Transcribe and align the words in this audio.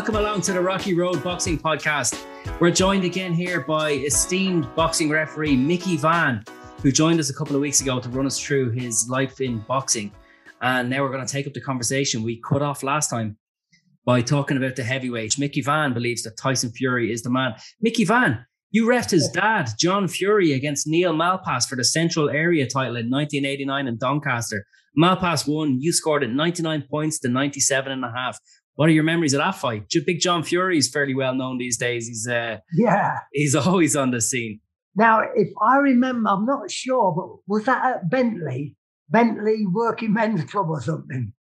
Welcome 0.00 0.16
along 0.16 0.40
to 0.42 0.54
the 0.54 0.62
Rocky 0.62 0.94
Road 0.94 1.22
Boxing 1.22 1.58
Podcast. 1.58 2.24
We're 2.58 2.70
joined 2.70 3.04
again 3.04 3.34
here 3.34 3.60
by 3.60 3.90
esteemed 3.90 4.66
boxing 4.74 5.10
referee 5.10 5.54
Mickey 5.54 5.98
Vann, 5.98 6.42
who 6.82 6.90
joined 6.90 7.20
us 7.20 7.28
a 7.28 7.34
couple 7.34 7.54
of 7.54 7.60
weeks 7.60 7.82
ago 7.82 8.00
to 8.00 8.08
run 8.08 8.24
us 8.24 8.38
through 8.38 8.70
his 8.70 9.10
life 9.10 9.42
in 9.42 9.58
boxing. 9.68 10.10
And 10.62 10.88
now 10.88 11.02
we're 11.02 11.12
going 11.12 11.26
to 11.26 11.30
take 11.30 11.46
up 11.46 11.52
the 11.52 11.60
conversation 11.60 12.22
we 12.22 12.40
cut 12.40 12.62
off 12.62 12.82
last 12.82 13.10
time 13.10 13.36
by 14.06 14.22
talking 14.22 14.56
about 14.56 14.74
the 14.74 14.84
heavyweight. 14.84 15.38
Mickey 15.38 15.60
Vann 15.60 15.92
believes 15.92 16.22
that 16.22 16.38
Tyson 16.38 16.70
Fury 16.70 17.12
is 17.12 17.22
the 17.22 17.28
man. 17.28 17.56
Mickey 17.82 18.06
Vann, 18.06 18.46
you 18.70 18.86
refed 18.86 19.10
his 19.10 19.28
dad, 19.28 19.68
John 19.78 20.08
Fury, 20.08 20.54
against 20.54 20.86
Neal 20.86 21.12
Malpass 21.12 21.68
for 21.68 21.76
the 21.76 21.84
Central 21.84 22.30
Area 22.30 22.66
title 22.66 22.96
in 22.96 23.10
1989 23.10 23.86
in 23.86 23.98
Doncaster. 23.98 24.64
Malpass 24.98 25.46
won. 25.46 25.80
You 25.80 25.92
scored 25.92 26.24
at 26.24 26.30
99 26.30 26.84
points 26.90 27.18
to 27.20 27.28
97 27.28 27.92
and 27.92 28.04
a 28.04 28.10
half. 28.10 28.38
What 28.80 28.88
are 28.88 28.92
your 28.92 29.04
memories 29.04 29.34
of 29.34 29.40
that 29.40 29.56
fight? 29.56 29.92
Big 30.06 30.20
John 30.20 30.42
Fury 30.42 30.78
is 30.78 30.88
fairly 30.88 31.14
well 31.14 31.34
known 31.34 31.58
these 31.58 31.76
days. 31.76 32.08
He's 32.08 32.26
uh, 32.26 32.60
yeah, 32.72 33.18
he's 33.30 33.54
always 33.66 33.94
on 33.94 34.10
the 34.10 34.22
scene. 34.22 34.58
Now, 34.96 35.20
if 35.34 35.48
I 35.60 35.76
remember, 35.76 36.30
I'm 36.30 36.46
not 36.46 36.70
sure, 36.70 37.12
but 37.14 37.42
was 37.46 37.66
that 37.66 37.84
at 37.84 38.08
Bentley, 38.08 38.74
Bentley 39.10 39.66
Working 39.70 40.12
Men's 40.14 40.50
Club 40.50 40.70
or 40.70 40.80
something? 40.80 41.34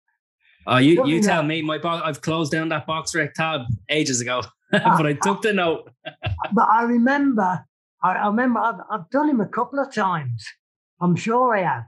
Oh, 0.68 0.80
you, 0.80 1.08
you 1.08 1.22
tell 1.22 1.42
me. 1.42 1.62
My 1.62 1.80
I've 1.82 2.20
closed 2.20 2.52
down 2.52 2.68
that 2.70 2.86
BoxRec 2.86 3.36
tab 3.36 3.62
ages 3.88 4.20
ago, 4.20 4.42
but 4.74 5.06
I 5.06 5.14
took 5.14 5.42
the 5.42 5.54
note. 5.54 5.90
but 6.04 6.68
I 6.70 6.84
remember, 6.84 7.64
I, 8.04 8.12
I 8.16 8.28
remember 8.28 8.60
I've, 8.60 8.82
I've, 8.92 9.10
done 9.12 9.30
him 9.30 9.40
a 9.40 9.48
couple 9.48 9.80
of 9.80 9.94
times. 9.94 10.46
I'm 11.00 11.16
sure 11.16 11.56
I 11.56 11.62
have. 11.62 11.84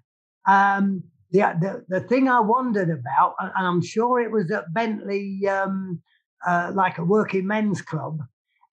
Um, 0.47 1.03
the, 1.31 1.39
the, 1.89 1.99
the 1.99 2.07
thing 2.07 2.27
I 2.27 2.39
wondered 2.41 2.89
about, 2.89 3.35
and 3.39 3.51
I'm 3.55 3.81
sure 3.81 4.19
it 4.19 4.31
was 4.31 4.51
at 4.51 4.73
Bentley, 4.73 5.47
um, 5.47 6.01
uh, 6.45 6.71
like 6.73 6.97
a 6.97 7.05
working 7.05 7.47
men's 7.47 7.81
club, 7.81 8.19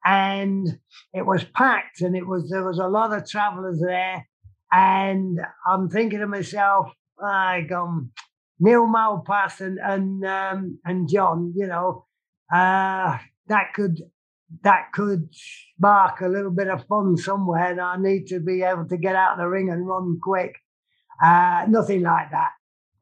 and 0.05 0.79
it 1.13 1.25
was 1.27 1.45
packed, 1.45 2.01
and 2.01 2.17
it 2.17 2.27
was 2.27 2.51
there 2.51 2.65
was 2.65 2.79
a 2.79 2.89
lot 2.89 3.13
of 3.13 3.29
travellers 3.29 3.81
there, 3.81 4.27
and 4.73 5.39
I'm 5.67 5.89
thinking 5.89 6.19
to 6.21 6.27
myself, 6.27 6.93
I 7.23 7.63
gone 7.63 8.11
Neal 8.61 8.87
Malpass 8.87 9.61
and 9.61 9.79
and 9.79 10.25
um, 10.25 10.79
and 10.85 11.09
John, 11.09 11.53
you 11.57 11.67
know, 11.67 12.07
uh, 12.53 13.19
that 13.47 13.73
could 13.75 14.01
that 14.63 14.93
could 14.93 15.29
spark 15.33 16.23
a 16.23 16.29
little 16.29 16.51
bit 16.51 16.69
of 16.69 16.87
fun 16.87 17.17
somewhere, 17.17 17.71
and 17.71 17.81
I 17.81 17.97
need 17.99 18.27
to 18.29 18.41
be 18.41 18.63
able 18.63 18.87
to 18.89 18.97
get 18.97 19.15
out 19.15 19.33
of 19.33 19.39
the 19.39 19.47
ring 19.47 19.71
and 19.71 19.87
run 19.87 20.19
quick. 20.23 20.57
Uh, 21.23 21.67
nothing 21.69 22.03
like 22.03 22.31
that. 22.31 22.51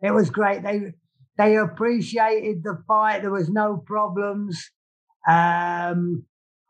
It 0.02 0.12
was 0.12 0.30
great. 0.30 0.62
They 0.62 0.92
they 1.38 1.56
appreciated 1.56 2.62
the 2.62 2.82
fight. 2.86 3.22
There 3.22 3.30
was 3.30 3.48
no 3.48 3.76
problems. 3.76 4.70
Um, 5.28 6.24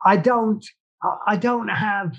I 0.04 0.16
don't 0.16 0.64
I 1.26 1.36
don't 1.36 1.68
have 1.68 2.12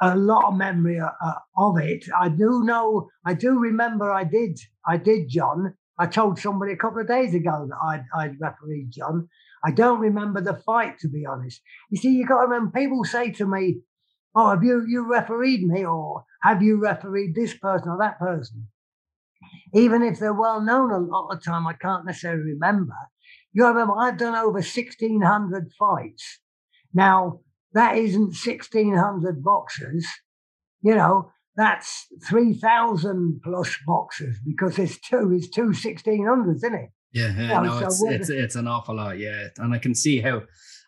a 0.00 0.16
lot 0.16 0.44
of 0.44 0.56
memory 0.56 1.00
uh, 1.00 1.32
of 1.56 1.78
it. 1.78 2.04
I 2.18 2.28
do 2.28 2.62
know. 2.64 3.08
I 3.24 3.34
do 3.34 3.58
remember. 3.58 4.10
I 4.12 4.24
did. 4.24 4.58
I 4.86 4.96
did, 4.96 5.28
John. 5.28 5.74
I 5.98 6.06
told 6.06 6.38
somebody 6.38 6.72
a 6.72 6.76
couple 6.76 7.00
of 7.00 7.08
days 7.08 7.34
ago 7.34 7.68
that 7.68 7.76
I'd, 7.82 8.04
I'd 8.14 8.40
refereed 8.40 8.92
John. 8.92 9.28
I 9.64 9.72
don't 9.72 9.98
remember 9.98 10.40
the 10.40 10.54
fight, 10.64 11.00
to 11.00 11.08
be 11.08 11.26
honest. 11.26 11.60
You 11.90 11.98
see, 11.98 12.10
you 12.10 12.26
got 12.26 12.42
to 12.42 12.46
remember. 12.46 12.78
People 12.78 13.04
say 13.04 13.32
to 13.32 13.46
me, 13.46 13.80
"Oh, 14.34 14.50
have 14.50 14.62
you 14.62 14.84
you 14.86 15.10
refereed 15.10 15.66
me, 15.66 15.84
or 15.84 16.24
have 16.42 16.62
you 16.62 16.80
refereed 16.80 17.34
this 17.34 17.54
person 17.54 17.88
or 17.88 17.98
that 17.98 18.20
person?" 18.20 18.68
Even 19.74 20.02
if 20.02 20.18
they're 20.18 20.32
well 20.32 20.60
known 20.60 20.90
a 20.90 20.98
lot 20.98 21.28
of 21.30 21.38
the 21.38 21.44
time, 21.44 21.66
I 21.66 21.74
can't 21.74 22.06
necessarily 22.06 22.52
remember. 22.52 22.94
You 23.52 23.66
remember, 23.66 23.94
I've 23.98 24.18
done 24.18 24.34
over 24.34 24.60
1,600 24.60 25.72
fights. 25.78 26.40
Now, 26.94 27.40
that 27.72 27.96
isn't 27.96 28.34
1,600 28.44 29.42
boxers. 29.42 30.06
You 30.82 30.94
know, 30.94 31.30
that's 31.56 32.06
3,000 32.28 33.40
plus 33.42 33.76
boxers 33.86 34.36
because 34.46 34.78
it's 34.78 34.98
two, 35.00 35.32
it's 35.34 35.48
two 35.48 35.70
1,600s, 35.70 36.56
isn't 36.56 36.74
it? 36.74 36.90
Yeah, 37.12 37.32
yeah 37.36 37.60
no, 37.60 37.80
so 37.80 37.86
it's, 37.86 38.02
it's, 38.02 38.30
it's 38.30 38.54
an 38.54 38.68
awful 38.68 38.96
lot, 38.96 39.18
yeah. 39.18 39.48
And 39.58 39.74
I 39.74 39.78
can 39.78 39.94
see 39.94 40.20
how 40.20 40.42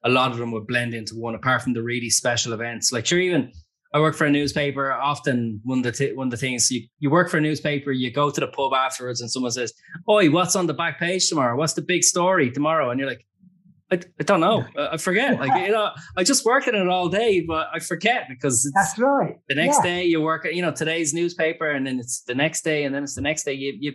a 0.04 0.08
lot 0.08 0.30
of 0.32 0.38
them 0.38 0.52
would 0.52 0.66
blend 0.66 0.94
into 0.94 1.16
one, 1.16 1.34
apart 1.34 1.62
from 1.62 1.72
the 1.72 1.82
really 1.82 2.10
special 2.10 2.52
events. 2.52 2.92
Like, 2.92 3.06
sure, 3.06 3.18
even 3.18 3.52
I 3.92 3.98
work 3.98 4.14
for 4.14 4.24
a 4.24 4.30
newspaper. 4.30 4.92
Often, 4.92 5.60
one 5.64 5.78
of 5.78 5.84
the 5.84 5.92
t- 5.92 6.12
one 6.12 6.28
of 6.28 6.30
the 6.30 6.36
things 6.36 6.70
you, 6.70 6.86
you 7.00 7.10
work 7.10 7.28
for 7.28 7.38
a 7.38 7.40
newspaper, 7.40 7.90
you 7.90 8.12
go 8.12 8.30
to 8.30 8.40
the 8.40 8.46
pub 8.46 8.72
afterwards, 8.72 9.20
and 9.20 9.30
someone 9.30 9.50
says, 9.50 9.72
"Oi, 10.08 10.30
what's 10.30 10.54
on 10.54 10.66
the 10.66 10.74
back 10.74 10.98
page 11.00 11.28
tomorrow? 11.28 11.56
What's 11.56 11.72
the 11.72 11.82
big 11.82 12.04
story 12.04 12.50
tomorrow?" 12.50 12.90
And 12.90 13.00
you're 13.00 13.08
like, 13.08 13.26
"I, 13.90 14.00
I 14.20 14.22
don't 14.22 14.40
know. 14.40 14.64
I 14.78 14.96
forget. 14.96 15.40
Like 15.40 15.66
you 15.66 15.72
know, 15.72 15.90
I 16.16 16.22
just 16.22 16.44
work 16.44 16.68
in 16.68 16.76
it 16.76 16.86
all 16.86 17.08
day, 17.08 17.40
but 17.40 17.68
I 17.74 17.80
forget 17.80 18.26
because 18.28 18.70
that's 18.74 18.96
right. 18.98 19.36
The 19.48 19.56
next 19.56 19.78
yeah. 19.78 19.90
day 19.90 20.04
you 20.04 20.20
work, 20.20 20.46
you 20.50 20.62
know, 20.62 20.72
today's 20.72 21.12
newspaper, 21.12 21.68
and 21.68 21.84
then 21.84 21.98
it's 21.98 22.22
the 22.22 22.34
next 22.34 22.62
day, 22.62 22.84
and 22.84 22.94
then 22.94 23.02
it's 23.02 23.16
the 23.16 23.22
next 23.22 23.42
day. 23.42 23.54
You 23.54 23.76
you 23.80 23.92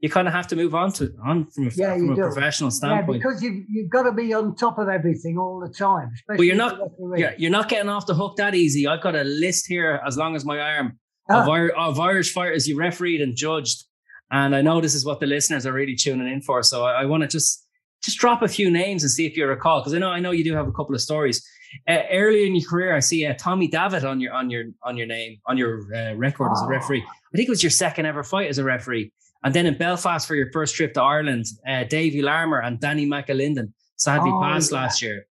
you 0.00 0.08
kind 0.08 0.26
of 0.26 0.34
have 0.34 0.46
to 0.48 0.56
move 0.56 0.74
on 0.74 0.92
to 0.92 1.12
on 1.24 1.46
from 1.50 1.68
a, 1.68 1.70
yeah, 1.74 1.94
from 1.94 2.10
a 2.10 2.16
professional 2.16 2.70
standpoint. 2.70 3.22
Yeah, 3.22 3.28
because 3.28 3.42
you've, 3.42 3.64
you've 3.68 3.90
got 3.90 4.04
to 4.04 4.12
be 4.12 4.32
on 4.32 4.56
top 4.56 4.78
of 4.78 4.88
everything 4.88 5.36
all 5.38 5.60
the 5.60 5.72
time. 5.72 6.10
But 6.26 6.40
you're 6.40 6.56
not 6.56 6.78
you're, 7.16 7.34
you're, 7.36 7.50
not 7.50 7.68
getting 7.68 7.90
off 7.90 8.06
the 8.06 8.14
hook 8.14 8.36
that 8.36 8.54
easy. 8.54 8.86
I've 8.86 9.02
got 9.02 9.14
a 9.14 9.24
list 9.24 9.66
here 9.66 10.00
as 10.06 10.16
long 10.16 10.34
as 10.34 10.44
my 10.44 10.58
arm 10.58 10.98
of, 11.28 11.48
ah. 11.48 11.70
of 11.76 12.00
Irish 12.00 12.32
fighters 12.32 12.66
you 12.66 12.78
refereed 12.78 13.20
and 13.20 13.36
judged, 13.36 13.84
and 14.30 14.56
I 14.56 14.62
know 14.62 14.80
this 14.80 14.94
is 14.94 15.04
what 15.04 15.20
the 15.20 15.26
listeners 15.26 15.66
are 15.66 15.72
really 15.72 15.96
tuning 15.96 16.32
in 16.32 16.40
for. 16.40 16.62
So 16.62 16.84
I, 16.84 17.02
I 17.02 17.04
want 17.04 17.22
to 17.22 17.28
just 17.28 17.66
just 18.02 18.18
drop 18.18 18.40
a 18.40 18.48
few 18.48 18.70
names 18.70 19.02
and 19.02 19.10
see 19.10 19.26
if 19.26 19.36
you 19.36 19.46
recall, 19.46 19.80
because 19.80 19.92
I 19.92 19.98
know 19.98 20.10
I 20.10 20.20
know 20.20 20.30
you 20.30 20.44
do 20.44 20.54
have 20.54 20.66
a 20.66 20.72
couple 20.72 20.94
of 20.94 21.02
stories. 21.02 21.46
Uh, 21.86 21.98
early 22.10 22.46
in 22.46 22.56
your 22.56 22.68
career, 22.68 22.96
I 22.96 23.00
see 23.00 23.24
uh, 23.26 23.34
Tommy 23.38 23.68
Davitt 23.68 24.04
on 24.04 24.18
your 24.18 24.32
on 24.32 24.48
your 24.48 24.64
on 24.82 24.96
your 24.96 25.06
name 25.06 25.36
on 25.46 25.58
your 25.58 25.82
uh, 25.94 26.14
record 26.14 26.48
oh. 26.48 26.52
as 26.52 26.62
a 26.62 26.64
ah. 26.64 26.68
referee. 26.68 27.04
I 27.06 27.36
think 27.36 27.48
it 27.48 27.52
was 27.52 27.62
your 27.62 27.70
second 27.70 28.06
ever 28.06 28.24
fight 28.24 28.48
as 28.48 28.56
a 28.56 28.64
referee. 28.64 29.12
And 29.42 29.54
then 29.54 29.66
in 29.66 29.78
Belfast 29.78 30.26
for 30.26 30.34
your 30.34 30.50
first 30.52 30.74
trip 30.74 30.94
to 30.94 31.02
Ireland, 31.02 31.46
uh, 31.66 31.84
Davy 31.84 32.22
Larmer 32.22 32.60
and 32.60 32.78
Danny 32.78 33.06
McAlinden 33.06 33.72
sadly 33.96 34.30
oh, 34.32 34.40
passed 34.40 34.70
yeah. 34.70 34.78
last 34.78 35.02
year. 35.02 35.26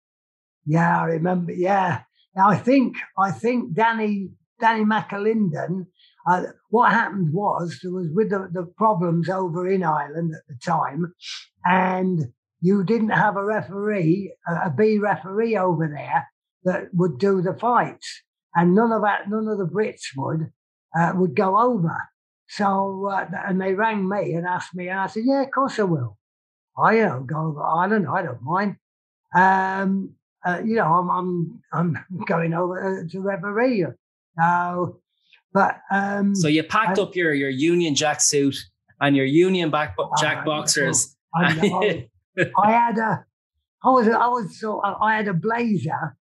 Yeah, 0.67 1.01
I 1.01 1.05
remember. 1.05 1.53
Yeah. 1.53 2.03
Now 2.37 2.49
I 2.49 2.57
think 2.57 2.97
I 3.19 3.31
think 3.31 3.75
Danny 3.75 4.31
Danny 4.61 4.85
McAlinden. 4.85 5.87
Uh, 6.27 6.43
what 6.69 6.93
happened 6.93 7.33
was 7.33 7.79
there 7.83 7.93
was 7.93 8.09
with 8.13 8.29
the, 8.31 8.49
the 8.53 8.65
problems 8.77 9.31
over 9.31 9.67
in 9.67 9.83
Ireland 9.83 10.35
at 10.35 10.43
the 10.47 10.59
time, 10.63 11.15
and 11.65 12.27
you 12.61 12.85
didn't 12.85 13.11
have 13.11 13.37
a 13.37 13.45
referee, 13.45 14.35
a, 14.47 14.67
a 14.67 14.71
B 14.71 14.99
referee 14.99 15.57
over 15.57 15.89
there 15.89 16.29
that 16.65 16.93
would 16.93 17.19
do 17.19 17.41
the 17.41 17.55
fights, 17.55 18.23
and 18.55 18.75
none 18.75 18.93
of 18.93 19.03
that, 19.03 19.31
none 19.31 19.49
of 19.49 19.59
the 19.59 19.65
Brits 19.65 20.03
would 20.17 20.53
uh, 20.99 21.13
would 21.15 21.35
go 21.35 21.59
over. 21.59 21.97
So, 22.49 23.09
uh, 23.13 23.27
and 23.47 23.61
they 23.61 23.75
rang 23.75 24.09
me 24.09 24.35
and 24.35 24.47
asked 24.47 24.75
me, 24.75 24.89
and 24.89 24.99
I 24.99 25.07
said, 25.07 25.25
yeah, 25.27 25.43
of 25.43 25.51
course 25.51 25.79
I 25.79 25.83
will. 25.83 26.17
I 26.77 26.97
don't 26.97 27.27
go 27.27 27.49
over 27.49 27.63
Ireland. 27.63 28.07
I 28.11 28.23
don't 28.23 28.43
mind. 28.43 28.77
Um, 29.35 30.15
uh, 30.47 30.61
you 30.65 30.77
know, 30.77 30.85
I'm, 30.85 31.11
I'm, 31.11 31.63
I'm 31.73 32.25
going 32.27 32.55
over 32.55 33.07
to 33.11 33.21
referee. 33.21 33.85
Now, 34.37 34.95
but 35.53 35.81
um, 35.91 36.35
so 36.35 36.49
you 36.49 36.63
packed 36.63 36.99
I, 36.99 37.03
up 37.03 37.17
your 37.17 37.35
your 37.35 37.51
Union 37.51 37.95
Jack 37.95 38.21
suit 38.21 38.57
and 39.01 39.17
your 39.17 39.27
Union 39.27 39.71
back 39.71 39.97
Jack 40.21 40.45
boxers. 40.45 41.17
I, 41.35 41.45
I, 42.57 42.71
had 42.71 42.99
a, 42.99 43.25
I 43.83 43.89
was, 43.91 44.09
I 44.09 44.29
was, 44.29 44.61
so 44.61 44.81
I 44.81 45.17
had 45.17 45.29
a 45.29 45.35
blazer 45.35 46.17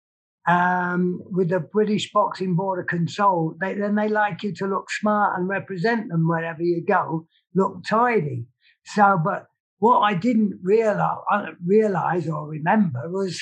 um, 0.48 1.22
with 1.26 1.50
the 1.50 1.60
British 1.60 2.12
Boxing 2.12 2.56
Board 2.56 2.80
of 2.80 2.88
Control. 2.88 3.56
They, 3.60 3.74
then 3.74 3.96
they 3.96 4.08
like 4.08 4.44
you 4.44 4.54
to 4.56 4.68
look 4.68 4.90
smart 4.90 5.40
and 5.40 5.48
represent 5.48 6.10
them 6.10 6.28
wherever 6.28 6.62
you 6.62 6.84
go, 6.86 7.28
look 7.54 7.84
tidy. 7.88 8.46
So, 8.86 9.20
but 9.24 9.48
what 9.80 10.00
I 10.00 10.14
didn't 10.14 10.60
realize, 10.64 11.18
realize 11.66 12.30
or 12.30 12.48
remember 12.48 13.10
was 13.10 13.42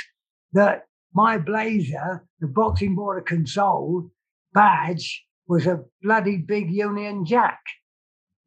that 0.54 0.84
my 1.14 1.38
blazer, 1.38 2.26
the 2.40 2.48
Boxing 2.48 2.96
Board 2.96 3.20
of 3.20 3.26
Control 3.26 4.10
badge, 4.54 5.26
was 5.48 5.68
a 5.68 5.84
bloody 6.02 6.38
big 6.38 6.72
Union 6.72 7.26
Jack 7.26 7.60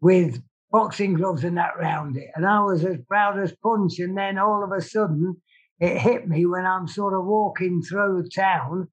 with 0.00 0.42
boxing 0.70 1.14
gloves 1.14 1.44
and 1.44 1.56
that 1.56 1.78
round 1.78 2.16
it. 2.16 2.28
And 2.34 2.46
I 2.46 2.60
was 2.60 2.84
as 2.84 2.96
proud 3.08 3.38
as 3.38 3.54
punch. 3.62 3.98
And 3.98 4.16
then 4.16 4.38
all 4.38 4.64
of 4.64 4.72
a 4.76 4.80
sudden, 4.80 5.40
it 5.80 5.98
hit 5.98 6.28
me 6.28 6.46
when 6.46 6.64
I'm 6.64 6.88
sort 6.88 7.14
of 7.14 7.24
walking 7.24 7.82
through 7.82 8.28
town 8.28 8.88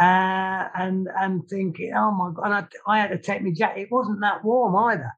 uh, 0.00 0.68
and 0.74 1.08
and 1.18 1.48
thinking, 1.48 1.92
oh 1.96 2.10
my 2.10 2.30
God. 2.34 2.44
And 2.44 2.54
I, 2.54 2.66
I 2.86 3.00
had 3.00 3.08
to 3.08 3.18
take 3.18 3.42
my 3.42 3.52
jacket. 3.52 3.82
It 3.82 3.88
wasn't 3.90 4.20
that 4.20 4.44
warm 4.44 4.76
either. 4.76 5.12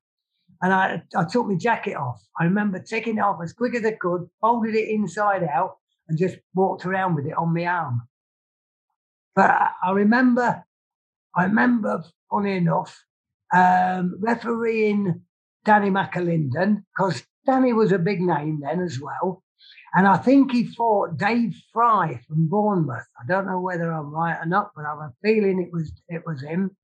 And 0.61 0.73
I, 0.73 1.03
I 1.17 1.25
took 1.25 1.49
my 1.49 1.57
jacket 1.57 1.97
off. 1.97 2.23
I 2.39 2.45
remember 2.45 2.79
taking 2.79 3.19
it 3.19 3.21
off 3.21 3.41
as 3.43 3.53
quick 3.53 3.75
as 3.75 3.85
I 3.85 3.93
could, 3.93 4.29
folded 4.41 4.77
it 4.77 4.89
inside 4.89 5.43
out, 5.43 5.77
and 6.09 6.17
just 6.17 6.37
walked 6.55 6.87
around 6.87 7.17
with 7.17 7.27
it 7.27 7.37
on 7.37 7.53
my 7.53 7.67
arm. 7.67 8.03
But 9.35 9.51
I, 9.51 9.91
remember, 9.91 10.65
I 11.35 11.45
remember, 11.45 12.05
funny 12.31 12.59
enough, 12.59 13.05
um, 13.53 14.19
refereeing 14.21 15.23
Danny 15.65 15.91
McAlinden, 15.91 16.85
because 16.97 17.25
Danny 17.45 17.73
was 17.73 17.91
a 17.91 17.99
big 17.99 18.21
name 18.21 18.61
then 18.63 18.81
as 18.81 19.01
well. 19.01 19.43
And 19.95 20.07
I 20.07 20.17
think 20.17 20.53
he 20.53 20.67
fought 20.67 21.19
Dave 21.19 21.55
Fry 21.73 22.21
from 22.27 22.49
Bournemouth. 22.49 23.07
I 23.21 23.27
don't 23.27 23.47
know 23.47 23.61
whether 23.61 23.93
I'm 23.93 24.11
right 24.11 24.39
or 24.41 24.47
not, 24.47 24.71
but 24.75 24.87
I 24.87 24.91
have 24.91 24.99
a 24.99 25.13
feeling 25.23 25.63
it 25.63 25.73
was 25.73 25.93
it 26.09 26.23
was 26.27 26.43
him. 26.43 26.77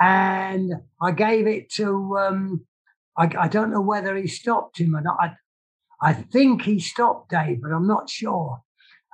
And 0.00 0.74
I 1.00 1.10
gave 1.10 1.46
it 1.46 1.70
to 1.72 2.16
um, 2.18 2.66
I, 3.16 3.30
I, 3.38 3.48
don't 3.48 3.70
know 3.70 3.80
whether 3.80 4.14
he 4.14 4.26
stopped 4.26 4.78
him 4.78 4.94
or 4.94 5.00
not. 5.00 5.16
I, 5.18 5.32
I 6.00 6.12
think 6.12 6.62
he 6.62 6.78
stopped 6.78 7.30
Dave, 7.30 7.62
but 7.62 7.72
I'm 7.72 7.86
not 7.86 8.10
sure. 8.10 8.62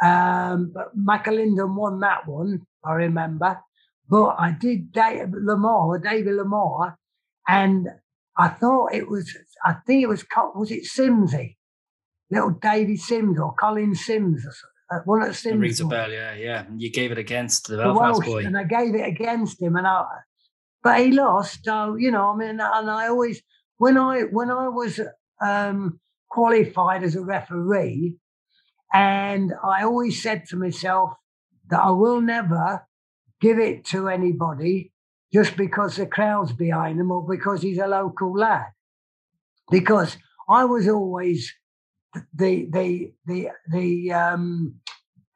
Um, 0.02 0.72
but 0.74 0.96
McAlinden 0.98 1.76
won 1.76 2.00
that 2.00 2.26
one, 2.26 2.62
I 2.84 2.94
remember. 2.94 3.60
But 4.08 4.36
I 4.38 4.50
did 4.50 4.92
Dave 4.92 5.28
Larmer, 5.32 5.98
David 6.00 6.34
Larmer, 6.34 6.98
and 7.46 7.88
I 8.36 8.48
thought 8.48 8.92
it 8.92 9.08
was, 9.08 9.32
I 9.64 9.74
think 9.86 10.02
it 10.02 10.08
was, 10.08 10.24
was 10.54 10.70
it 10.72 10.84
Simsy? 10.84 11.56
Little 12.32 12.50
Davy 12.50 12.96
Sims 12.96 13.38
or 13.38 13.54
Colin 13.54 13.94
Sims 13.94 14.46
or 14.46 14.96
uh, 14.96 15.00
one 15.04 15.20
of 15.20 15.28
the 15.28 15.34
Sims. 15.34 15.54
It 15.54 15.58
rings 15.58 15.80
a 15.80 15.84
bell, 15.86 16.10
yeah, 16.10 16.34
yeah. 16.34 16.64
You 16.74 16.90
gave 16.90 17.12
it 17.12 17.18
against 17.18 17.68
the, 17.68 17.76
the 17.76 17.82
Belfast 17.82 18.20
Welsh, 18.20 18.26
boy. 18.26 18.46
And 18.46 18.56
I 18.56 18.64
gave 18.64 18.94
it 18.94 19.06
against 19.06 19.60
him, 19.60 19.76
and 19.76 19.86
I, 19.86 20.06
but 20.82 21.00
he 21.00 21.12
lost. 21.12 21.64
So, 21.64 21.96
you 21.96 22.10
know, 22.10 22.32
I 22.32 22.36
mean, 22.36 22.58
and 22.60 22.90
I 22.90 23.08
always, 23.08 23.42
when 23.76 23.98
I, 23.98 24.22
when 24.22 24.50
I 24.50 24.68
was 24.68 24.98
um, 25.44 26.00
qualified 26.30 27.02
as 27.02 27.16
a 27.16 27.20
referee, 27.20 28.16
and 28.94 29.52
I 29.62 29.84
always 29.84 30.22
said 30.22 30.46
to 30.48 30.56
myself 30.56 31.10
that 31.68 31.80
I 31.80 31.90
will 31.90 32.22
never 32.22 32.86
give 33.42 33.58
it 33.58 33.84
to 33.86 34.08
anybody 34.08 34.92
just 35.34 35.56
because 35.56 35.96
the 35.96 36.06
crowd's 36.06 36.52
behind 36.52 36.98
him 36.98 37.10
or 37.10 37.26
because 37.26 37.60
he's 37.60 37.78
a 37.78 37.86
local 37.86 38.34
lad. 38.34 38.66
Because 39.70 40.16
I 40.48 40.64
was 40.64 40.88
always 40.88 41.52
the 42.34 42.68
the 42.70 43.12
the 43.26 43.48
the 43.70 44.12
um, 44.12 44.74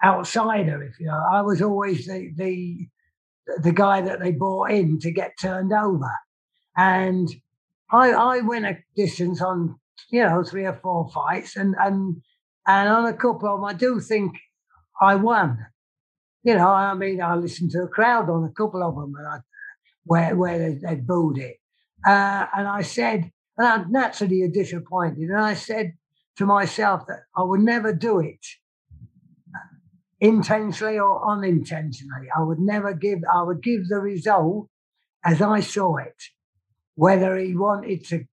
outsider, 0.04 0.82
if 0.82 0.98
you 1.00 1.06
know. 1.06 1.22
I 1.32 1.42
was 1.42 1.62
always 1.62 2.06
the 2.06 2.32
the 2.36 2.88
the 3.62 3.72
guy 3.72 4.00
that 4.00 4.20
they 4.20 4.32
brought 4.32 4.70
in 4.70 4.98
to 5.00 5.10
get 5.10 5.38
turned 5.40 5.72
over, 5.72 6.10
and 6.76 7.28
I 7.90 8.10
I 8.10 8.40
went 8.40 8.66
a 8.66 8.78
distance 8.94 9.40
on 9.40 9.78
you 10.10 10.22
know 10.22 10.42
three 10.42 10.66
or 10.66 10.78
four 10.82 11.08
fights, 11.10 11.56
and 11.56 11.74
and 11.78 12.22
and 12.66 12.88
on 12.88 13.06
a 13.06 13.14
couple 13.14 13.48
of 13.48 13.60
them, 13.60 13.64
I 13.64 13.74
do 13.74 14.00
think 14.00 14.36
I 15.00 15.14
won. 15.14 15.58
You 16.42 16.54
know, 16.54 16.68
I 16.68 16.94
mean, 16.94 17.20
I 17.20 17.34
listened 17.34 17.72
to 17.72 17.82
a 17.82 17.88
crowd 17.88 18.30
on 18.30 18.44
a 18.44 18.52
couple 18.52 18.82
of 18.82 18.94
them, 18.94 19.14
and 19.18 19.26
I 19.26 19.38
where 20.04 20.36
where 20.36 20.58
they, 20.58 20.74
they 20.74 20.94
booed 20.96 21.38
it. 21.38 21.56
Uh, 22.06 22.46
and 22.56 22.68
I 22.68 22.82
said, 22.82 23.32
and 23.58 23.66
I'm 23.66 23.90
naturally 23.90 24.46
disappointed. 24.48 25.28
And 25.28 25.38
I 25.38 25.54
said 25.54 25.94
to 26.36 26.46
myself 26.46 27.06
that 27.06 27.20
I 27.36 27.42
would 27.42 27.60
never 27.60 27.92
do 27.92 28.20
it 28.20 28.44
intentionally 30.20 30.98
or 30.98 31.30
unintentionally. 31.30 32.28
I 32.36 32.42
would 32.42 32.58
never 32.58 32.94
give. 32.94 33.20
I 33.32 33.42
would 33.42 33.62
give 33.62 33.88
the 33.88 33.98
result 33.98 34.68
as 35.24 35.42
I 35.42 35.60
saw 35.60 35.96
it, 35.96 36.22
whether 36.94 37.36
he 37.36 37.56
wanted 37.56 38.04
to 38.06 38.24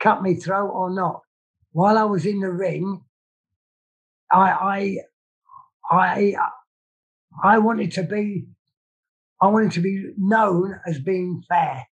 cut 0.00 0.22
me 0.22 0.34
throat 0.34 0.70
or 0.70 0.90
not. 0.90 1.20
While 1.72 1.98
I 1.98 2.04
was 2.04 2.26
in 2.26 2.40
the 2.40 2.50
ring, 2.50 3.02
I 4.32 4.50
I 4.50 4.96
I 5.90 6.36
I 7.42 7.58
wanted 7.58 7.92
to 7.92 8.02
be 8.02 8.46
I 9.40 9.46
wanted 9.48 9.72
to 9.72 9.80
be 9.80 10.12
known 10.18 10.80
as 10.86 11.00
being 11.00 11.42
fair. 11.48 11.86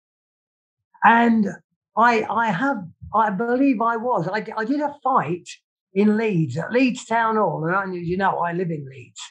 And 1.03 1.47
I, 1.95 2.23
I 2.23 2.47
have, 2.47 2.77
I 3.13 3.29
believe 3.29 3.81
I 3.81 3.97
was. 3.97 4.27
I, 4.27 4.45
I 4.57 4.65
did 4.65 4.81
a 4.81 4.95
fight 5.03 5.47
in 5.93 6.17
Leeds 6.17 6.57
at 6.57 6.71
Leeds 6.71 7.05
Town 7.05 7.37
Hall, 7.37 7.65
and 7.65 7.95
you 7.95 8.17
know 8.17 8.39
I 8.39 8.51
live 8.51 8.69
in 8.69 8.87
Leeds, 8.89 9.21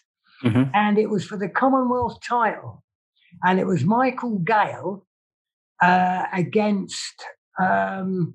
mm-hmm. 0.43 0.71
and 0.73 0.99
it 0.99 1.11
was 1.11 1.25
for 1.25 1.37
the 1.37 1.49
Commonwealth 1.49 2.19
title, 2.27 2.83
and 3.43 3.61
it 3.61 3.67
was 3.67 3.85
Michael 3.85 4.39
Gale 4.39 5.07
uh, 5.83 6.25
against 6.33 7.25
um, 7.61 8.35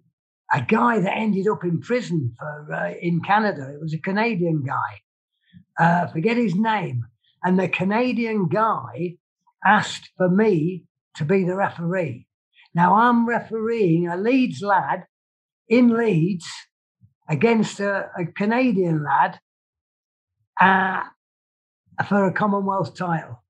a 0.54 0.62
guy 0.62 1.00
that 1.00 1.18
ended 1.18 1.48
up 1.48 1.64
in 1.64 1.82
prison 1.82 2.36
for 2.38 2.74
uh, 2.74 2.94
in 3.02 3.22
Canada. 3.22 3.72
It 3.74 3.82
was 3.82 3.94
a 3.94 4.00
Canadian 4.00 4.64
guy, 4.64 5.84
uh, 5.84 6.08
forget 6.08 6.38
his 6.38 6.56
name, 6.56 7.06
and 7.44 7.60
the 7.60 7.68
Canadian 7.68 8.48
guy 8.48 9.18
asked 9.66 10.12
for 10.18 10.30
me 10.30 10.86
to 11.16 11.26
be 11.26 11.44
the 11.44 11.56
referee. 11.56 12.28
Now 12.76 12.96
I'm 12.96 13.28
refereeing 13.28 14.08
a 14.08 14.16
Leeds 14.16 14.62
lad 14.62 15.06
in 15.70 15.96
Leeds 15.96 16.48
against 17.30 17.80
a, 17.80 18.10
a 18.18 18.26
Canadian 18.26 19.04
lad 19.04 19.40
uh, 20.60 21.04
for 22.08 22.26
a 22.26 22.34
Commonwealth 22.34 22.96
title. 22.96 23.44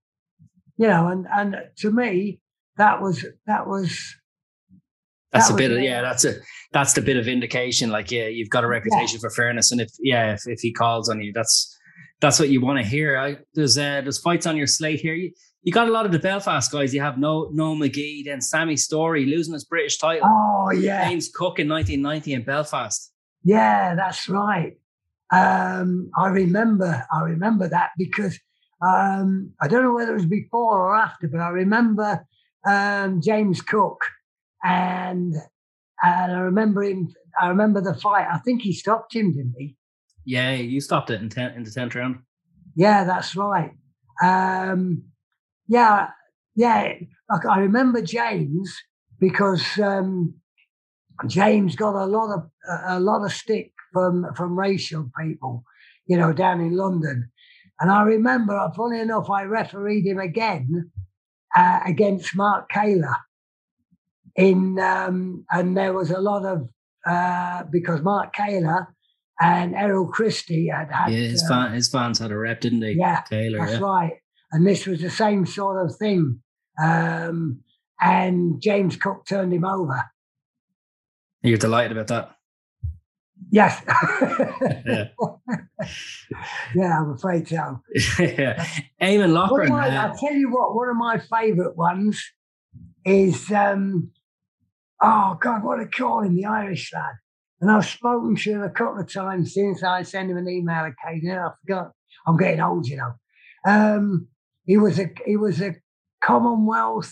You 0.77 0.87
know, 0.87 1.07
and 1.07 1.27
and 1.31 1.55
to 1.77 1.91
me 1.91 2.39
that 2.77 3.01
was 3.01 3.25
that 3.45 3.67
was 3.67 4.15
that's 5.31 5.49
that 5.49 5.53
a 5.53 5.57
bit 5.57 5.71
of 5.71 5.81
yeah 5.81 6.01
that's 6.01 6.25
a 6.25 6.35
that's 6.71 6.93
the 6.93 7.01
bit 7.01 7.17
of 7.17 7.27
indication 7.27 7.89
like 7.89 8.09
yeah 8.11 8.27
you've 8.27 8.49
got 8.49 8.63
a 8.63 8.67
reputation 8.67 9.17
yeah. 9.17 9.21
for 9.21 9.29
fairness 9.29 9.71
and 9.71 9.81
if 9.81 9.89
yeah 9.99 10.33
if, 10.33 10.41
if 10.47 10.59
he 10.61 10.71
calls 10.71 11.09
on 11.09 11.21
you 11.21 11.31
that's 11.33 11.77
that's 12.21 12.39
what 12.39 12.49
you 12.49 12.61
want 12.61 12.79
to 12.79 12.85
hear 12.85 13.17
I, 13.17 13.37
there's 13.53 13.77
uh 13.77 14.01
there's 14.01 14.19
fights 14.19 14.47
on 14.47 14.57
your 14.57 14.67
slate 14.67 15.01
here 15.01 15.13
you, 15.13 15.31
you 15.63 15.73
got 15.73 15.87
a 15.87 15.91
lot 15.91 16.05
of 16.05 16.11
the 16.11 16.19
Belfast 16.19 16.71
guys. 16.71 16.93
You 16.93 17.01
have 17.01 17.17
no 17.17 17.49
no 17.51 17.75
Magee, 17.75 18.23
then 18.25 18.41
Sammy 18.41 18.77
Storey 18.77 19.25
losing 19.25 19.53
his 19.53 19.65
British 19.65 19.97
title. 19.97 20.27
Oh 20.29 20.71
yeah, 20.71 21.07
James 21.07 21.29
Cook 21.29 21.59
in 21.59 21.67
1990 21.67 22.33
in 22.33 22.43
Belfast. 22.43 23.11
Yeah, 23.43 23.95
that's 23.95 24.29
right. 24.29 24.77
Um, 25.31 26.09
I 26.17 26.27
remember. 26.27 27.05
I 27.11 27.21
remember 27.21 27.67
that 27.69 27.91
because 27.97 28.39
um, 28.85 29.51
I 29.61 29.67
don't 29.67 29.83
know 29.83 29.93
whether 29.93 30.11
it 30.11 30.15
was 30.15 30.25
before 30.25 30.79
or 30.79 30.95
after, 30.95 31.27
but 31.27 31.41
I 31.41 31.49
remember 31.49 32.25
um, 32.65 33.21
James 33.21 33.61
Cook, 33.61 34.01
and 34.63 35.35
and 36.03 36.31
I 36.31 36.39
remember 36.39 36.83
him. 36.83 37.13
I 37.39 37.49
remember 37.49 37.81
the 37.81 37.93
fight. 37.95 38.27
I 38.31 38.37
think 38.39 38.61
he 38.61 38.73
stopped 38.73 39.13
him, 39.13 39.33
didn't 39.33 39.55
he? 39.57 39.75
Yeah, 40.25 40.53
you 40.53 40.79
stopped 40.79 41.09
it 41.09 41.21
in 41.21 41.29
ten, 41.29 41.51
in 41.51 41.63
the 41.63 41.71
tenth 41.71 41.95
round. 41.95 42.19
Yeah, 42.75 43.03
that's 43.03 43.35
right. 43.35 43.71
Um, 44.23 45.03
yeah, 45.69 46.09
yeah. 46.55 46.93
Like 47.29 47.45
I 47.45 47.59
remember 47.59 48.01
James 48.01 48.75
because 49.19 49.63
um, 49.81 50.33
James 51.27 51.75
got 51.75 51.95
a 51.95 52.05
lot 52.05 52.33
of 52.33 52.49
a 52.89 52.99
lot 52.99 53.23
of 53.23 53.31
stick 53.31 53.71
from 53.93 54.25
from 54.35 54.57
racial 54.57 55.09
people, 55.19 55.63
you 56.07 56.17
know, 56.17 56.33
down 56.33 56.59
in 56.59 56.75
London. 56.75 57.29
And 57.79 57.91
I 57.91 58.01
remember, 58.01 58.69
funny 58.75 58.99
enough, 58.99 59.29
I 59.29 59.43
refereed 59.43 60.05
him 60.05 60.19
again 60.19 60.91
uh, 61.55 61.79
against 61.85 62.35
Mark 62.35 62.69
Kaylor. 62.69 63.15
In 64.35 64.79
um, 64.79 65.45
and 65.51 65.77
there 65.77 65.93
was 65.93 66.11
a 66.11 66.19
lot 66.19 66.45
of 66.45 66.67
uh, 67.05 67.63
because 67.71 68.01
Mark 68.01 68.33
Kaylor 68.35 68.87
and 69.39 69.75
Errol 69.75 70.07
Christie 70.07 70.67
had 70.67 70.91
had. 70.91 71.11
Yeah, 71.11 71.29
his, 71.29 71.43
uh, 71.43 71.47
fan, 71.47 71.73
his 71.73 71.89
fans 71.89 72.19
had 72.19 72.31
a 72.31 72.37
rep, 72.37 72.61
didn't 72.61 72.79
they? 72.79 72.93
Yeah, 72.93 73.21
Taylor. 73.29 73.59
That's 73.59 73.73
yeah. 73.73 73.79
right. 73.79 74.13
And 74.51 74.65
this 74.65 74.85
was 74.85 75.01
the 75.01 75.09
same 75.09 75.45
sort 75.45 75.85
of 75.85 75.95
thing. 75.95 76.41
Um, 76.81 77.61
and 78.01 78.61
James 78.61 78.95
Cook 78.95 79.25
turned 79.27 79.53
him 79.53 79.65
over. 79.65 80.03
You're 81.43 81.57
delighted 81.57 81.97
about 81.97 82.07
that. 82.07 82.35
Yes. 83.51 83.81
Yeah. 84.85 85.07
yeah, 86.75 86.99
I'm 86.99 87.11
afraid 87.11 87.47
so. 87.47 87.81
yeah. 88.19 88.65
Eamon 89.01 89.69
my, 89.69 89.89
uh, 89.89 90.07
I'll 90.07 90.17
tell 90.17 90.33
you 90.33 90.51
what, 90.51 90.75
one 90.75 90.89
of 90.89 90.95
my 90.97 91.19
favourite 91.19 91.75
ones 91.75 92.21
is, 93.05 93.51
um, 93.51 94.11
oh 95.01 95.37
God, 95.39 95.63
what 95.63 95.79
they 95.79 95.85
call 95.85 96.21
him? 96.21 96.35
The 96.35 96.45
Irish 96.45 96.91
lad. 96.93 97.15
And 97.61 97.71
I've 97.71 97.85
spoken 97.85 98.35
to 98.35 98.51
him 98.51 98.63
a 98.63 98.69
couple 98.69 99.01
of 99.01 99.11
times 99.11 99.53
since 99.53 99.83
I 99.83 100.03
send 100.03 100.31
him 100.31 100.37
an 100.37 100.47
email 100.47 100.85
occasionally. 100.85 101.37
I 101.37 101.49
forgot. 101.61 101.91
I'm 102.27 102.37
getting 102.37 102.61
old, 102.61 102.87
you 102.87 102.97
know. 102.97 103.13
Um, 103.65 104.27
he 104.69 104.77
was 104.77 104.99
a 104.99 105.09
he 105.25 105.35
was 105.35 105.59
a 105.61 105.75
Commonwealth. 106.23 107.11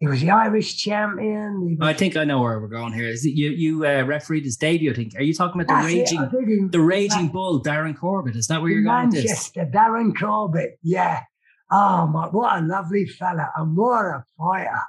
He 0.00 0.06
was 0.06 0.20
the 0.20 0.30
Irish 0.30 0.76
champion. 0.76 1.78
Was, 1.78 1.88
I 1.88 1.94
think 1.94 2.14
I 2.14 2.24
know 2.24 2.42
where 2.42 2.60
we're 2.60 2.68
going 2.68 2.92
here. 2.92 3.06
Is 3.06 3.24
it 3.24 3.30
you? 3.30 3.50
You 3.50 3.86
uh, 3.86 4.02
refereed 4.02 4.44
his 4.44 4.58
debut. 4.58 4.90
I 4.90 4.94
think. 4.94 5.14
Are 5.16 5.22
you 5.22 5.32
talking 5.32 5.62
about 5.62 5.82
the 5.82 5.88
it, 5.88 5.94
raging, 5.94 6.68
the 6.70 6.80
raging 6.80 7.28
bull, 7.28 7.62
Darren 7.62 7.96
Corbett? 7.96 8.36
Is 8.36 8.48
that 8.48 8.60
where 8.60 8.70
you're 8.70 8.80
in 8.80 8.84
going 8.84 9.06
with 9.06 9.14
this? 9.14 9.24
Manchester, 9.24 9.70
Darren 9.72 10.12
Corbett. 10.14 10.78
Yeah. 10.82 11.22
Oh 11.70 12.06
my, 12.06 12.26
what 12.26 12.58
a 12.58 12.66
lovely 12.66 13.06
fella 13.06 13.50
and 13.56 13.74
what 13.74 14.04
a 14.04 14.24
fighter. 14.36 14.80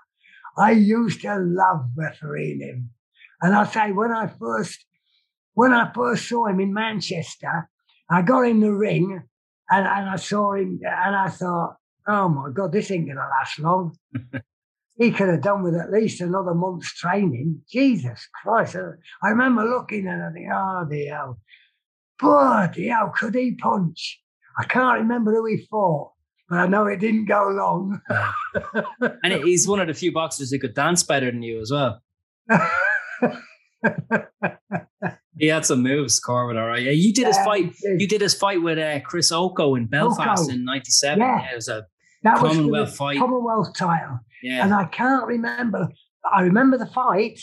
I 0.57 0.71
used 0.71 1.21
to 1.21 1.37
love 1.37 1.91
refereeing 1.95 2.59
him. 2.59 2.89
And 3.41 3.55
I 3.55 3.65
say 3.67 3.93
when 3.93 4.11
I 4.11 4.27
first 4.27 4.85
when 5.53 5.71
I 5.71 5.93
first 5.93 6.27
saw 6.27 6.47
him 6.47 6.59
in 6.59 6.73
Manchester, 6.73 7.69
I 8.09 8.21
got 8.21 8.41
in 8.41 8.59
the 8.59 8.73
ring 8.73 9.21
and, 9.71 9.87
and 9.87 10.09
I 10.09 10.17
saw 10.17 10.53
him 10.53 10.79
and 10.83 11.15
I 11.15 11.29
thought, 11.29 11.77
oh 12.07 12.29
my 12.29 12.49
God, 12.53 12.73
this 12.73 12.91
ain't 12.91 13.07
gonna 13.07 13.21
last 13.21 13.57
long. 13.59 13.97
he 14.97 15.11
could 15.11 15.29
have 15.29 15.41
done 15.41 15.63
with 15.63 15.75
at 15.75 15.91
least 15.91 16.21
another 16.21 16.53
month's 16.53 16.93
training. 16.93 17.61
Jesus 17.69 18.27
Christ. 18.43 18.75
I 19.23 19.29
remember 19.29 19.63
looking 19.63 20.07
and 20.07 20.21
I 20.21 20.31
think, 20.31 20.47
oh 20.53 20.85
the 20.89 21.05
hell. 21.05 21.39
Bloody 22.19 22.89
hell, 22.89 23.13
could 23.15 23.33
he 23.33 23.55
punch? 23.55 24.21
I 24.57 24.65
can't 24.65 24.99
remember 24.99 25.33
who 25.33 25.45
he 25.45 25.65
fought, 25.69 26.11
but 26.49 26.59
I 26.59 26.67
know 26.67 26.85
it 26.85 26.99
didn't 26.99 27.25
go 27.25 27.47
long. 27.49 28.01
And 29.23 29.33
he's 29.45 29.67
one 29.67 29.79
of 29.79 29.87
the 29.87 29.93
few 29.93 30.11
boxers 30.11 30.51
who 30.51 30.59
could 30.59 30.75
dance 30.75 31.03
better 31.03 31.31
than 31.31 31.41
you 31.41 31.61
as 31.61 31.71
well. 31.71 32.01
He 35.37 35.47
had 35.47 35.65
some 35.65 35.81
moves, 35.81 36.19
Corbett. 36.19 36.57
All 36.57 36.67
right. 36.67 36.83
Yeah, 36.83 36.91
you 36.91 37.13
did 37.13 37.25
his 37.27 37.37
Yeah, 37.37 37.45
fight. 37.45 37.73
You 37.97 38.07
did 38.07 38.21
his 38.21 38.33
fight 38.33 38.61
with 38.61 38.77
uh, 38.77 38.99
Chris 39.01 39.31
Okoh 39.31 39.77
in 39.77 39.87
Belfast 39.87 40.49
Okoh. 40.49 40.53
in 40.53 40.65
'97. 40.65 41.19
Yeah. 41.19 41.39
Yeah. 41.41 41.51
it 41.51 41.55
was 41.55 41.67
a 41.69 41.85
That 42.23 42.41
was 42.41 42.51
Commonwealth 42.55 42.95
fight. 42.95 43.17
Commonwealth 43.17 43.73
title. 43.75 44.19
yeah. 44.43 44.63
And 44.63 44.73
I 44.73 44.85
can't 44.85 45.25
remember. 45.25 45.89
I 46.31 46.41
remember 46.41 46.77
the 46.77 46.85
fight 46.85 47.39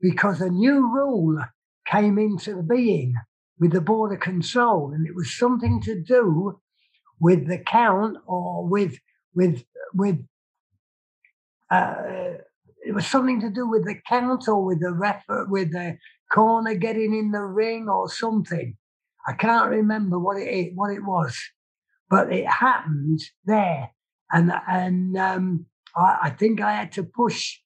because 0.00 0.40
a 0.40 0.48
new 0.50 0.80
rule 0.92 1.38
came 1.86 2.18
into 2.18 2.60
being 2.62 3.14
with 3.60 3.72
the 3.72 3.80
border 3.80 4.16
control, 4.16 4.92
and 4.92 5.06
it 5.06 5.14
was 5.14 5.32
something 5.36 5.80
to 5.82 6.02
do 6.02 6.60
with 7.20 7.46
the 7.48 7.58
count 7.58 8.16
or 8.26 8.66
with 8.66 8.98
with 9.34 9.62
with. 9.94 10.18
Uh, 11.70 12.38
it 12.86 12.94
was 12.94 13.06
something 13.06 13.40
to 13.40 13.50
do 13.50 13.68
with 13.68 13.84
the 13.84 13.96
count 14.08 14.48
or 14.48 14.64
with 14.64 14.80
the 14.80 14.92
ref 14.92 15.22
with 15.48 15.72
the 15.72 15.98
corner 16.32 16.74
getting 16.74 17.14
in 17.14 17.30
the 17.30 17.42
ring 17.42 17.88
or 17.88 18.08
something. 18.08 18.76
I 19.26 19.32
can't 19.32 19.70
remember 19.70 20.18
what 20.18 20.38
it 20.38 20.72
what 20.74 20.92
it 20.92 21.04
was, 21.04 21.38
but 22.08 22.32
it 22.32 22.46
happened 22.46 23.20
there, 23.44 23.90
and 24.32 24.52
and 24.66 25.16
um, 25.16 25.66
I, 25.96 26.18
I 26.24 26.30
think 26.30 26.60
I 26.60 26.72
had 26.72 26.92
to 26.92 27.02
push 27.02 27.58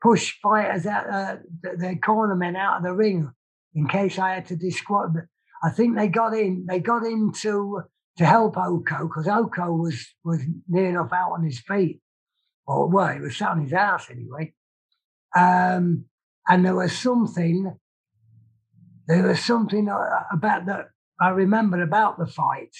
push 0.00 0.34
fighters 0.40 0.86
out 0.86 1.10
uh, 1.10 1.36
the, 1.62 1.76
the 1.76 1.96
corner 1.96 2.36
men 2.36 2.56
out 2.56 2.78
of 2.78 2.82
the 2.84 2.92
ring 2.92 3.30
in 3.74 3.88
case 3.88 4.18
I 4.18 4.34
had 4.34 4.46
to 4.46 4.56
disqualify. 4.56 5.20
I 5.62 5.70
think 5.70 5.96
they 5.96 6.08
got 6.08 6.34
in. 6.34 6.66
They 6.68 6.78
got 6.78 7.04
into 7.04 7.40
to 7.42 7.82
to 8.18 8.26
help 8.26 8.56
Okoh 8.56 9.08
because 9.08 9.26
Okoh 9.26 9.78
was 9.78 10.14
was 10.24 10.40
near 10.68 10.90
enough 10.90 11.12
out 11.12 11.32
on 11.32 11.44
his 11.44 11.60
feet, 11.60 12.00
or 12.66 12.88
well, 12.88 13.12
he 13.14 13.20
was 13.20 13.36
sat 13.36 13.50
on 13.50 13.62
his 13.62 13.72
ass 13.72 14.08
anyway. 14.10 14.52
Um, 15.36 16.04
and 16.48 16.64
there 16.64 16.76
was 16.76 16.96
something. 16.96 17.76
There 19.08 19.26
was 19.26 19.40
something 19.40 19.88
uh, 19.88 19.96
about 20.30 20.66
that 20.66 20.90
I 21.20 21.30
remember 21.30 21.82
about 21.82 22.18
the 22.18 22.26
fight. 22.26 22.74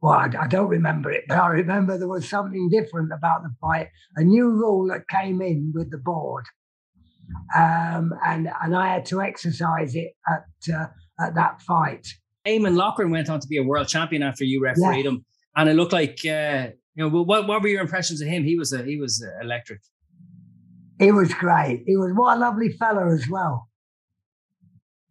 Well, 0.00 0.12
I, 0.12 0.30
I 0.40 0.46
don't 0.46 0.68
remember 0.68 1.10
it, 1.10 1.24
but 1.28 1.38
I 1.38 1.48
remember 1.48 1.96
there 1.96 2.08
was 2.08 2.28
something 2.28 2.68
different 2.68 3.12
about 3.12 3.42
the 3.42 3.54
fight. 3.60 3.88
A 4.16 4.22
new 4.22 4.50
rule 4.50 4.88
that 4.88 5.08
came 5.08 5.40
in 5.40 5.72
with 5.74 5.90
the 5.90 5.98
board, 5.98 6.44
um, 7.56 8.12
and 8.24 8.48
and 8.62 8.76
I 8.76 8.92
had 8.92 9.06
to 9.06 9.22
exercise 9.22 9.94
it 9.94 10.12
at 10.28 10.74
uh, 10.74 10.86
at 11.20 11.34
that 11.36 11.62
fight. 11.62 12.06
Eamon 12.46 12.76
Loughran 12.76 13.10
went 13.10 13.28
on 13.28 13.40
to 13.40 13.48
be 13.48 13.58
a 13.58 13.62
world 13.62 13.88
champion 13.88 14.22
after 14.22 14.44
you 14.44 14.60
refereed 14.62 15.06
him, 15.06 15.24
and 15.56 15.68
it 15.68 15.74
looked 15.74 15.92
like 15.92 16.18
uh, 16.24 16.68
you 16.94 17.08
know. 17.08 17.08
What 17.08 17.46
what 17.46 17.62
were 17.62 17.68
your 17.68 17.82
impressions 17.82 18.20
of 18.20 18.28
him? 18.28 18.44
He 18.44 18.58
was 18.58 18.72
a, 18.72 18.82
he 18.84 18.98
was 18.98 19.24
uh, 19.24 19.44
electric. 19.44 19.80
He 20.98 21.12
was 21.12 21.32
great. 21.34 21.84
He 21.86 21.96
was 21.96 22.12
what 22.14 22.36
a 22.36 22.40
lovely 22.40 22.70
fella 22.70 23.12
as 23.12 23.28
well. 23.28 23.67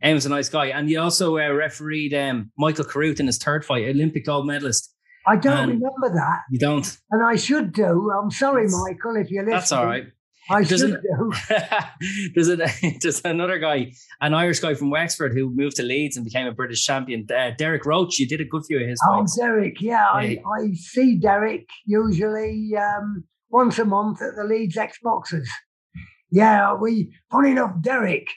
Eamon's 0.04 0.26
a 0.26 0.30
nice 0.30 0.50
guy, 0.50 0.68
and 0.68 0.90
you 0.90 1.00
also 1.00 1.38
uh, 1.38 1.50
refereed 1.52 2.14
um, 2.14 2.52
Michael 2.58 2.86
Carruth 2.86 3.20
in 3.20 3.26
his 3.28 3.38
third 3.38 3.66
fight, 3.66 3.88
Olympic 3.88 4.26
gold 4.26 4.46
medalist. 4.46 4.94
I 5.26 5.36
don't 5.36 5.58
Um, 5.58 5.70
remember 5.70 6.10
that, 6.14 6.42
You 6.52 6.60
don't. 6.60 6.98
and 7.12 7.24
I 7.26 7.36
should 7.36 7.74
do. 7.74 8.12
I'm 8.12 8.32
sorry, 8.32 8.66
That's- 8.68 8.82
Michael, 8.88 9.16
if 9.22 9.30
you're 9.32 9.44
listening. 9.44 9.56
That's 9.60 9.72
all 9.72 9.86
right. 9.86 10.06
I 10.50 10.64
Doesn't- 10.64 10.92
should 10.92 11.02
do. 11.50 12.30
there's, 12.36 12.48
a, 12.50 12.56
there's 13.02 13.22
another 13.26 13.58
guy, 13.60 13.92
an 14.22 14.34
Irish 14.34 14.60
guy 14.62 14.76
from 14.76 14.90
Wexford 14.92 15.34
who 15.34 15.50
moved 15.50 15.76
to 15.78 15.84
Leeds 15.84 16.16
and 16.16 16.24
became 16.24 16.48
a 16.48 16.54
British 16.54 16.86
champion. 16.86 17.26
Uh, 17.30 17.52
Derek 17.58 17.86
Roche, 17.86 18.20
you 18.20 18.28
did 18.28 18.40
a 18.40 18.46
good 18.46 18.64
few 18.66 18.80
of 18.80 18.88
his 18.88 19.00
Oh, 19.06 19.18
fights. 19.20 19.38
Derek, 19.38 19.82
yeah, 19.82 20.06
I, 20.06 20.40
I 20.58 20.72
see 20.76 21.18
Derek 21.20 21.68
usually 21.86 22.72
um, 22.78 23.26
once 23.50 23.78
a 23.80 23.84
month 23.86 24.22
at 24.22 24.36
the 24.38 24.46
Leeds 24.46 24.78
Xboxers. 24.78 25.48
Yeah, 26.32 26.76
we. 26.76 27.14
Funny 27.32 27.52
enough, 27.52 27.82
Derek, 27.82 28.28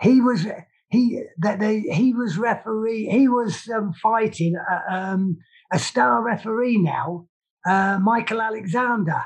he 0.00 0.20
was 0.20 0.46
he 0.94 1.22
that 1.38 1.58
they 1.60 1.80
he 1.80 2.14
was 2.14 2.38
referee. 2.38 3.08
He 3.10 3.28
was 3.28 3.68
um, 3.74 3.92
fighting 4.02 4.54
a, 4.56 4.94
um, 4.94 5.38
a 5.72 5.78
star 5.78 6.22
referee 6.22 6.78
now, 6.78 7.26
uh, 7.66 7.98
Michael 8.00 8.40
Alexander, 8.40 9.24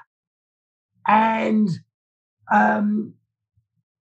and 1.07 1.69
um, 2.53 3.15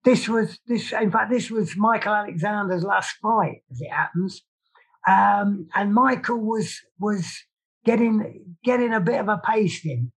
this 0.03 0.29
was 0.29 0.59
this. 0.67 0.93
In 0.93 1.11
fact, 1.11 1.31
this 1.31 1.49
was 1.49 1.75
Michael 1.75 2.13
Alexander's 2.13 2.83
last 2.83 3.15
fight, 3.21 3.63
as 3.71 3.81
it 3.81 3.91
happens 3.91 4.43
um, 5.07 5.67
and 5.75 5.93
Michael 5.93 6.39
was 6.39 6.81
was 6.99 7.25
getting 7.85 8.55
getting 8.63 8.93
a 8.93 8.99
bit 8.99 9.19
of 9.19 9.29
a 9.29 9.41
pasting. 9.43 10.11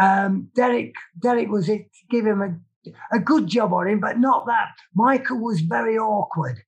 Um, 0.00 0.50
Derek 0.54 0.94
Derek 1.20 1.48
was 1.48 1.68
it 1.68 1.88
give 2.10 2.26
him 2.26 2.42
a 2.42 2.90
a 3.12 3.18
good 3.18 3.48
job 3.48 3.72
on 3.72 3.88
him, 3.88 4.00
but 4.00 4.18
not 4.18 4.46
that. 4.46 4.68
Michael 4.94 5.42
was 5.42 5.60
very 5.60 5.98
awkward, 5.98 6.58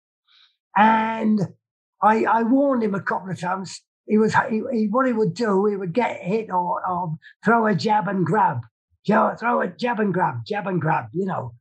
and 0.77 1.41
I 2.03 2.25
I 2.25 2.43
warned 2.43 2.83
him 2.83 2.95
a 2.95 3.03
couple 3.03 3.31
of 3.31 3.41
times. 3.41 3.81
He 4.07 4.19
was 4.19 4.35
he, 4.49 4.63
he, 4.73 4.89
what 4.89 5.07
he 5.07 5.13
would 5.13 5.35
do. 5.35 5.67
He 5.67 5.77
would 5.77 5.93
get 5.93 6.21
hit 6.21 6.51
or, 6.51 6.83
or 6.89 7.17
throw 7.45 7.67
a 7.67 7.75
jab 7.75 8.09
and 8.09 8.27
grab, 8.27 8.63
throw 9.07 9.61
a 9.61 9.69
jab 9.69 10.01
and 10.01 10.13
grab, 10.13 10.45
jab 10.47 10.67
and 10.67 10.81
grab. 10.81 11.07
You 11.13 11.27
know, 11.27 11.55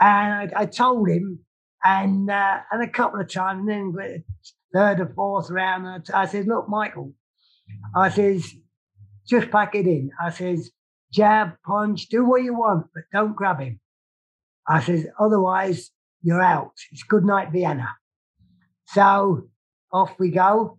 and 0.00 0.52
I, 0.54 0.62
I 0.62 0.66
told 0.66 1.08
him, 1.08 1.40
and 1.84 2.30
uh, 2.30 2.58
and 2.70 2.82
a 2.82 2.88
couple 2.88 3.20
of 3.20 3.28
times, 3.28 3.68
and 3.68 3.94
then 3.94 4.24
third 4.72 5.00
or 5.00 5.12
fourth 5.14 5.50
round. 5.50 5.86
and 5.86 6.04
I 6.14 6.26
said, 6.26 6.46
look, 6.46 6.68
Michael, 6.68 7.12
I 7.94 8.08
says, 8.08 8.52
just 9.28 9.50
pack 9.50 9.74
it 9.74 9.86
in. 9.86 10.10
I 10.20 10.30
says, 10.30 10.70
jab, 11.12 11.52
punch, 11.64 12.08
do 12.08 12.24
what 12.24 12.42
you 12.42 12.54
want, 12.54 12.86
but 12.94 13.04
don't 13.12 13.36
grab 13.36 13.60
him. 13.60 13.80
I 14.66 14.80
says, 14.80 15.06
otherwise 15.18 15.90
you're 16.22 16.42
out. 16.42 16.72
It's 16.90 17.02
good 17.02 17.24
night, 17.24 17.50
Vienna. 17.52 17.88
So 18.92 19.48
off 19.92 20.18
we 20.18 20.30
go. 20.30 20.78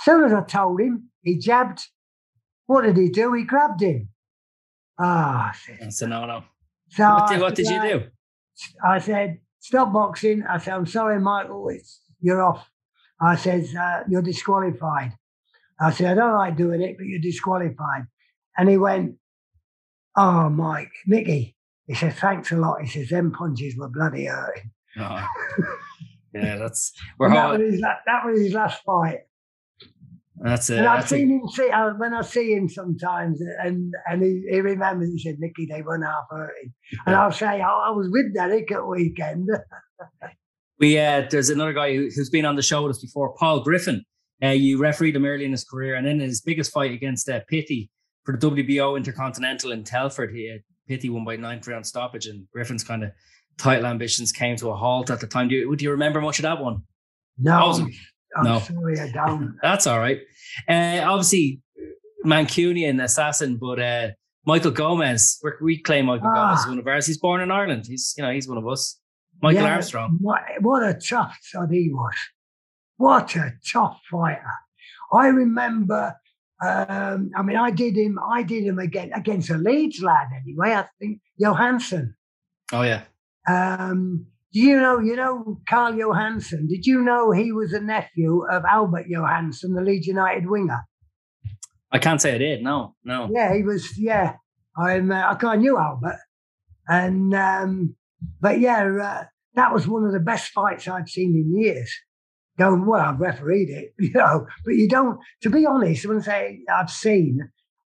Soon 0.00 0.24
as 0.24 0.32
I 0.32 0.42
told 0.42 0.80
him, 0.80 1.10
he 1.22 1.38
jabbed. 1.38 1.86
What 2.66 2.82
did 2.82 2.96
he 2.96 3.08
do? 3.08 3.32
He 3.34 3.44
grabbed 3.44 3.80
him. 3.80 4.08
Ah, 4.98 5.52
said, 5.54 5.78
That's 5.80 6.02
a 6.02 6.06
no 6.06 6.26
no. 6.26 6.44
so 6.90 7.04
What 7.04 7.28
did, 7.30 7.40
what 7.40 7.54
did 7.54 7.66
said, 7.66 7.72
you 7.74 7.96
"Uh, 7.96 7.98
do? 7.98 8.06
I 8.84 8.98
said, 8.98 9.38
stop 9.60 9.92
boxing. 9.92 10.42
I 10.44 10.58
said, 10.58 10.74
I'm 10.74 10.86
sorry, 10.86 11.20
Michael, 11.20 11.68
it's, 11.68 12.00
you're 12.20 12.42
off. 12.42 12.68
I 13.20 13.36
says, 13.36 13.74
uh, 13.74 14.04
you're 14.08 14.22
disqualified. 14.22 15.12
I 15.78 15.90
said, 15.92 16.06
I 16.12 16.14
don't 16.14 16.34
like 16.34 16.56
doing 16.56 16.80
it, 16.82 16.96
but 16.96 17.06
you're 17.06 17.20
disqualified. 17.20 18.06
And 18.56 18.68
he 18.68 18.78
went, 18.78 19.16
oh, 20.16 20.48
Mike, 20.48 20.92
Mickey. 21.06 21.56
He 21.86 21.94
said, 21.94 22.14
thanks 22.14 22.50
a 22.52 22.56
lot. 22.56 22.80
He 22.80 22.88
says, 22.88 23.10
them 23.10 23.30
punches 23.32 23.76
were 23.76 23.88
bloody 23.88 24.26
hurting. 24.26 24.70
Oh. 24.98 25.26
Yeah, 26.42 26.56
that's 26.56 26.92
we're 27.18 27.30
that, 27.30 27.58
was 27.58 27.72
his, 27.72 27.80
that 27.80 28.24
was 28.24 28.40
his 28.40 28.52
last 28.52 28.82
fight. 28.84 29.20
That's 30.36 30.68
it. 30.68 30.78
And 30.78 30.86
I've 30.86 31.08
seen 31.08 31.30
a... 31.30 31.34
him 31.34 31.48
see 31.48 31.70
uh, 31.70 31.90
when 31.96 32.12
I 32.12 32.20
see 32.22 32.52
him 32.52 32.68
sometimes, 32.68 33.40
and 33.40 33.92
and 34.08 34.22
he, 34.22 34.44
he 34.50 34.60
remembers. 34.60 35.10
He 35.10 35.18
said, 35.18 35.36
"Nicky, 35.38 35.66
they 35.66 35.82
won 35.82 36.02
half 36.02 36.24
hurting," 36.30 36.72
and 37.06 37.14
I'll 37.14 37.32
say, 37.32 37.62
oh, 37.62 37.84
"I 37.86 37.90
was 37.90 38.08
with 38.10 38.34
Derek 38.34 38.70
at 38.70 38.86
weekend." 38.86 39.48
we 40.78 40.98
uh, 40.98 41.26
there's 41.30 41.50
another 41.50 41.72
guy 41.72 41.94
who, 41.94 42.04
has 42.04 42.28
been 42.30 42.44
on 42.44 42.56
the 42.56 42.62
show 42.62 42.82
with 42.82 42.96
us 42.96 43.02
before, 43.02 43.34
Paul 43.38 43.60
Griffin. 43.60 44.04
Uh, 44.42 44.48
you 44.48 44.78
refereed 44.78 45.16
him 45.16 45.24
early 45.24 45.46
in 45.46 45.52
his 45.52 45.64
career, 45.64 45.94
and 45.94 46.06
then 46.06 46.20
his 46.20 46.42
biggest 46.42 46.70
fight 46.70 46.92
against 46.92 47.28
uh, 47.30 47.40
Pithie 47.50 47.88
for 48.26 48.36
the 48.36 48.50
WBO 48.50 48.96
Intercontinental 48.96 49.70
in 49.70 49.84
Telford, 49.84 50.34
he 50.34 50.52
uh, 50.52 50.58
Pithie 50.88 51.08
won 51.08 51.24
by 51.24 51.36
nine 51.36 51.62
round 51.66 51.86
stoppage, 51.86 52.26
and 52.26 52.46
Griffin's 52.52 52.84
kind 52.84 53.04
of 53.04 53.12
title 53.58 53.86
ambitions 53.86 54.32
came 54.32 54.56
to 54.56 54.70
a 54.70 54.76
halt 54.76 55.10
at 55.10 55.20
the 55.20 55.26
time. 55.26 55.48
Do 55.48 55.54
you, 55.54 55.76
do 55.76 55.84
you 55.84 55.90
remember 55.90 56.20
much 56.20 56.38
of 56.38 56.44
that 56.44 56.60
one? 56.60 56.82
No, 57.38 57.90
I'm 58.36 58.44
no. 58.44 58.58
sorry, 58.60 58.98
I 59.00 59.10
don't. 59.10 59.56
That's 59.62 59.86
all 59.86 59.98
right. 59.98 60.20
Uh, 60.68 61.02
obviously, 61.04 61.60
Mancunian 62.24 63.02
assassin, 63.02 63.56
but 63.56 63.80
uh, 63.80 64.08
Michael 64.44 64.70
Gomez. 64.70 65.40
We 65.60 65.80
claim 65.82 66.06
Michael 66.06 66.28
ah. 66.28 66.34
Gomez 66.34 66.60
is 66.60 66.66
one 66.68 66.78
of 66.78 66.86
ours. 66.86 67.06
He's 67.06 67.18
born 67.18 67.40
in 67.40 67.50
Ireland. 67.50 67.86
He's 67.86 68.14
you 68.16 68.24
know 68.24 68.30
he's 68.30 68.48
one 68.48 68.58
of 68.58 68.66
us. 68.66 68.98
Michael 69.42 69.62
yeah, 69.62 69.74
Armstrong. 69.74 70.16
What, 70.20 70.40
what 70.60 70.82
a 70.82 70.94
tough 70.94 71.38
son 71.42 71.70
he 71.70 71.90
was. 71.92 72.14
What 72.96 73.36
a 73.36 73.52
tough 73.70 74.00
fighter. 74.10 74.42
I 75.12 75.28
remember. 75.28 76.14
Um, 76.64 77.32
I 77.36 77.42
mean, 77.42 77.56
I 77.58 77.70
did 77.70 77.96
him. 77.96 78.18
I 78.18 78.42
did 78.42 78.64
him 78.64 78.78
again 78.78 79.10
against 79.14 79.50
a 79.50 79.58
Leeds 79.58 80.00
lad. 80.00 80.28
Anyway, 80.34 80.72
I 80.72 80.86
think 80.98 81.20
Johanneson. 81.40 82.14
Oh 82.72 82.82
yeah. 82.82 83.02
Um, 83.48 84.26
do 84.52 84.60
you 84.60 84.80
know, 84.80 84.98
you 84.98 85.16
know, 85.16 85.60
Carl 85.68 85.92
Johanneson? 85.92 86.68
Did 86.68 86.86
you 86.86 87.02
know 87.02 87.30
he 87.30 87.52
was 87.52 87.72
a 87.72 87.80
nephew 87.80 88.44
of 88.50 88.64
Albert 88.64 89.06
Johanneson, 89.10 89.74
the 89.74 89.82
Leeds 89.82 90.06
United 90.06 90.48
winger? 90.48 90.80
I 91.92 91.98
can't 91.98 92.20
say 92.20 92.34
I 92.34 92.38
did. 92.38 92.62
No, 92.62 92.94
no. 93.04 93.28
Yeah, 93.32 93.54
he 93.54 93.62
was. 93.62 93.98
Yeah, 93.98 94.34
I'm. 94.76 95.12
Uh, 95.12 95.30
I 95.30 95.34
kind 95.34 95.56
of 95.56 95.60
knew 95.60 95.78
Albert, 95.78 96.18
and 96.88 97.34
um, 97.34 97.96
but 98.40 98.60
yeah, 98.60 98.84
uh, 99.02 99.24
that 99.54 99.72
was 99.72 99.86
one 99.86 100.04
of 100.04 100.12
the 100.12 100.20
best 100.20 100.52
fights 100.52 100.88
I'd 100.88 101.08
seen 101.08 101.34
in 101.34 101.60
years. 101.60 101.94
Going 102.58 102.86
well, 102.86 103.02
I've 103.02 103.20
refereed 103.20 103.68
it, 103.68 103.92
you 103.98 104.12
know, 104.14 104.46
but 104.64 104.74
you 104.74 104.88
don't. 104.88 105.18
To 105.42 105.50
be 105.50 105.66
honest, 105.66 106.06
when 106.06 106.18
I 106.18 106.22
say 106.22 106.60
I've 106.74 106.90
seen, 106.90 107.40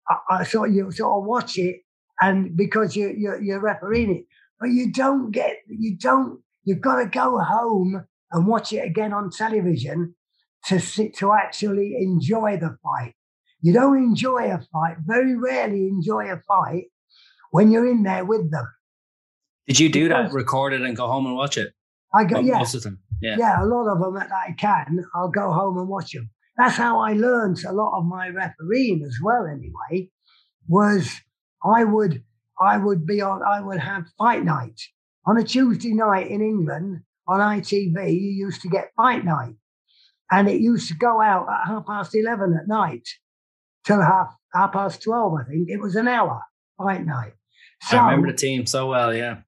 I, 0.08 0.40
I 0.40 0.44
sort 0.44 0.68
of 0.68 0.74
you 0.74 0.90
sort 0.92 1.18
of 1.18 1.26
watch 1.26 1.58
it, 1.58 1.80
and 2.20 2.56
because 2.56 2.94
you 2.94 3.14
you're, 3.16 3.42
you're 3.42 3.60
refereeing 3.60 4.16
it, 4.16 4.24
but 4.60 4.70
you 4.70 4.92
don't 4.92 5.30
get 5.30 5.56
you 5.68 5.96
don't 5.96 6.40
You've 6.68 6.82
got 6.82 6.96
to 6.96 7.06
go 7.06 7.38
home 7.38 8.04
and 8.30 8.46
watch 8.46 8.74
it 8.74 8.84
again 8.84 9.14
on 9.14 9.30
television 9.30 10.14
to 10.66 10.78
sit, 10.78 11.16
to 11.16 11.32
actually 11.32 11.96
enjoy 11.98 12.58
the 12.58 12.76
fight. 12.82 13.14
You 13.62 13.72
don't 13.72 13.96
enjoy 13.96 14.52
a 14.52 14.60
fight, 14.70 14.98
very 15.06 15.34
rarely 15.34 15.88
enjoy 15.88 16.30
a 16.30 16.42
fight 16.46 16.88
when 17.52 17.70
you're 17.70 17.88
in 17.88 18.02
there 18.02 18.26
with 18.26 18.50
them. 18.50 18.66
Did 19.66 19.80
you 19.80 19.88
do 19.88 20.08
because 20.08 20.30
that? 20.30 20.34
Record 20.34 20.74
it 20.74 20.82
and 20.82 20.94
go 20.94 21.06
home 21.06 21.24
and 21.24 21.36
watch 21.36 21.56
it? 21.56 21.72
I 22.14 22.24
go, 22.24 22.40
yeah, 22.40 22.58
most 22.58 22.74
of 22.74 22.82
them. 22.82 22.98
Yeah. 23.22 23.36
yeah, 23.38 23.64
a 23.64 23.64
lot 23.64 23.90
of 23.90 24.00
them 24.00 24.16
that 24.16 24.30
I 24.30 24.52
can, 24.52 25.06
I'll 25.14 25.30
go 25.30 25.50
home 25.50 25.78
and 25.78 25.88
watch 25.88 26.12
them. 26.12 26.28
That's 26.58 26.76
how 26.76 27.00
I 27.00 27.14
learned 27.14 27.64
a 27.64 27.72
lot 27.72 27.98
of 27.98 28.04
my 28.04 28.28
refereeing 28.28 29.02
as 29.06 29.16
well. 29.22 29.46
Anyway, 29.46 30.10
was 30.68 31.10
I 31.64 31.84
would 31.84 32.22
I 32.60 32.76
would 32.76 33.06
be 33.06 33.20
on 33.20 33.42
I 33.42 33.60
would 33.60 33.78
have 33.78 34.06
fight 34.18 34.44
night 34.44 34.80
on 35.26 35.36
a 35.36 35.44
Tuesday 35.44 35.92
night 35.92 36.28
in 36.28 36.40
England 36.40 37.02
on 37.28 37.40
ITV, 37.40 38.18
you 38.18 38.30
used 38.30 38.62
to 38.62 38.68
get 38.68 38.92
fight 38.96 39.24
night. 39.24 39.54
And 40.30 40.48
it 40.48 40.60
used 40.60 40.88
to 40.88 40.94
go 40.94 41.20
out 41.20 41.46
at 41.48 41.68
half 41.68 41.86
past 41.86 42.14
11 42.14 42.58
at 42.60 42.68
night 42.68 43.06
till 43.84 44.00
half, 44.00 44.34
half 44.54 44.72
past 44.72 45.02
12, 45.02 45.34
I 45.40 45.44
think. 45.44 45.68
It 45.68 45.80
was 45.80 45.94
an 45.94 46.08
hour 46.08 46.42
fight 46.78 47.04
night. 47.04 47.34
So, 47.82 47.98
I 47.98 48.10
remember 48.10 48.32
the 48.32 48.38
team 48.38 48.66
so 48.66 48.88
well, 48.88 49.14
yeah. 49.14 49.38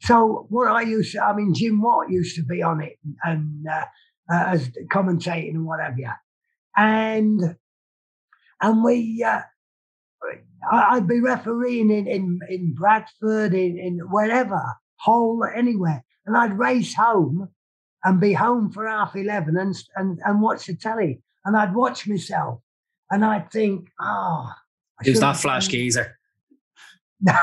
So 0.00 0.46
what 0.48 0.68
I 0.68 0.82
used 0.82 1.12
to, 1.12 1.24
I 1.24 1.34
mean, 1.36 1.54
Jim 1.54 1.80
Watt 1.80 2.10
used 2.10 2.34
to 2.36 2.42
be 2.42 2.62
on 2.62 2.80
it 2.80 2.98
and 3.22 3.64
uh, 3.70 3.84
uh, 4.32 4.44
as 4.48 4.70
commentating 4.90 5.50
and 5.50 5.66
whatever. 5.66 6.18
And 6.76 7.56
and 8.60 8.84
we, 8.84 9.22
uh, 9.22 9.42
I'd 10.70 11.08
be 11.08 11.20
refereeing 11.20 11.90
in 11.90 12.06
in, 12.06 12.38
in 12.48 12.74
Bradford, 12.74 13.54
in, 13.54 13.78
in 13.78 13.98
wherever, 14.10 14.62
Hull, 14.96 15.42
anywhere. 15.54 16.04
And 16.26 16.36
I'd 16.36 16.58
race 16.58 16.94
home 16.94 17.48
and 18.04 18.20
be 18.20 18.32
home 18.32 18.70
for 18.70 18.86
half 18.86 19.16
11 19.16 19.56
and, 19.56 19.74
and, 19.96 20.18
and 20.24 20.40
watch 20.40 20.66
the 20.66 20.76
telly. 20.76 21.20
And 21.44 21.56
I'd 21.56 21.74
watch 21.74 22.06
myself 22.06 22.60
and 23.10 23.24
I'd 23.24 23.50
think, 23.50 23.88
oh. 24.00 24.52
It 25.04 25.10
was 25.10 25.20
that 25.20 25.36
flash 25.36 25.68
geezer. 25.68 26.16
you 27.20 27.34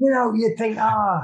know, 0.00 0.32
you 0.34 0.54
think, 0.56 0.78
oh, 0.80 1.22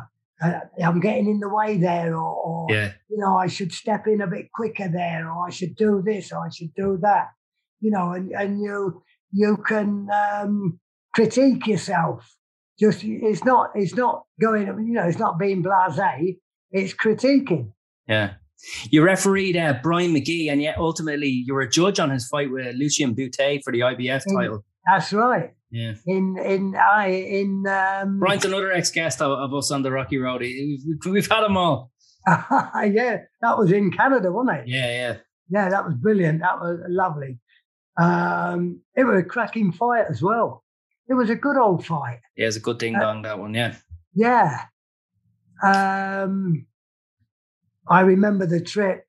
I'm 0.82 1.00
getting 1.00 1.28
in 1.28 1.40
the 1.40 1.48
way 1.48 1.76
there, 1.76 2.16
or, 2.16 2.34
or 2.34 2.66
yeah. 2.70 2.92
you 3.08 3.18
know, 3.18 3.36
I 3.36 3.46
should 3.46 3.72
step 3.72 4.06
in 4.06 4.20
a 4.20 4.26
bit 4.26 4.52
quicker 4.52 4.88
there, 4.88 5.30
or 5.30 5.46
I 5.46 5.50
should 5.50 5.76
do 5.76 6.02
this, 6.04 6.32
or 6.32 6.44
I 6.44 6.50
should 6.50 6.74
do 6.74 6.98
that. 7.02 7.28
You 7.80 7.90
know, 7.90 8.12
and, 8.12 8.32
and 8.32 8.60
you 8.60 9.02
you 9.34 9.56
can 9.56 10.08
um, 10.10 10.78
critique 11.14 11.66
yourself 11.66 12.36
just 12.78 13.04
it's 13.04 13.44
not 13.44 13.70
it's 13.74 13.94
not 13.94 14.24
going 14.40 14.66
you 14.86 14.94
know 14.94 15.04
it's 15.04 15.18
not 15.18 15.38
being 15.38 15.62
blasé 15.62 16.36
it's 16.70 16.94
critiquing 16.94 17.70
yeah 18.08 18.34
you 18.90 19.02
refereed 19.02 19.56
uh, 19.56 19.74
Brian 19.82 20.12
Magee, 20.12 20.48
and 20.48 20.62
yet 20.62 20.78
ultimately 20.78 21.28
you 21.28 21.54
were 21.54 21.62
a 21.62 21.68
judge 21.68 21.98
on 21.98 22.10
his 22.10 22.26
fight 22.26 22.50
with 22.50 22.74
Lucian 22.76 23.14
Bute 23.14 23.62
for 23.62 23.72
the 23.72 23.80
IBF 23.80 24.22
title. 24.34 24.64
That's 24.86 25.12
right. 25.12 25.52
Yeah. 25.70 25.94
In 26.06 26.38
in 26.38 26.76
I 26.76 27.08
in 27.08 27.64
um, 27.66 28.20
Brian's 28.20 28.44
another 28.44 28.72
ex 28.72 28.90
guest 28.90 29.20
of, 29.20 29.32
of, 29.32 29.52
us 29.54 29.70
on 29.70 29.82
the 29.82 29.90
Rocky 29.90 30.18
Road. 30.18 30.40
We've, 30.40 30.98
we've 31.06 31.28
had 31.28 31.42
them 31.42 31.56
all. 31.56 31.90
yeah, 32.28 33.18
that 33.42 33.58
was 33.58 33.72
in 33.72 33.90
Canada, 33.90 34.30
wasn't 34.30 34.58
it? 34.58 34.68
Yeah, 34.68 34.90
yeah, 34.90 35.16
yeah. 35.50 35.68
That 35.68 35.84
was 35.84 35.94
brilliant. 35.94 36.40
That 36.40 36.60
was 36.60 36.78
lovely. 36.88 37.38
Um, 37.96 38.80
it 38.96 39.04
was 39.04 39.20
a 39.20 39.22
cracking 39.22 39.72
fight 39.72 40.06
as 40.10 40.22
well. 40.22 40.64
It 41.08 41.14
was 41.14 41.30
a 41.30 41.34
good 41.34 41.56
old 41.56 41.84
fight. 41.84 42.20
Yeah, 42.36 42.44
it 42.44 42.46
was 42.46 42.56
a 42.56 42.60
good 42.60 42.78
ding 42.78 42.96
uh, 42.96 43.00
dong, 43.00 43.18
uh, 43.18 43.28
that 43.28 43.38
one, 43.38 43.54
yeah. 43.54 43.76
Yeah. 44.14 44.60
Um, 45.62 46.66
I 47.88 48.00
remember 48.00 48.46
the 48.46 48.60
trip. 48.60 49.04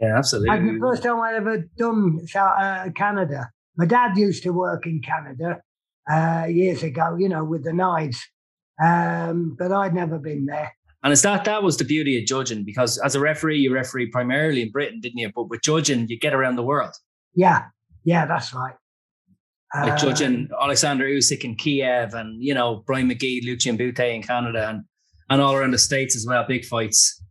yeah, 0.00 0.16
absolutely. 0.16 0.72
the 0.72 0.78
first 0.80 1.02
time 1.02 1.20
I 1.20 1.34
ever 1.34 1.64
done 1.76 2.26
South, 2.26 2.58
uh, 2.58 2.90
Canada. 2.94 3.50
My 3.76 3.86
dad 3.86 4.16
used 4.16 4.42
to 4.44 4.50
work 4.50 4.86
in 4.86 5.00
Canada 5.02 5.60
uh, 6.10 6.46
years 6.48 6.82
ago, 6.82 7.16
you 7.18 7.28
know, 7.28 7.44
with 7.44 7.64
the 7.64 7.72
knives, 7.72 8.22
um, 8.82 9.54
but 9.58 9.72
I'd 9.72 9.94
never 9.94 10.18
been 10.18 10.46
there. 10.46 10.72
And 11.02 11.12
it's 11.12 11.22
that 11.22 11.44
that 11.44 11.62
was 11.62 11.76
the 11.76 11.84
beauty 11.84 12.18
of 12.18 12.26
judging 12.26 12.64
because 12.64 12.98
as 12.98 13.14
a 13.14 13.20
referee, 13.20 13.58
you 13.58 13.72
referee 13.72 14.06
primarily 14.06 14.62
in 14.62 14.70
Britain, 14.70 15.00
didn't 15.00 15.18
you? 15.18 15.30
But 15.34 15.48
with 15.48 15.62
judging, 15.62 16.08
you 16.08 16.18
get 16.18 16.34
around 16.34 16.56
the 16.56 16.62
world. 16.62 16.94
Yeah, 17.34 17.66
yeah, 18.06 18.24
that's 18.24 18.54
right 18.54 18.76
like 19.74 19.92
uh, 19.92 19.96
judging 19.96 20.48
Alexander 20.60 21.04
Usyk 21.06 21.44
in 21.44 21.54
Kiev 21.54 22.14
and 22.14 22.42
you 22.42 22.54
know 22.54 22.82
Brian 22.86 23.08
Magee, 23.08 23.42
Lucian 23.44 23.76
Bute 23.76 23.98
in 23.98 24.22
Canada 24.22 24.68
and 24.68 24.84
and 25.28 25.40
all 25.42 25.54
around 25.54 25.72
the 25.72 25.78
states 25.78 26.14
as 26.14 26.24
well, 26.26 26.44
big 26.46 26.64
fights. 26.64 27.22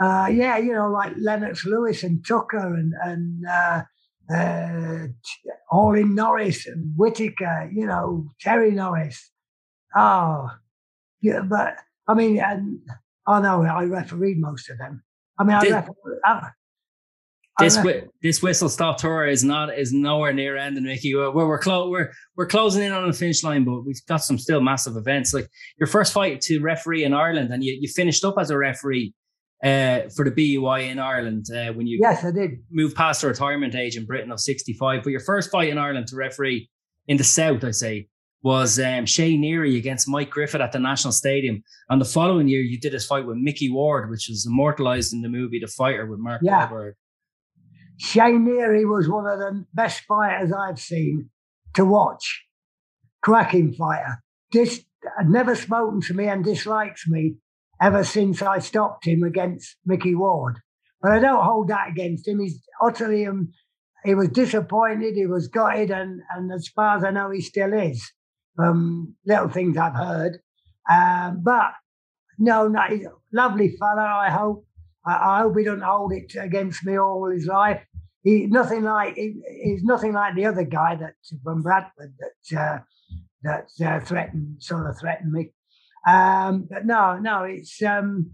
Uh, 0.00 0.28
yeah, 0.30 0.58
you 0.58 0.72
know, 0.72 0.90
like 0.90 1.12
Lennox 1.16 1.64
Lewis 1.64 2.02
and 2.02 2.26
Tucker 2.26 2.74
and 2.74 2.92
and 3.02 3.46
uh, 3.46 3.82
uh, 4.34 5.06
all 5.70 5.94
in 5.94 6.14
Norris 6.14 6.66
and 6.66 6.92
Whitaker, 6.96 7.70
you 7.72 7.86
know, 7.86 8.26
Terry 8.40 8.72
Norris. 8.72 9.30
Oh, 9.94 10.50
yeah, 11.20 11.42
but 11.42 11.76
I 12.08 12.14
mean, 12.14 12.40
and 12.40 12.80
oh 13.26 13.40
no, 13.40 13.62
I 13.62 13.84
refereed 13.84 14.40
most 14.40 14.68
of 14.68 14.78
them. 14.78 15.04
I 15.38 15.44
mean, 15.44 15.56
I, 15.56 15.60
Did, 15.60 15.74
refer, 15.74 16.52
this 17.58 17.78
this 18.22 18.42
whistle 18.42 18.68
stop 18.68 18.98
tour 18.98 19.26
is 19.26 19.44
not 19.44 19.76
is 19.78 19.92
nowhere 19.92 20.32
near 20.32 20.56
ending, 20.56 20.84
Mickey. 20.84 21.14
We're 21.14 21.32
we're 21.32 21.58
clo- 21.58 21.88
we're 21.88 22.10
we're 22.36 22.46
closing 22.46 22.82
in 22.82 22.92
on 22.92 23.06
the 23.06 23.16
finish 23.16 23.44
line, 23.44 23.64
but 23.64 23.82
we've 23.82 24.04
got 24.06 24.18
some 24.18 24.38
still 24.38 24.60
massive 24.60 24.96
events. 24.96 25.32
Like 25.32 25.48
your 25.78 25.86
first 25.86 26.12
fight 26.12 26.40
to 26.42 26.60
referee 26.60 27.04
in 27.04 27.14
Ireland, 27.14 27.52
and 27.52 27.62
you, 27.62 27.76
you 27.80 27.88
finished 27.88 28.24
up 28.24 28.34
as 28.38 28.50
a 28.50 28.58
referee 28.58 29.14
uh, 29.62 30.08
for 30.16 30.24
the 30.24 30.32
BUI 30.32 30.88
in 30.88 30.98
Ireland 30.98 31.46
uh, 31.54 31.72
when 31.72 31.86
you 31.86 31.98
yes, 32.02 32.24
I 32.24 32.32
did 32.32 32.50
move 32.70 32.94
past 32.94 33.20
the 33.20 33.28
retirement 33.28 33.74
age 33.74 33.96
in 33.96 34.04
Britain 34.04 34.32
of 34.32 34.40
sixty 34.40 34.72
five. 34.72 35.04
But 35.04 35.10
your 35.10 35.20
first 35.20 35.50
fight 35.50 35.68
in 35.68 35.78
Ireland 35.78 36.08
to 36.08 36.16
referee 36.16 36.68
in 37.06 37.18
the 37.18 37.24
south, 37.24 37.62
I 37.62 37.70
say, 37.70 38.08
was 38.42 38.80
um, 38.80 39.06
Shea 39.06 39.36
Neary 39.36 39.78
against 39.78 40.08
Mike 40.08 40.30
Griffith 40.30 40.60
at 40.60 40.72
the 40.72 40.78
National 40.78 41.12
Stadium. 41.12 41.62
And 41.88 42.00
the 42.00 42.04
following 42.06 42.48
year, 42.48 42.60
you 42.60 42.80
did 42.80 42.92
this 42.92 43.06
fight 43.06 43.26
with 43.26 43.36
Mickey 43.36 43.70
Ward, 43.70 44.10
which 44.10 44.28
was 44.28 44.44
immortalized 44.44 45.12
in 45.12 45.22
the 45.22 45.28
movie 45.28 45.60
The 45.60 45.66
Fighter 45.66 46.06
with 46.06 46.18
Mark 46.18 46.40
yeah. 46.42 46.68
Wahlberg. 46.68 46.92
Shane 47.98 48.46
Neary 48.46 48.88
was 48.88 49.08
one 49.08 49.26
of 49.26 49.38
the 49.38 49.64
best 49.72 50.02
fighters 50.04 50.52
I've 50.52 50.80
seen 50.80 51.30
to 51.74 51.84
watch. 51.84 52.44
Cracking 53.22 53.72
fighter. 53.72 54.22
This 54.52 54.84
never 55.26 55.54
spoken 55.54 56.00
to 56.02 56.14
me 56.14 56.26
and 56.26 56.44
dislikes 56.44 57.06
me. 57.08 57.36
ever 57.80 58.04
since 58.04 58.40
I 58.40 58.60
stopped 58.60 59.06
him 59.06 59.22
against 59.22 59.76
Mickey 59.84 60.14
Ward. 60.14 60.60
But 61.02 61.12
I 61.12 61.18
don't 61.18 61.44
hold 61.44 61.68
that 61.68 61.90
against 61.90 62.26
him. 62.26 62.40
He's 62.40 62.62
utterly 62.80 63.26
um, 63.26 63.52
he 64.04 64.14
was 64.14 64.28
disappointed, 64.28 65.14
he 65.16 65.26
was 65.26 65.48
gutted, 65.48 65.90
and, 65.90 66.20
and 66.34 66.52
as 66.52 66.68
far 66.68 66.98
as 66.98 67.04
I 67.04 67.10
know, 67.10 67.30
he 67.30 67.40
still 67.40 67.72
is 67.72 68.12
from 68.54 69.16
little 69.26 69.48
things 69.48 69.78
I've 69.78 69.94
heard. 69.96 70.40
Um, 70.90 71.40
but 71.42 71.72
no, 72.38 72.68
no, 72.68 72.86
lovely 73.32 73.76
fellow. 73.78 74.02
I 74.02 74.30
hope. 74.30 74.66
I, 75.06 75.12
I, 75.12 75.42
hope 75.42 75.58
he 75.58 75.64
doesn't 75.64 75.82
hold 75.82 76.12
it 76.12 76.34
against 76.38 76.84
me 76.84 76.98
all 76.98 77.30
his 77.30 77.46
life. 77.46 77.82
He 78.22 78.46
nothing 78.46 78.84
like 78.84 79.14
he, 79.16 79.34
he's 79.62 79.82
nothing 79.82 80.12
like 80.12 80.34
the 80.34 80.46
other 80.46 80.64
guy 80.64 80.96
that 80.96 81.14
from 81.42 81.62
Bradford 81.62 82.14
that 82.18 82.60
uh, 82.60 82.78
that 83.42 83.68
uh, 83.84 84.00
threatened 84.00 84.62
sort 84.62 84.88
of 84.88 84.98
threatened 84.98 85.32
me. 85.32 85.52
Um, 86.06 86.66
but 86.70 86.86
no, 86.86 87.18
no, 87.18 87.44
it's 87.44 87.82
um, 87.82 88.32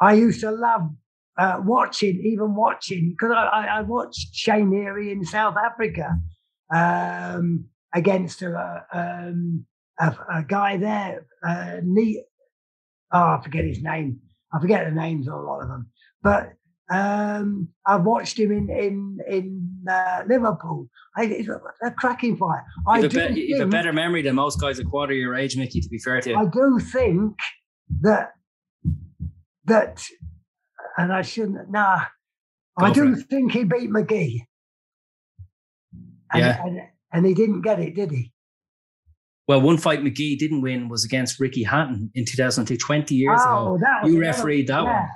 I 0.00 0.14
used 0.14 0.40
to 0.40 0.50
love 0.50 0.90
uh, 1.38 1.60
watching, 1.64 2.20
even 2.24 2.54
watching, 2.54 3.10
because 3.10 3.34
I, 3.34 3.78
I, 3.78 3.82
watched 3.82 4.34
Shane 4.34 4.72
Heery 4.72 5.12
in 5.12 5.24
South 5.24 5.54
Africa 5.56 6.16
um, 6.74 7.66
against 7.94 8.42
a, 8.42 8.84
um, 8.92 9.64
a, 10.00 10.16
a, 10.34 10.42
guy 10.42 10.76
there, 10.78 11.26
uh, 11.46 11.76
oh, 13.12 13.38
I 13.38 13.40
forget 13.42 13.64
his 13.64 13.80
name. 13.82 14.20
I 14.52 14.60
forget 14.60 14.84
the 14.86 14.94
names 14.94 15.28
of 15.28 15.34
a 15.34 15.42
lot 15.42 15.62
of 15.62 15.68
them. 15.68 15.90
But 16.22 16.52
um, 16.90 17.68
I've 17.86 18.04
watched 18.04 18.38
him 18.38 18.50
in 18.50 18.70
in 18.70 19.18
in 19.28 19.86
uh, 19.90 20.22
Liverpool. 20.26 20.88
I, 21.16 21.24
it's 21.24 21.48
a, 21.48 21.60
a 21.86 21.90
cracking 21.90 22.36
fight. 22.36 22.62
You've, 22.96 23.16
a, 23.16 23.28
be- 23.28 23.40
you've 23.48 23.60
a 23.60 23.66
better 23.66 23.92
memory 23.92 24.22
than 24.22 24.36
most 24.36 24.60
guys 24.60 24.78
a 24.78 24.84
quarter 24.84 25.12
your 25.12 25.34
age, 25.34 25.56
Mickey. 25.56 25.80
To 25.80 25.88
be 25.88 25.98
fair 25.98 26.20
to 26.20 26.30
you, 26.30 26.36
I 26.36 26.44
do 26.46 26.78
think 26.80 27.38
that 28.00 28.32
that 29.66 30.02
and 30.98 31.12
I 31.12 31.22
shouldn't. 31.22 31.70
Nah, 31.70 32.04
Go 32.78 32.86
I 32.86 32.92
do 32.92 33.12
it. 33.12 33.26
think 33.30 33.52
he 33.52 33.64
beat 33.64 33.90
Magee. 33.90 34.46
And, 36.32 36.40
yeah. 36.40 36.64
And, 36.64 36.80
and, 37.12 37.26
he 37.26 37.34
didn't 37.34 37.62
get 37.62 37.80
it, 37.80 37.94
did 37.94 38.10
he? 38.10 38.32
Well, 39.48 39.62
one 39.62 39.78
fight 39.78 40.04
Magee 40.04 40.36
didn't 40.36 40.60
win 40.60 40.90
was 40.90 41.06
against 41.06 41.40
Ricky 41.40 41.62
Hatton 41.62 42.10
in 42.14 42.26
2002, 42.26 42.76
20 42.76 43.14
years 43.14 43.40
oh, 43.42 43.76
ago. 43.76 43.78
That 43.80 44.04
was 44.04 44.12
you 44.12 44.20
refereed 44.20 44.66
that 44.66 44.82
yeah. 44.82 45.00
one. 45.00 45.08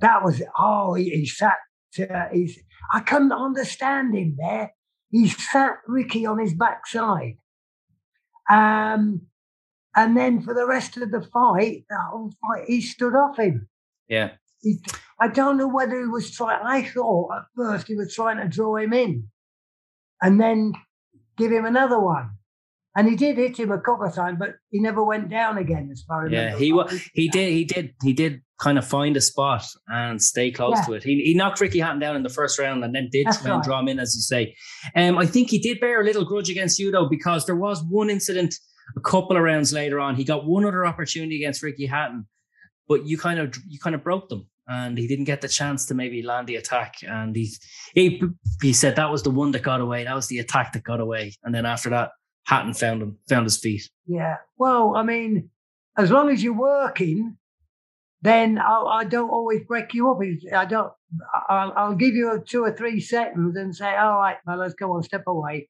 That 0.00 0.22
was, 0.22 0.42
oh, 0.56 0.94
he, 0.94 1.10
he 1.10 1.26
sat, 1.26 1.56
uh, 1.98 2.26
he's, 2.32 2.56
I 2.92 3.00
couldn't 3.00 3.32
understand 3.32 4.14
him 4.14 4.36
there. 4.38 4.72
He 5.10 5.28
sat 5.28 5.72
Ricky 5.88 6.24
on 6.24 6.38
his 6.38 6.54
backside. 6.54 7.34
Um, 8.48 9.22
and 9.96 10.16
then 10.16 10.42
for 10.42 10.54
the 10.54 10.66
rest 10.66 10.96
of 10.96 11.10
the 11.10 11.22
fight, 11.22 11.84
the 11.90 11.96
whole 12.10 12.32
fight, 12.42 12.66
he 12.68 12.80
stood 12.80 13.14
off 13.14 13.38
him. 13.38 13.68
Yeah. 14.08 14.32
He, 14.60 14.78
I 15.20 15.26
don't 15.26 15.56
know 15.56 15.68
whether 15.68 15.98
he 15.98 16.06
was 16.06 16.30
trying. 16.30 16.64
I 16.64 16.82
thought 16.84 17.30
at 17.36 17.42
first 17.56 17.88
he 17.88 17.96
was 17.96 18.14
trying 18.14 18.36
to 18.36 18.48
draw 18.48 18.76
him 18.76 18.92
in, 18.92 19.28
and 20.22 20.40
then 20.40 20.74
give 21.36 21.50
him 21.50 21.64
another 21.64 21.98
one. 21.98 22.30
And 22.96 23.08
he 23.08 23.16
did 23.16 23.36
hit 23.36 23.58
him 23.58 23.72
a 23.72 23.80
couple 23.80 24.06
of 24.06 24.14
times, 24.14 24.36
but 24.38 24.54
he 24.70 24.78
never 24.80 25.02
went 25.02 25.28
down 25.28 25.58
again. 25.58 25.88
As 25.90 26.02
far 26.06 26.26
as 26.26 26.32
yeah, 26.32 26.56
he 26.56 26.72
was, 26.72 26.92
he 27.12 27.28
did 27.28 27.52
he 27.52 27.64
did 27.64 27.94
he 28.02 28.12
did 28.12 28.40
kind 28.60 28.78
of 28.78 28.86
find 28.86 29.16
a 29.16 29.20
spot 29.20 29.66
and 29.88 30.22
stay 30.22 30.50
close 30.52 30.76
yeah. 30.76 30.84
to 30.84 30.92
it. 30.92 31.02
He, 31.02 31.20
he 31.24 31.34
knocked 31.34 31.60
Ricky 31.60 31.80
Hatton 31.80 31.98
down 31.98 32.14
in 32.14 32.22
the 32.22 32.28
first 32.28 32.58
round 32.58 32.84
and 32.84 32.94
then 32.94 33.08
did 33.10 33.26
try 33.26 33.50
right. 33.50 33.54
and 33.54 33.62
draw 33.64 33.80
him 33.80 33.88
in, 33.88 33.98
as 33.98 34.14
you 34.14 34.22
say. 34.22 34.54
Um, 34.94 35.18
I 35.18 35.26
think 35.26 35.50
he 35.50 35.58
did 35.58 35.80
bear 35.80 36.00
a 36.00 36.04
little 36.04 36.24
grudge 36.24 36.50
against 36.50 36.78
you 36.78 36.92
though, 36.92 37.08
because 37.08 37.46
there 37.46 37.56
was 37.56 37.82
one 37.88 38.10
incident 38.10 38.54
a 38.96 39.00
couple 39.00 39.36
of 39.36 39.42
rounds 39.42 39.72
later 39.72 39.98
on. 39.98 40.14
He 40.14 40.24
got 40.24 40.46
one 40.46 40.64
other 40.64 40.86
opportunity 40.86 41.36
against 41.36 41.64
Ricky 41.64 41.86
Hatton, 41.86 42.26
but 42.86 43.06
you 43.06 43.18
kind 43.18 43.40
of 43.40 43.56
you 43.66 43.80
kind 43.80 43.96
of 43.96 44.04
broke 44.04 44.28
them 44.28 44.48
and 44.66 44.96
he 44.96 45.06
didn't 45.06 45.24
get 45.24 45.40
the 45.40 45.48
chance 45.48 45.86
to 45.86 45.94
maybe 45.94 46.22
land 46.22 46.46
the 46.46 46.56
attack. 46.56 46.96
And 47.02 47.34
he 47.34 47.50
he 47.94 48.22
he 48.62 48.72
said 48.72 48.96
that 48.96 49.10
was 49.10 49.22
the 49.22 49.30
one 49.30 49.50
that 49.50 49.62
got 49.62 49.80
away. 49.80 50.04
That 50.04 50.14
was 50.14 50.28
the 50.28 50.38
attack 50.38 50.72
that 50.72 50.84
got 50.84 51.00
away. 51.00 51.34
And 51.42 51.54
then 51.54 51.66
after 51.66 51.90
that, 51.90 52.10
Hatton 52.44 52.74
found 52.74 53.02
him, 53.02 53.18
found 53.28 53.44
his 53.44 53.58
feet. 53.58 53.88
Yeah. 54.06 54.36
Well, 54.58 54.94
I 54.96 55.02
mean, 55.02 55.50
as 55.96 56.10
long 56.10 56.30
as 56.30 56.42
you're 56.42 56.52
working, 56.52 57.36
then 58.22 58.58
I, 58.58 58.80
I 58.82 59.04
don't 59.04 59.30
always 59.30 59.62
break 59.66 59.94
you 59.94 60.10
up. 60.10 60.18
I 60.54 60.64
don't. 60.64 60.92
I'll, 61.48 61.72
I'll 61.76 61.94
give 61.94 62.14
you 62.14 62.32
a 62.32 62.40
two 62.40 62.64
or 62.64 62.72
three 62.72 63.00
seconds 63.00 63.56
and 63.56 63.74
say, 63.74 63.94
"All 63.96 64.18
right, 64.18 64.36
well, 64.46 64.56
let's 64.56 64.74
go 64.74 64.92
on, 64.92 65.02
step 65.02 65.24
away." 65.26 65.68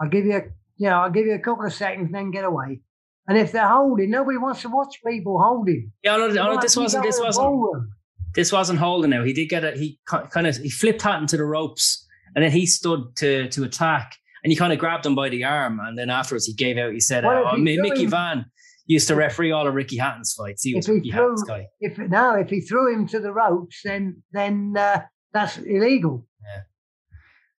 I'll 0.00 0.08
give 0.08 0.26
you, 0.26 0.36
a, 0.36 0.42
you 0.76 0.88
know, 0.88 0.96
I'll 0.96 1.10
give 1.10 1.26
you 1.26 1.34
a 1.34 1.38
couple 1.38 1.64
of 1.64 1.72
seconds, 1.72 2.06
and 2.06 2.14
then 2.14 2.30
get 2.30 2.44
away. 2.44 2.80
And 3.26 3.38
if 3.38 3.52
they're 3.52 3.68
holding, 3.68 4.10
nobody 4.10 4.36
wants 4.36 4.62
to 4.62 4.68
watch 4.68 5.00
people 5.06 5.40
holding. 5.40 5.92
Yeah, 6.02 6.16
no, 6.16 6.28
no, 6.28 6.60
this 6.60 6.76
wasn't. 6.76 7.04
This 7.04 7.18
wasn't 7.18 7.88
this 8.34 8.52
wasn't 8.52 8.80
holding 8.80 9.10
now. 9.10 9.24
He 9.24 9.32
did 9.32 9.48
get 9.48 9.64
it. 9.64 9.76
He 9.76 9.98
kind 10.06 10.46
of 10.46 10.56
he 10.56 10.68
flipped 10.68 11.02
Hatton 11.02 11.26
to 11.28 11.36
the 11.36 11.44
ropes, 11.44 12.06
and 12.34 12.44
then 12.44 12.52
he 12.52 12.66
stood 12.66 13.16
to 13.16 13.48
to 13.48 13.64
attack, 13.64 14.16
and 14.44 14.52
he 14.52 14.56
kind 14.56 14.72
of 14.72 14.78
grabbed 14.78 15.06
him 15.06 15.14
by 15.14 15.30
the 15.30 15.42
arm, 15.42 15.80
and 15.80 15.96
then 15.98 16.10
afterwards 16.10 16.44
he 16.46 16.52
gave 16.52 16.76
out. 16.76 16.92
He 16.92 17.00
said, 17.00 17.24
oh, 17.24 17.56
"Mickey 17.56 18.06
Vann 18.06 18.44
used 18.86 19.08
to 19.08 19.16
referee 19.16 19.50
all 19.50 19.66
of 19.66 19.74
Ricky 19.74 19.96
Hatton's 19.96 20.34
fights. 20.34 20.62
He 20.62 20.74
was 20.74 20.86
Ricky 20.86 21.10
threw, 21.10 21.22
Hatton's 21.22 21.42
guy." 21.42 21.66
If 21.80 21.98
now, 21.98 22.36
if 22.36 22.50
he 22.50 22.60
threw 22.60 22.94
him 22.94 23.08
to 23.08 23.18
the 23.18 23.32
ropes, 23.32 23.80
then 23.82 24.22
then 24.32 24.74
uh, 24.76 25.02
that's 25.32 25.56
illegal. 25.58 26.26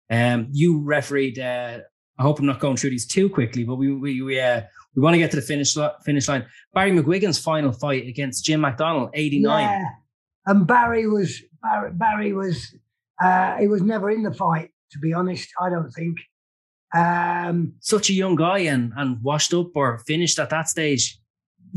Yeah. 0.10 0.36
Um, 0.36 0.48
you 0.52 0.82
refereed. 0.84 1.40
Uh, 1.40 1.80
I 2.18 2.22
hope 2.22 2.40
I'm 2.40 2.46
not 2.46 2.60
going 2.60 2.78
through 2.78 2.92
these 2.92 3.08
too 3.08 3.30
quickly, 3.30 3.64
but 3.64 3.76
we 3.76 3.92
we 3.92 4.22
we 4.22 4.40
uh, 4.40 4.62
we 4.96 5.02
want 5.02 5.16
to 5.16 5.18
get 5.18 5.32
to 5.32 5.38
the 5.38 5.42
finish 5.42 5.76
finish 6.06 6.28
line. 6.28 6.46
Barry 6.74 6.92
McGuigan's 6.92 7.40
final 7.40 7.72
fight 7.72 8.08
against 8.08 8.46
Jim 8.46 8.64
eighty 9.14 9.40
nine. 9.40 9.64
Yeah. 9.64 9.86
And 10.46 10.68
Barry 10.68 11.08
was 11.08 11.42
Barry, 11.64 11.92
Barry 11.94 12.34
was 12.34 12.76
uh, 13.24 13.58
he 13.58 13.68
was 13.68 13.82
never 13.82 14.12
in 14.12 14.22
the 14.22 14.34
fight. 14.34 14.70
To 14.92 15.00
be 15.00 15.14
honest, 15.14 15.50
I 15.60 15.72
don't 15.72 15.90
think. 15.90 16.18
Um, 16.94 17.74
Such 17.80 18.10
a 18.10 18.14
young 18.14 18.36
guy 18.36 18.60
and 18.60 18.94
and 18.96 19.22
washed 19.22 19.54
up 19.54 19.76
or 19.76 20.00
finished 20.00 20.40
at 20.40 20.50
that 20.50 20.70
stage. 20.70 21.20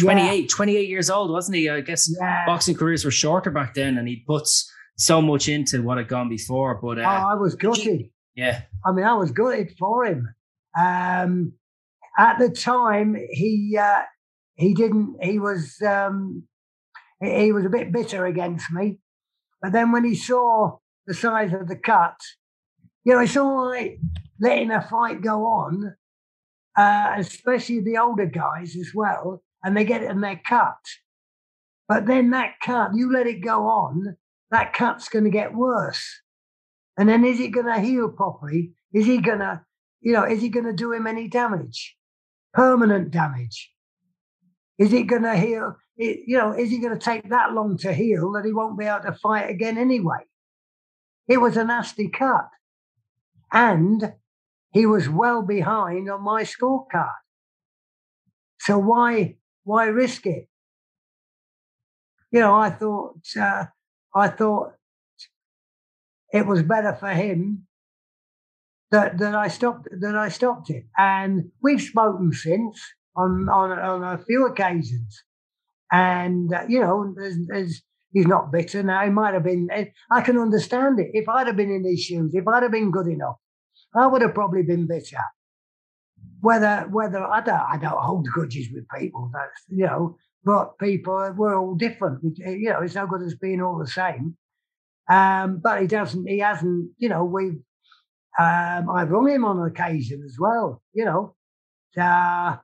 28, 0.01 0.41
yeah. 0.43 0.47
28 0.49 0.89
years 0.89 1.11
old, 1.11 1.31
wasn't 1.31 1.57
he? 1.57 1.69
I 1.69 1.81
guess 1.81 2.09
yeah. 2.21 2.47
boxing 2.47 2.77
careers 2.77 3.05
were 3.05 3.11
shorter 3.11 3.51
back 3.51 3.75
then, 3.75 3.99
and 3.99 4.07
he 4.07 4.23
puts 4.27 4.71
so 4.97 5.21
much 5.21 5.49
into 5.49 5.83
what 5.83 5.99
had 5.99 6.09
gone 6.09 6.29
before. 6.29 6.77
But 6.81 6.99
uh, 6.99 7.03
oh, 7.03 7.29
I 7.31 7.35
was 7.35 7.55
gutted. 7.55 8.11
Yeah, 8.35 8.63
I 8.85 8.93
mean, 8.93 9.05
I 9.05 9.15
was 9.15 9.33
gutted 9.33 9.73
for 9.77 10.05
him. 10.05 10.33
Um, 10.79 11.55
at 12.17 12.39
the 12.39 12.51
time, 12.51 13.17
he 13.31 13.77
uh, 13.81 14.03
he 14.55 14.75
didn't. 14.75 15.17
He 15.23 15.39
was 15.39 15.81
um, 15.83 16.45
he 17.21 17.53
was 17.53 17.65
a 17.65 17.71
bit 17.71 17.93
bitter 17.93 18.27
against 18.27 18.71
me. 18.71 18.99
But 19.61 19.73
then 19.73 19.91
when 19.91 20.05
he 20.05 20.15
saw 20.15 20.79
the 21.07 21.15
size 21.15 21.53
of 21.53 21.69
the 21.69 21.77
cut, 21.77 22.21
you 23.09 23.15
know, 23.15 23.21
it's 23.21 23.39
all 23.39 23.71
right 23.71 23.99
letting 24.39 24.71
a 24.71 24.83
fight 24.83 25.23
go 25.23 25.47
on, 25.47 25.95
uh, 26.77 27.15
especially 27.17 27.81
the 27.81 27.97
older 27.97 28.27
guys 28.27 28.77
as 28.77 28.91
well, 28.95 29.43
and 29.65 29.75
they 29.75 29.83
get 29.83 30.03
it 30.03 30.11
and 30.11 30.23
they're 30.23 30.43
cut. 30.45 30.77
But 31.89 32.05
then 32.05 32.29
that 32.31 32.57
cut, 32.63 32.91
you 32.95 33.11
let 33.11 33.27
it 33.27 33.41
go 33.41 33.67
on, 33.67 34.19
that 34.51 34.75
cut's 34.75 35.09
going 35.09 35.25
to 35.25 35.31
get 35.31 35.55
worse. 35.55 36.21
And 36.99 37.09
then 37.09 37.25
is 37.25 37.41
it 37.41 37.49
going 37.49 37.65
to 37.65 37.81
heal 37.81 38.11
properly? 38.11 38.75
Is 38.93 39.07
he 39.07 39.23
going 39.23 39.39
to, 39.39 39.63
you 40.03 40.13
know, 40.13 40.25
is 40.25 40.43
he 40.43 40.51
going 40.51 40.67
to 40.67 40.75
do 40.75 40.93
him 40.93 41.07
any 41.07 41.29
damage? 41.29 41.97
Permanent 42.53 43.11
damage? 43.11 43.73
Is 44.77 44.93
it 44.93 45.05
going 45.05 45.23
to 45.23 45.35
heal? 45.35 45.77
it, 45.97 46.21
you 46.27 46.37
know, 46.37 46.53
is 46.53 46.71
he 46.71 46.79
going 46.79 46.93
to 46.93 47.03
take 47.03 47.31
that 47.31 47.55
long 47.55 47.79
to 47.79 47.93
heal 47.95 48.33
that 48.33 48.45
he 48.45 48.53
won't 48.53 48.79
be 48.79 48.85
able 48.85 49.01
to 49.05 49.13
fight 49.13 49.49
again 49.49 49.79
anyway? 49.79 50.19
It 51.27 51.39
was 51.39 51.57
a 51.57 51.65
nasty 51.65 52.09
cut. 52.09 52.51
And 53.53 54.15
he 54.73 54.87
was 54.87 55.09
well 55.09 55.43
behind 55.43 56.11
on 56.11 56.23
my 56.23 56.43
scorecard. 56.43 57.15
So 58.61 58.79
why 58.79 59.37
why 59.65 59.87
risk 59.87 60.27
it? 60.27 60.49
You 62.31 62.41
know, 62.41 62.55
I 62.55 62.71
thought 62.71 63.21
uh, 63.41 63.65
I 64.15 64.29
thought 64.29 64.75
it 66.33 66.47
was 66.47 66.63
better 66.63 66.95
for 66.95 67.11
him 67.11 67.67
that 68.91 69.19
that 69.19 69.35
I 69.35 69.49
stopped 69.49 69.89
that 70.01 70.15
I 70.15 70.29
stopped 70.29 70.71
it. 70.71 70.85
And 70.97 71.51
we've 71.63 71.81
spoken 71.81 72.33
since 72.33 72.81
on 73.17 73.49
on, 73.49 73.79
on 73.79 74.03
a 74.03 74.19
few 74.19 74.47
occasions. 74.47 75.25
And, 75.91 76.53
uh, 76.53 76.65
you 76.69 76.81
know, 76.81 77.15
there's, 77.17 77.37
there's, 77.47 77.83
he's 78.13 78.27
not 78.27 78.53
bitter 78.53 78.83
now. 78.83 79.05
He 79.05 79.11
might 79.11 79.35
have 79.35 79.45
been, 79.45 79.69
eh, 79.71 79.87
I 80.11 80.21
can 80.21 80.39
understand 80.39 80.99
it. 81.01 81.11
If 81.13 81.29
I'd 81.29 81.47
have 81.47 81.57
been 81.57 81.71
in 81.71 81.85
his 81.85 82.01
shoes, 82.03 82.35
if 82.35 82.47
I'd 82.47 82.63
have 82.63 82.73
been 82.73 82.91
good 82.91 83.07
enough, 83.07 83.37
I 83.95 84.07
would 84.07 84.23
have 84.23 84.35
probably 84.35 84.63
been 84.63 84.87
bitter. 84.87 85.21
Whether, 86.41 86.87
whether, 86.91 87.23
I 87.23 87.41
don't, 87.41 87.61
I 87.61 87.79
don't 87.79 88.03
hold 88.03 88.27
grudges 88.27 88.69
with 88.73 88.85
people, 88.97 89.31
that's, 89.33 89.65
you 89.69 89.87
know, 89.87 90.17
but 90.45 90.79
people, 90.79 91.35
we're 91.37 91.59
all 91.59 91.75
different. 91.75 92.39
Eh, 92.45 92.53
you 92.53 92.71
know, 92.71 92.81
it's 92.81 92.95
no 92.95 93.07
good 93.07 93.23
as 93.23 93.35
being 93.35 93.61
all 93.61 93.79
the 93.79 93.87
same. 93.87 94.37
Um, 95.11 95.61
but 95.63 95.81
he 95.81 95.87
doesn't, 95.87 96.29
he 96.29 96.39
hasn't, 96.39 96.91
you 96.99 97.09
know, 97.09 97.25
we've, 97.25 97.61
um, 98.39 98.91
I've 98.91 99.11
rung 99.11 99.29
him 99.29 99.45
on 99.45 99.67
occasion 99.67 100.23
as 100.25 100.37
well, 100.39 100.83
you 100.93 101.05
know. 101.05 101.35
Uh, 102.01 102.57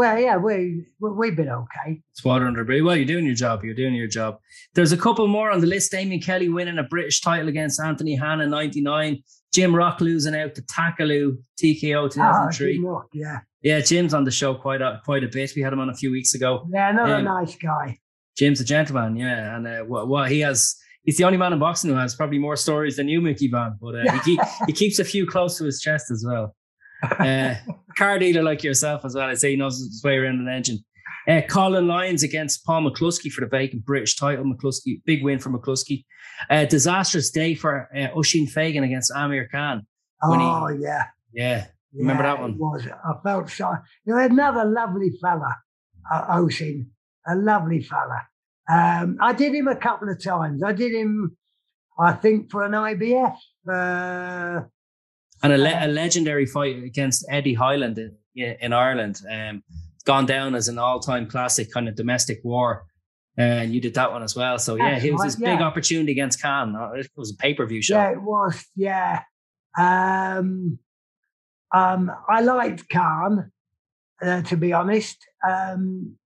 well, 0.00 0.18
yeah, 0.18 0.38
we, 0.38 0.86
we 0.98 1.10
we've 1.10 1.36
been 1.36 1.50
okay. 1.50 2.00
It's 2.12 2.24
water 2.24 2.46
under 2.46 2.60
the 2.60 2.64
bridge. 2.64 2.82
Well, 2.82 2.96
you're 2.96 3.04
doing 3.04 3.26
your 3.26 3.34
job. 3.34 3.62
You're 3.62 3.74
doing 3.74 3.94
your 3.94 4.06
job. 4.06 4.38
There's 4.74 4.92
a 4.92 4.96
couple 4.96 5.28
more 5.28 5.50
on 5.50 5.60
the 5.60 5.66
list. 5.66 5.92
Damaen 5.92 6.24
Kelly 6.24 6.48
winning 6.48 6.78
a 6.78 6.84
British 6.84 7.20
title 7.20 7.48
against 7.48 7.78
Anthony 7.78 8.14
Hanna 8.14 8.46
'99. 8.46 9.22
Jim 9.52 9.76
Rock 9.76 10.00
losing 10.00 10.34
out 10.34 10.54
to 10.54 10.62
Takaloo 10.62 11.36
TKO 11.62 12.10
2003. 12.10 12.82
Oh, 12.86 13.02
yeah. 13.12 13.40
Yeah, 13.60 13.80
Jim's 13.80 14.14
on 14.14 14.24
the 14.24 14.30
show 14.30 14.54
quite 14.54 14.80
a 14.80 15.02
quite 15.04 15.22
a 15.22 15.28
bit. 15.28 15.52
We 15.54 15.60
had 15.60 15.74
him 15.74 15.80
on 15.80 15.90
a 15.90 15.94
few 15.94 16.10
weeks 16.10 16.32
ago. 16.32 16.66
Yeah, 16.72 16.88
another 16.88 17.16
um, 17.16 17.24
nice 17.24 17.56
guy. 17.56 17.98
Jim's 18.38 18.62
a 18.62 18.64
gentleman, 18.64 19.16
yeah, 19.16 19.54
and 19.54 19.66
uh, 19.66 19.80
what, 19.80 20.08
what 20.08 20.30
he 20.30 20.40
has. 20.40 20.76
He's 21.02 21.18
the 21.18 21.24
only 21.24 21.36
man 21.36 21.52
in 21.52 21.58
boxing 21.58 21.90
who 21.90 21.96
has 21.96 22.14
probably 22.14 22.38
more 22.38 22.56
stories 22.56 22.96
than 22.96 23.08
you, 23.08 23.20
Mickey 23.20 23.48
Vann. 23.48 23.76
But 23.78 23.96
uh, 23.96 24.12
he, 24.12 24.20
keep, 24.24 24.40
he 24.66 24.72
keeps 24.72 24.98
a 24.98 25.04
few 25.04 25.26
close 25.26 25.58
to 25.58 25.64
his 25.64 25.78
chest 25.82 26.10
as 26.10 26.24
well. 26.26 26.54
Uh, 27.02 27.54
car 27.96 28.18
dealer 28.18 28.42
like 28.42 28.62
yourself 28.62 29.04
as 29.04 29.14
well. 29.14 29.28
I'd 29.28 29.38
say 29.38 29.50
he 29.50 29.56
knows 29.56 29.78
his 29.78 30.02
way 30.04 30.16
around 30.16 30.40
an 30.40 30.48
engine. 30.48 30.78
Uh, 31.28 31.42
Colin 31.48 31.86
Lynes 31.86 32.22
against 32.22 32.64
Paul 32.64 32.82
McCloskey 32.82 33.30
for 33.30 33.42
the 33.42 33.46
vacant 33.46 33.84
British 33.84 34.16
title. 34.16 34.44
McCloskey, 34.44 35.02
big 35.04 35.22
win 35.22 35.38
for 35.38 35.50
McCloskey. 35.50 36.04
Uh, 36.48 36.64
disastrous 36.64 37.30
day 37.30 37.54
for 37.54 37.88
uh, 37.94 38.08
Oisin 38.16 38.46
Fagan 38.46 38.84
against 38.84 39.12
Amir 39.14 39.48
Khan. 39.48 39.86
Oh, 40.22 40.66
he, 40.68 40.82
yeah. 40.82 41.06
Yeah. 41.32 41.66
Remember 41.94 42.22
yeah, 42.22 42.34
that 42.34 42.40
one? 42.40 42.58
was. 42.58 42.86
I 42.86 43.12
felt 43.22 43.50
so. 43.50 43.74
You 44.04 44.14
know, 44.14 44.20
another 44.20 44.64
lovely 44.64 45.10
fella, 45.20 45.56
uh, 46.10 46.38
Oisin, 46.38 46.86
a 47.26 47.34
lovely 47.34 47.82
fella. 47.82 48.22
Um, 48.68 49.18
I 49.20 49.32
did 49.32 49.54
him 49.54 49.68
a 49.68 49.76
couple 49.76 50.08
of 50.08 50.22
times. 50.22 50.62
I 50.62 50.72
did 50.72 50.92
him, 50.92 51.36
I 51.98 52.12
think, 52.12 52.50
for 52.50 52.64
an 52.64 52.72
IBF. 52.72 53.36
Uh, 53.68 54.62
and 55.42 55.52
a, 55.52 55.58
le- 55.58 55.86
a, 55.86 55.88
legendary 55.88 56.46
fight 56.46 56.82
against 56.82 57.24
Eddie 57.30 57.54
Hyland 57.54 57.98
in, 57.98 58.56
in 58.60 58.72
Ireland. 58.72 59.20
Um, 59.30 59.62
gone 60.04 60.26
down 60.26 60.54
as 60.54 60.68
an 60.68 60.78
all-time 60.78 61.26
classic 61.26 61.70
kind 61.72 61.88
of 61.88 61.94
domestic 61.94 62.40
war. 62.42 62.86
And 63.36 63.72
you 63.72 63.80
did 63.80 63.94
that 63.94 64.12
one 64.12 64.22
as 64.22 64.34
well. 64.34 64.58
So 64.58 64.74
yeah, 64.74 64.90
That's 64.90 65.04
it 65.04 65.12
was 65.12 65.20
right, 65.20 65.24
his 65.26 65.40
yeah. 65.40 65.54
big 65.54 65.62
opportunity 65.62 66.12
against 66.12 66.42
Khan. 66.42 66.76
It 66.96 67.08
was 67.16 67.32
a 67.32 67.36
pay-per-view 67.36 67.82
show. 67.82 67.94
Yeah, 67.94 68.10
it 68.12 68.22
was. 68.22 68.66
Yeah. 68.76 69.22
Um, 69.78 70.78
um, 71.72 72.10
I 72.28 72.40
liked 72.40 72.88
Khan, 72.88 73.50
uh, 74.20 74.42
to 74.42 74.56
be 74.56 74.72
honest. 74.72 75.16
Um, 75.48 76.16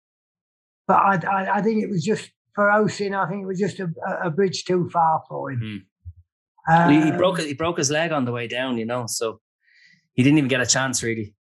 but 0.89 0.95
I, 0.97 1.21
I, 1.27 1.59
I, 1.59 1.63
think 1.63 1.83
it 1.83 1.91
was 1.91 2.03
just 2.03 2.31
for 2.55 2.71
Oisin. 2.71 3.15
I 3.15 3.29
think 3.29 3.43
it 3.43 3.47
was 3.47 3.61
just 3.61 3.81
a, 3.81 3.89
a 4.23 4.31
bridge 4.31 4.65
too 4.65 4.89
far 4.93 5.23
for 5.29 5.53
him. 5.53 5.61
Mm. 5.61 5.79
Um, 6.69 6.91
he, 6.91 7.03
he, 7.03 7.11
broke 7.11 7.39
he 7.41 7.55
broke 7.55 7.79
his 7.79 7.91
leg 7.91 8.13
on 8.13 8.25
the 8.25 8.33
way 8.33 8.47
down, 8.47 8.79
you 8.79 8.87
know, 8.87 9.05
so 9.07 9.41
he 10.15 10.23
didn't 10.23 10.39
even 10.39 10.49
get 10.49 10.61
a 10.61 10.67
chance 10.67 11.03
really. 11.03 11.35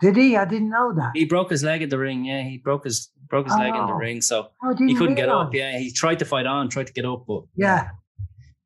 Did 0.00 0.16
he? 0.16 0.36
I 0.36 0.44
didn't 0.46 0.70
know 0.70 0.94
that. 0.94 1.12
He 1.14 1.26
broke 1.26 1.50
his 1.50 1.62
leg 1.62 1.82
in 1.82 1.88
the 1.88 1.98
ring. 1.98 2.24
Yeah, 2.24 2.42
he 2.42 2.58
broke 2.58 2.84
his 2.84 3.10
broke 3.28 3.46
his 3.46 3.54
oh. 3.54 3.58
leg 3.58 3.74
in 3.74 3.86
the 3.86 3.92
oh. 3.92 3.96
ring, 3.96 4.20
so 4.20 4.48
oh, 4.62 4.74
he 4.76 4.94
couldn't 4.94 5.14
get 5.14 5.28
up. 5.28 5.54
Yeah, 5.54 5.78
he 5.78 5.92
tried 5.92 6.18
to 6.20 6.24
fight 6.24 6.46
on, 6.46 6.68
tried 6.68 6.86
to 6.86 6.92
get 6.92 7.04
up, 7.04 7.24
but 7.26 7.42
yeah, 7.54 7.88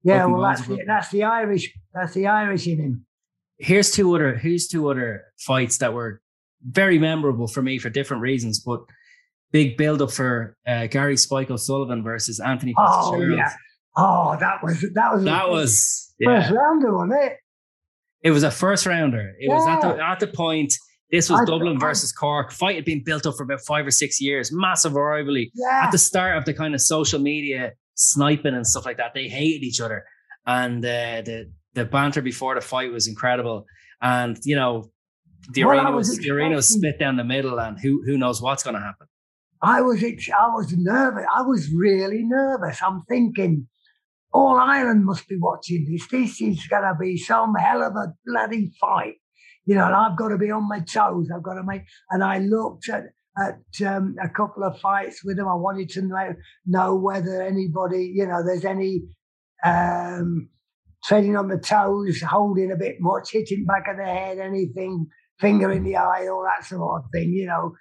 yeah. 0.02 0.26
Well, 0.26 0.42
that's 0.42 0.66
the, 0.66 0.78
that's 0.86 1.10
the 1.10 1.24
Irish. 1.24 1.72
That's 1.92 2.14
the 2.14 2.26
Irish 2.26 2.66
in 2.66 2.78
him. 2.78 3.06
Here's 3.58 3.90
two 3.90 4.14
other. 4.14 4.36
Here's 4.36 4.68
two 4.68 4.88
other 4.88 5.24
fights 5.38 5.78
that 5.78 5.92
were 5.92 6.20
very 6.62 6.98
memorable 6.98 7.48
for 7.48 7.62
me 7.62 7.78
for 7.78 7.90
different 7.90 8.22
reasons, 8.22 8.60
but 8.60 8.80
big 9.52 9.76
build 9.76 10.02
up 10.02 10.10
for 10.10 10.56
uh, 10.66 10.86
Gary 10.86 11.16
Spike 11.16 11.50
O'Sullivan 11.50 12.02
versus 12.02 12.40
Anthony 12.40 12.74
Oh 12.78 13.20
yeah. 13.20 13.52
Oh, 13.96 14.36
that 14.40 14.62
was 14.62 14.80
that 14.94 15.14
was 15.14 15.24
that 15.24 15.48
was 15.48 16.14
first 16.24 16.50
yeah. 16.50 16.52
rounder, 16.52 16.94
wasn't 16.94 17.14
it? 17.22 17.36
It 18.22 18.30
was 18.30 18.42
a 18.42 18.50
first 18.50 18.86
rounder. 18.86 19.34
It 19.38 19.48
yeah. 19.48 19.54
was 19.54 19.68
at 19.68 19.80
the 19.82 20.02
at 20.02 20.20
the 20.20 20.26
point. 20.26 20.72
This 21.10 21.30
was 21.30 21.40
I, 21.40 21.44
Dublin 21.44 21.78
versus 21.78 22.10
Cork. 22.10 22.50
Fight 22.50 22.74
had 22.74 22.84
been 22.84 23.04
built 23.04 23.24
up 23.24 23.36
for 23.36 23.44
about 23.44 23.60
five 23.60 23.86
or 23.86 23.92
six 23.92 24.20
years. 24.20 24.50
Massive 24.52 24.94
rivalry. 24.94 25.52
Yeah. 25.54 25.82
At 25.84 25.92
the 25.92 25.98
start 25.98 26.36
of 26.36 26.44
the 26.44 26.54
kind 26.54 26.74
of 26.74 26.80
social 26.80 27.20
media 27.20 27.72
sniping 27.94 28.54
and 28.54 28.66
stuff 28.66 28.84
like 28.84 28.96
that, 28.96 29.12
they 29.14 29.28
hated 29.28 29.62
each 29.62 29.80
other, 29.80 30.04
and 30.46 30.84
uh, 30.84 31.22
the 31.22 31.52
the 31.74 31.84
banter 31.84 32.22
before 32.22 32.54
the 32.54 32.60
fight 32.60 32.90
was 32.90 33.06
incredible. 33.06 33.66
And 34.00 34.38
you 34.44 34.56
know, 34.56 34.90
the 35.52 35.64
well, 35.64 35.76
arena 35.78 35.92
was, 35.92 36.08
was 36.08 36.18
the 36.18 36.30
arena 36.30 36.56
was 36.56 36.68
split 36.68 36.98
down 36.98 37.16
the 37.16 37.24
middle, 37.24 37.60
and 37.60 37.78
who 37.78 38.02
who 38.04 38.18
knows 38.18 38.42
what's 38.42 38.62
going 38.62 38.74
to 38.74 38.80
happen. 38.80 39.06
I 39.62 39.80
was 39.80 40.02
I 40.02 40.48
was 40.48 40.72
nervous. 40.76 41.24
I 41.34 41.42
was 41.42 41.70
really 41.72 42.22
nervous. 42.22 42.82
I'm 42.82 43.02
thinking, 43.08 43.66
all 44.34 44.58
Ireland 44.58 45.04
must 45.04 45.28
be 45.28 45.36
watching 45.38 45.86
this. 45.88 46.08
This 46.08 46.40
is 46.40 46.66
going 46.66 46.82
to 46.82 46.96
be 47.00 47.16
some 47.16 47.54
hell 47.54 47.82
of 47.82 47.94
a 47.94 48.12
bloody 48.26 48.72
fight, 48.80 49.14
you 49.64 49.76
know. 49.76 49.86
And 49.86 49.94
I've 49.94 50.18
got 50.18 50.28
to 50.28 50.38
be 50.38 50.50
on 50.50 50.68
my 50.68 50.80
toes. 50.80 51.28
I've 51.34 51.44
got 51.44 51.54
to 51.54 51.62
make. 51.62 51.82
And 52.10 52.22
I 52.22 52.38
looked 52.38 52.88
at 52.88 53.04
at 53.36 53.86
um, 53.86 54.14
a 54.22 54.28
couple 54.28 54.64
of 54.64 54.78
fights 54.80 55.24
with 55.24 55.36
them. 55.36 55.48
I 55.48 55.54
wanted 55.54 55.88
to 55.90 56.02
know 56.02 56.34
know 56.66 56.96
whether 56.96 57.42
anybody, 57.42 58.12
you 58.14 58.26
know, 58.26 58.42
there's 58.44 58.64
any 58.64 59.02
um, 59.64 60.48
treading 61.04 61.36
on 61.36 61.48
the 61.48 61.58
toes, 61.58 62.20
holding 62.20 62.72
a 62.72 62.76
bit 62.76 62.96
much, 62.98 63.30
hitting 63.30 63.64
back 63.66 63.86
of 63.88 63.98
the 63.98 64.04
head, 64.04 64.38
anything, 64.38 65.06
finger 65.38 65.70
in 65.70 65.84
the 65.84 65.96
eye, 65.96 66.26
all 66.26 66.44
that 66.44 66.66
sort 66.66 67.04
of 67.04 67.10
thing, 67.12 67.32
you 67.32 67.46
know. 67.46 67.74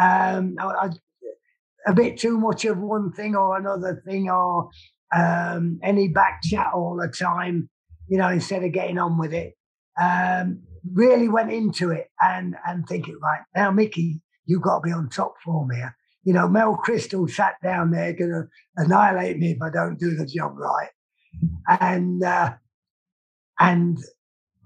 Um, 0.00 0.56
I, 0.58 0.64
I, 0.64 0.90
a 1.86 1.94
bit 1.94 2.18
too 2.18 2.38
much 2.38 2.64
of 2.64 2.78
one 2.78 3.12
thing 3.12 3.36
or 3.36 3.56
another 3.56 4.02
thing 4.06 4.28
or 4.28 4.70
um, 5.14 5.80
any 5.82 6.08
back 6.08 6.40
chat 6.42 6.68
all 6.74 6.96
the 6.96 7.08
time, 7.08 7.68
you 8.08 8.18
know, 8.18 8.28
instead 8.28 8.64
of 8.64 8.72
getting 8.72 8.98
on 8.98 9.18
with 9.18 9.32
it. 9.32 9.54
Um, 10.00 10.62
really 10.94 11.28
went 11.28 11.52
into 11.52 11.90
it 11.90 12.08
and 12.20 12.56
and 12.66 12.86
thinking, 12.86 13.18
right, 13.22 13.42
now, 13.54 13.70
Mickey, 13.70 14.22
you've 14.46 14.62
got 14.62 14.80
to 14.80 14.82
be 14.82 14.92
on 14.92 15.08
top 15.08 15.34
form 15.44 15.70
here. 15.70 15.96
You 16.22 16.34
know, 16.34 16.48
Mel 16.48 16.76
Christle 16.76 17.28
sat 17.28 17.54
down 17.62 17.90
there 17.90 18.12
going 18.12 18.30
to 18.30 18.48
annihilate 18.76 19.38
me 19.38 19.52
if 19.52 19.62
I 19.62 19.70
don't 19.70 19.98
do 19.98 20.14
the 20.14 20.26
job 20.26 20.52
right. 20.56 20.90
And 21.68 22.22
uh, 22.22 22.54
and 23.58 23.98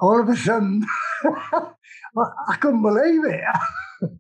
all 0.01 0.21
of 0.21 0.29
a 0.29 0.37
sudden, 0.37 0.85
I 1.25 2.57
couldn't 2.61 2.83
believe 2.83 3.25
it. 3.25 3.41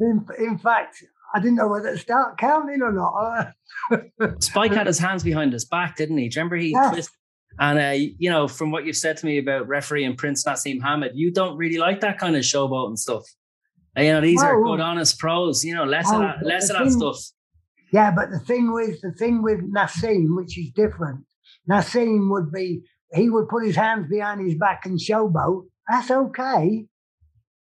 in, 0.00 0.26
in 0.38 0.58
fact, 0.58 1.02
I 1.34 1.40
didn't 1.40 1.56
know 1.56 1.68
whether 1.68 1.92
to 1.92 1.98
start 1.98 2.38
counting 2.38 2.82
or 2.82 2.92
not. 2.92 3.52
Spike 4.42 4.72
had 4.72 4.86
his 4.86 4.98
hands 4.98 5.22
behind 5.22 5.52
his 5.52 5.64
back, 5.64 5.96
didn't 5.96 6.18
he? 6.18 6.28
Do 6.28 6.34
you 6.34 6.40
remember 6.40 6.56
he 6.56 6.70
yeah. 6.70 6.90
twisted? 6.90 7.14
And 7.58 7.78
uh, 7.78 8.10
you 8.18 8.30
know, 8.30 8.48
from 8.48 8.70
what 8.70 8.86
you've 8.86 8.96
said 8.96 9.16
to 9.18 9.26
me 9.26 9.38
about 9.38 9.68
referee 9.68 10.04
and 10.04 10.16
Prince 10.16 10.44
Naseem 10.44 10.82
Hamed, 10.82 11.12
you 11.14 11.32
don't 11.32 11.56
really 11.56 11.78
like 11.78 12.00
that 12.00 12.18
kind 12.18 12.36
of 12.36 12.42
showboat 12.42 12.88
and 12.88 12.98
stuff. 12.98 13.24
And, 13.96 14.06
you 14.06 14.12
know, 14.12 14.20
these 14.20 14.42
are 14.42 14.62
good, 14.62 14.80
honest 14.80 15.18
pros. 15.18 15.64
You 15.64 15.74
know, 15.74 15.84
less 15.84 16.10
of 16.10 16.20
that, 16.20 16.36
less 16.42 16.70
of 16.70 16.78
that 16.78 16.90
stuff. 16.90 17.18
Yeah, 17.92 18.12
but 18.12 18.30
the 18.30 18.38
thing 18.38 18.72
with 18.72 19.00
the 19.00 19.12
thing 19.12 19.42
with 19.42 19.60
Naseem, 19.72 20.36
which 20.36 20.58
is 20.58 20.70
different, 20.70 21.24
Naseem 21.68 22.30
would 22.30 22.52
be 22.52 22.82
he 23.12 23.28
would 23.28 23.48
put 23.48 23.66
his 23.66 23.76
hands 23.76 24.08
behind 24.08 24.40
his 24.40 24.56
back 24.56 24.86
and 24.86 24.98
showboat. 24.98 25.64
That's 25.88 26.10
okay, 26.10 26.86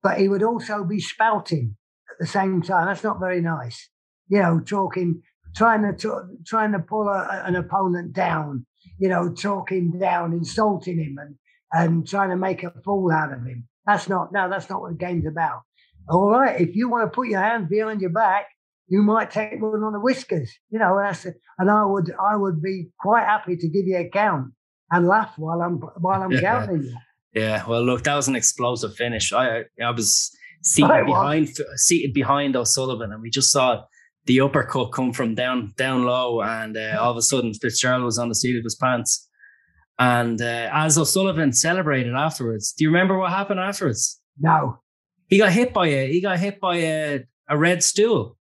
but 0.03 0.19
he 0.19 0.27
would 0.27 0.43
also 0.43 0.83
be 0.83 0.99
spouting 0.99 1.77
the 2.21 2.27
same 2.27 2.61
time. 2.61 2.85
That's 2.85 3.03
not 3.03 3.19
very 3.19 3.41
nice. 3.41 3.89
You 4.29 4.41
know, 4.41 4.61
talking, 4.61 5.21
trying 5.55 5.81
to 5.81 5.93
talk, 5.93 6.23
trying 6.45 6.71
to 6.71 6.79
pull 6.79 7.09
a, 7.09 7.43
an 7.45 7.55
opponent 7.55 8.13
down. 8.13 8.65
You 8.99 9.09
know, 9.09 9.33
talking 9.33 9.99
down, 9.99 10.31
insulting 10.33 10.99
him, 10.99 11.17
and 11.19 11.35
and 11.73 12.07
trying 12.07 12.29
to 12.29 12.35
make 12.35 12.63
a 12.63 12.71
fool 12.85 13.11
out 13.11 13.33
of 13.33 13.43
him. 13.43 13.67
That's 13.85 14.07
not 14.07 14.31
no. 14.31 14.49
That's 14.49 14.69
not 14.69 14.81
what 14.81 14.91
the 14.91 14.97
game's 14.97 15.25
about. 15.25 15.61
All 16.07 16.29
right, 16.29 16.61
if 16.61 16.75
you 16.75 16.89
want 16.89 17.11
to 17.11 17.15
put 17.15 17.27
your 17.27 17.41
hands 17.41 17.69
behind 17.69 18.01
your 18.01 18.11
back, 18.11 18.45
you 18.87 19.01
might 19.01 19.31
take 19.31 19.61
one 19.61 19.83
on 19.83 19.93
the 19.93 19.99
whiskers. 19.99 20.51
You 20.69 20.79
know, 20.79 20.97
and 20.97 21.07
that's 21.07 21.25
a, 21.25 21.33
and 21.57 21.69
I 21.69 21.83
would 21.85 22.13
I 22.23 22.35
would 22.35 22.61
be 22.61 22.89
quite 22.99 23.25
happy 23.25 23.55
to 23.55 23.67
give 23.67 23.87
you 23.87 23.97
a 23.97 24.09
count 24.09 24.53
and 24.91 25.07
laugh 25.07 25.33
while 25.37 25.61
I'm 25.61 25.77
while 25.77 26.21
I'm 26.21 26.31
yeah. 26.33 26.41
counting 26.41 26.83
you. 26.83 26.95
Yeah, 27.33 27.65
well, 27.67 27.83
look, 27.83 28.03
that 28.03 28.15
was 28.15 28.27
an 28.27 28.35
explosive 28.35 28.95
finish. 28.95 29.33
I 29.33 29.63
I 29.81 29.91
was 29.91 30.35
seated 30.61 31.05
behind 31.05 31.49
seated 31.75 32.13
behind 32.13 32.55
O'Sullivan, 32.55 33.11
and 33.11 33.21
we 33.21 33.29
just 33.29 33.51
saw 33.51 33.83
the 34.25 34.41
uppercut 34.41 34.91
come 34.91 35.13
from 35.13 35.35
down 35.35 35.73
down 35.77 36.03
low, 36.03 36.41
and 36.41 36.77
uh, 36.77 36.97
all 36.99 37.11
of 37.11 37.17
a 37.17 37.21
sudden 37.21 37.53
Fitzgerald 37.53 38.03
was 38.03 38.19
on 38.19 38.29
the 38.29 38.35
seat 38.35 38.57
of 38.57 38.63
his 38.63 38.75
pants. 38.75 39.27
And 39.99 40.41
uh, 40.41 40.69
as 40.73 40.97
O'Sullivan 40.97 41.53
celebrated 41.53 42.15
afterwards, 42.15 42.73
do 42.73 42.83
you 42.83 42.89
remember 42.89 43.17
what 43.17 43.31
happened 43.31 43.59
afterwards? 43.59 44.19
No. 44.39 44.79
He 45.27 45.37
got 45.37 45.51
hit 45.51 45.73
by 45.73 45.87
a 45.87 46.11
he 46.11 46.21
got 46.21 46.39
hit 46.39 46.59
by 46.59 46.77
a, 46.77 47.19
a 47.47 47.57
red 47.57 47.83
stool. 47.83 48.37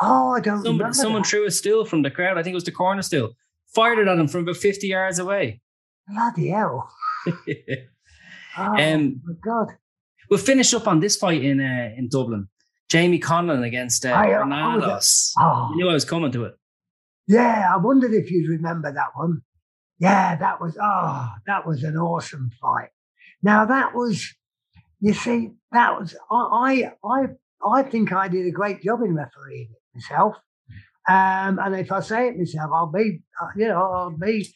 Oh, 0.00 0.34
I 0.36 0.40
don't 0.40 0.62
Somebody, 0.62 0.92
Someone 0.94 1.22
that. 1.22 1.28
threw 1.28 1.46
a 1.46 1.50
stool 1.50 1.84
from 1.84 2.02
the 2.02 2.10
crowd. 2.10 2.38
I 2.38 2.42
think 2.42 2.52
it 2.52 2.56
was 2.56 2.64
the 2.64 2.72
corner 2.72 3.02
stool. 3.02 3.32
Fired 3.74 3.98
it 3.98 4.08
at 4.08 4.18
him 4.18 4.28
from 4.28 4.42
about 4.42 4.56
fifty 4.56 4.88
yards 4.88 5.18
away. 5.18 5.60
Bloody 6.06 6.48
hell! 6.48 6.88
oh 7.26 8.76
um, 8.76 9.20
my 9.24 9.34
god! 9.44 9.68
We'll 10.28 10.40
finish 10.40 10.74
up 10.74 10.86
on 10.86 11.00
this 11.00 11.16
fight 11.16 11.42
in 11.42 11.60
uh, 11.60 11.94
in 11.96 12.08
Dublin. 12.08 12.48
Jamie 12.88 13.18
Conlan 13.20 13.64
against 13.66 14.06
uh, 14.06 14.14
I, 14.14 14.28
Granados. 14.28 15.34
oh. 15.38 15.68
You 15.72 15.76
knew 15.76 15.90
I 15.90 15.94
was 15.94 16.04
coming 16.04 16.32
to 16.32 16.44
it. 16.44 16.54
Yeah, 17.26 17.68
I 17.72 17.76
wondered 17.76 18.14
if 18.14 18.30
you'd 18.30 18.48
remember 18.48 18.90
that 18.92 19.08
one. 19.14 19.42
Yeah, 19.98 20.36
that 20.36 20.60
was 20.60 20.76
oh, 20.80 21.28
that 21.46 21.66
was 21.66 21.82
an 21.82 21.96
awesome 21.96 22.50
fight. 22.60 22.90
Now 23.42 23.66
that 23.66 23.94
was, 23.94 24.34
you 25.00 25.12
see, 25.12 25.50
that 25.72 25.98
was 25.98 26.16
I 26.30 26.92
I 27.04 27.26
I 27.66 27.82
think 27.82 28.12
I 28.12 28.28
did 28.28 28.46
a 28.46 28.50
great 28.50 28.82
job 28.82 29.02
in 29.02 29.14
refereeing 29.14 29.68
it 29.70 29.82
myself. 29.94 30.36
Um, 31.08 31.58
and 31.58 31.74
if 31.74 31.90
I 31.90 32.00
say 32.00 32.28
it 32.28 32.38
myself, 32.38 32.70
I'll 32.72 32.92
be, 32.92 33.20
uh, 33.40 33.48
you 33.56 33.68
know, 33.68 33.82
I'll 33.82 34.10
be. 34.10 34.48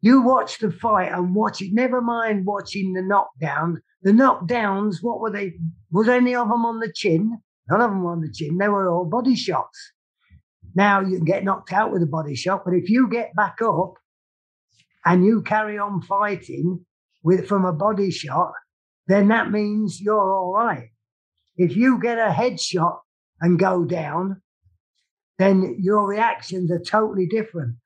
You 0.00 0.22
watch 0.22 0.58
the 0.58 0.70
fight 0.70 1.10
and 1.12 1.34
watch 1.34 1.60
it. 1.60 1.72
Never 1.72 2.00
mind 2.00 2.46
watching 2.46 2.92
the 2.92 3.00
knockdowns. 3.00 3.78
The 4.02 4.12
knockdowns, 4.12 5.02
what 5.02 5.20
were 5.20 5.30
they? 5.30 5.54
Was 5.90 6.08
any 6.08 6.34
of 6.34 6.48
them 6.48 6.64
on 6.64 6.80
the 6.80 6.92
chin? 6.92 7.38
None 7.68 7.80
of 7.80 7.90
them 7.90 8.06
on 8.06 8.20
the 8.20 8.32
chin. 8.32 8.58
They 8.58 8.68
were 8.68 8.88
all 8.88 9.04
body 9.04 9.34
shots. 9.34 9.92
Now 10.74 11.00
you 11.00 11.16
can 11.16 11.24
get 11.24 11.44
knocked 11.44 11.72
out 11.72 11.90
with 11.92 12.02
a 12.02 12.06
body 12.06 12.36
shot, 12.36 12.62
but 12.64 12.74
if 12.74 12.88
you 12.88 13.08
get 13.08 13.34
back 13.34 13.58
up 13.62 13.94
and 15.04 15.24
you 15.24 15.42
carry 15.42 15.78
on 15.78 16.02
fighting 16.02 16.84
with 17.24 17.48
from 17.48 17.64
a 17.64 17.72
body 17.72 18.10
shot, 18.10 18.52
then 19.08 19.28
that 19.28 19.50
means 19.50 20.00
you're 20.00 20.32
all 20.32 20.52
right. 20.52 20.90
If 21.56 21.76
you 21.76 22.00
get 22.00 22.18
a 22.18 22.30
headshot 22.30 22.98
and 23.40 23.58
go 23.58 23.84
down, 23.84 24.40
then 25.38 25.76
your 25.80 26.06
reactions 26.06 26.70
are 26.70 26.78
totally 26.78 27.26
different. 27.26 27.76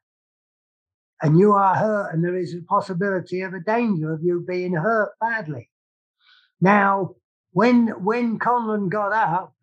And 1.23 1.39
you 1.39 1.53
are 1.53 1.77
hurt, 1.77 2.13
and 2.13 2.25
there 2.25 2.37
is 2.37 2.55
a 2.55 2.63
possibility 2.63 3.41
of 3.43 3.55
a 3.55 3.61
danger 3.61 4.13
of 4.13 4.23
you 4.23 4.45
being 4.47 4.75
hurt 4.75 5.13
badly. 5.21 5.71
Now, 6.63 7.17
when 7.51 7.89
when 8.05 8.39
Conlan 8.39 8.89
got 8.89 9.13
up, 9.13 9.55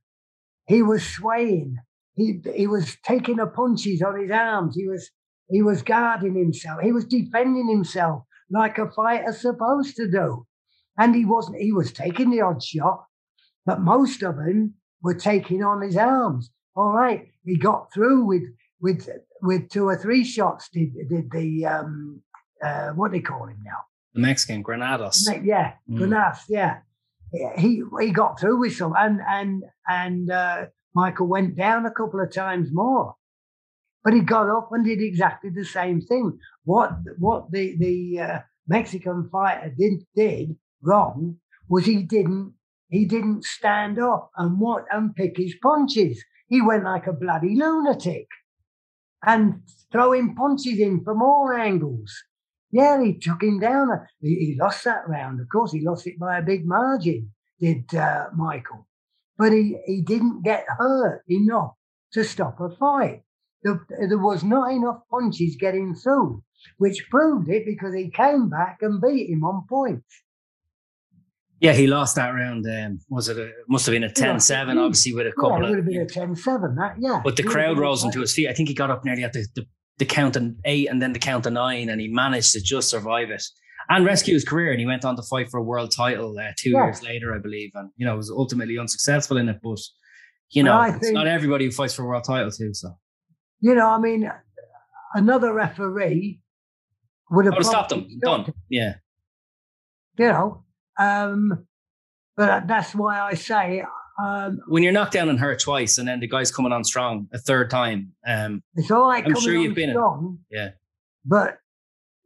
he 0.67 0.81
was 0.83 1.03
swaying. 1.03 1.77
He 2.15 2.41
he 2.55 2.67
was 2.67 2.97
taking 3.03 3.37
the 3.37 3.47
punches 3.47 4.01
on 4.01 4.19
his 4.19 4.29
arms. 4.29 4.75
He 4.75 4.87
was 4.87 5.09
he 5.49 5.61
was 5.61 5.81
guarding 5.81 6.35
himself. 6.35 6.81
He 6.81 6.91
was 6.91 7.05
defending 7.05 7.69
himself 7.69 8.23
like 8.51 8.77
a 8.77 8.91
fighter's 8.91 9.41
supposed 9.41 9.95
to 9.95 10.11
do. 10.11 10.45
And 10.97 11.15
he 11.15 11.23
wasn't, 11.23 11.61
he 11.61 11.71
was 11.71 11.93
taking 11.93 12.29
the 12.29 12.41
odd 12.41 12.61
shot, 12.61 13.05
but 13.65 13.79
most 13.79 14.21
of 14.21 14.35
them 14.35 14.73
were 15.01 15.13
taking 15.13 15.63
on 15.63 15.81
his 15.81 15.95
arms. 15.95 16.51
All 16.75 16.91
right. 16.91 17.29
He 17.45 17.57
got 17.57 17.93
through 17.93 18.25
with 18.25 18.43
with 18.81 19.07
with 19.41 19.69
two 19.69 19.85
or 19.87 19.95
three 19.95 20.25
shots, 20.25 20.67
did 20.73 20.93
did 21.07 21.31
the 21.31 21.65
um 21.65 22.21
uh 22.61 22.89
what 22.89 23.11
do 23.11 23.17
they 23.17 23.23
call 23.23 23.45
him 23.45 23.61
now? 23.63 23.79
The 24.13 24.19
Mexican 24.19 24.61
Granados. 24.61 25.29
Yeah, 25.43 25.73
mm. 25.89 25.97
Granados, 25.97 26.43
yeah. 26.49 26.79
He 27.31 27.83
he 27.99 28.11
got 28.11 28.39
through 28.39 28.59
with 28.59 28.75
some 28.75 28.93
and 28.97 29.19
and 29.27 29.63
and 29.87 30.31
uh 30.31 30.65
Michael 30.95 31.27
went 31.27 31.55
down 31.55 31.85
a 31.85 31.91
couple 31.91 32.19
of 32.19 32.33
times 32.33 32.69
more. 32.71 33.15
But 34.03 34.13
he 34.13 34.21
got 34.21 34.49
up 34.49 34.69
and 34.71 34.85
did 34.85 35.01
exactly 35.01 35.49
the 35.49 35.65
same 35.65 36.01
thing. 36.01 36.39
What 36.63 36.91
what 37.17 37.51
the 37.51 37.75
the 37.77 38.19
uh, 38.19 38.39
Mexican 38.67 39.29
fighter 39.31 39.73
did 39.77 40.03
did 40.15 40.55
wrong 40.81 41.37
was 41.67 41.85
he 41.85 42.03
didn't 42.03 42.53
he 42.89 43.05
didn't 43.05 43.43
stand 43.43 43.99
up 43.99 44.31
and 44.37 44.59
what 44.59 44.85
and 44.91 45.15
pick 45.15 45.37
his 45.37 45.55
punches. 45.61 46.23
He 46.47 46.61
went 46.61 46.83
like 46.85 47.05
a 47.05 47.13
bloody 47.13 47.55
lunatic 47.55 48.27
and 49.23 49.61
throwing 49.91 50.35
punches 50.35 50.79
in 50.79 51.03
from 51.03 51.21
all 51.21 51.51
angles. 51.51 52.11
Yeah, 52.71 53.03
he 53.03 53.17
took 53.17 53.41
him 53.41 53.59
down. 53.59 53.89
He, 54.21 54.35
he 54.35 54.57
lost 54.59 54.83
that 54.83 55.07
round. 55.07 55.39
Of 55.39 55.49
course, 55.49 55.71
he 55.71 55.81
lost 55.81 56.07
it 56.07 56.19
by 56.19 56.37
a 56.37 56.43
big 56.43 56.65
margin, 56.65 57.31
did 57.59 57.93
uh, 57.95 58.25
Michael. 58.35 58.87
But 59.37 59.53
he, 59.53 59.77
he 59.85 60.01
didn't 60.01 60.43
get 60.43 60.65
hurt 60.77 61.23
enough 61.27 61.73
to 62.13 62.23
stop 62.23 62.59
a 62.59 62.69
fight 62.69 63.23
there, 63.63 63.85
there 64.07 64.17
was 64.17 64.43
not 64.43 64.71
enough 64.71 65.01
punches 65.09 65.55
getting 65.59 65.95
through, 65.95 66.43
which 66.77 67.09
proved 67.09 67.49
it 67.49 67.65
because 67.65 67.93
he 67.93 68.09
came 68.09 68.49
back 68.49 68.79
and 68.81 69.01
beat 69.01 69.29
him 69.29 69.43
on 69.43 69.65
points. 69.67 70.23
Yeah, 71.59 71.73
he 71.73 71.87
lost 71.87 72.15
that 72.15 72.29
round. 72.29 72.65
Um, 72.65 72.99
was 73.09 73.27
it? 73.27 73.37
A, 73.37 73.51
must 73.67 73.85
have 73.85 73.91
been 73.91 74.05
a 74.05 74.09
10-7, 74.09 74.81
obviously, 74.81 75.13
with 75.13 75.27
a 75.27 75.31
couple. 75.31 75.59
Yeah, 75.59 75.65
it 75.65 75.69
would 75.71 75.77
have 75.79 75.85
been 75.85 76.01
a 76.01 76.05
10-7, 76.05 76.75
That 76.77 76.95
yeah. 76.99 77.19
But 77.21 77.35
the 77.35 77.43
crowd 77.43 77.77
rose 77.77 78.05
into 78.05 78.21
his 78.21 78.33
feet. 78.33 78.47
I 78.47 78.53
think 78.53 78.69
he 78.69 78.75
got 78.75 78.89
up 78.89 79.03
nearly 79.03 79.25
at 79.25 79.33
the, 79.33 79.45
the, 79.55 79.65
the 79.99 80.05
count 80.05 80.35
of 80.35 80.55
eight 80.65 80.89
and 80.89 81.01
then 81.01 81.13
the 81.13 81.19
count 81.19 81.45
of 81.45 81.53
nine, 81.53 81.89
and 81.89 82.01
he 82.01 82.07
managed 82.07 82.53
to 82.53 82.61
just 82.61 82.89
survive 82.89 83.29
it 83.29 83.43
and 83.89 84.05
rescue 84.05 84.33
his 84.33 84.45
career. 84.45 84.71
And 84.71 84.79
he 84.79 84.85
went 84.85 85.05
on 85.05 85.15
to 85.17 85.21
fight 85.21 85.49
for 85.49 85.59
a 85.59 85.63
world 85.63 85.91
title 85.95 86.35
uh, 86.39 86.51
two 86.57 86.71
years 86.71 87.03
later, 87.03 87.35
I 87.35 87.39
believe, 87.39 87.71
and 87.75 87.91
you 87.97 88.05
know 88.05 88.15
was 88.15 88.31
ultimately 88.31 88.79
unsuccessful 88.79 89.37
in 89.37 89.49
it. 89.49 89.59
But 89.61 89.79
you 90.51 90.63
know, 90.63 90.81
it's 90.81 90.99
think, 90.99 91.13
not 91.13 91.27
everybody 91.27 91.65
who 91.65 91.71
fights 91.71 91.93
for 91.93 92.03
a 92.03 92.05
world 92.07 92.23
title 92.23 92.49
too. 92.49 92.73
So 92.73 92.97
you 93.59 93.75
know, 93.75 93.87
I 93.87 93.99
mean, 93.99 94.31
another 95.13 95.53
referee 95.53 96.39
would 97.29 97.45
have 97.45 97.63
stopped 97.63 97.89
them. 97.89 98.07
Done. 98.21 98.45
Him. 98.45 98.53
Yeah. 98.69 98.95
You 100.17 100.27
know, 100.27 100.63
um, 100.97 101.67
but 102.35 102.67
that's 102.67 102.95
why 102.95 103.19
I 103.19 103.35
say 103.35 103.83
um, 104.23 104.59
when 104.67 104.83
you're 104.83 104.91
knocked 104.91 105.13
down 105.13 105.29
and 105.29 105.39
hurt 105.39 105.59
twice, 105.59 105.97
and 105.97 106.07
then 106.07 106.19
the 106.19 106.27
guy's 106.27 106.51
coming 106.51 106.71
on 106.71 106.83
strong 106.83 107.27
a 107.33 107.37
third 107.37 107.69
time. 107.69 108.13
Um, 108.27 108.63
it's 108.75 108.91
all 108.91 109.07
right. 109.07 109.25
I'm 109.25 109.39
sure 109.39 109.55
you've 109.55 109.75
been 109.75 109.91
strong, 109.91 110.39
in. 110.51 110.57
Yeah. 110.57 110.69
But 111.25 111.57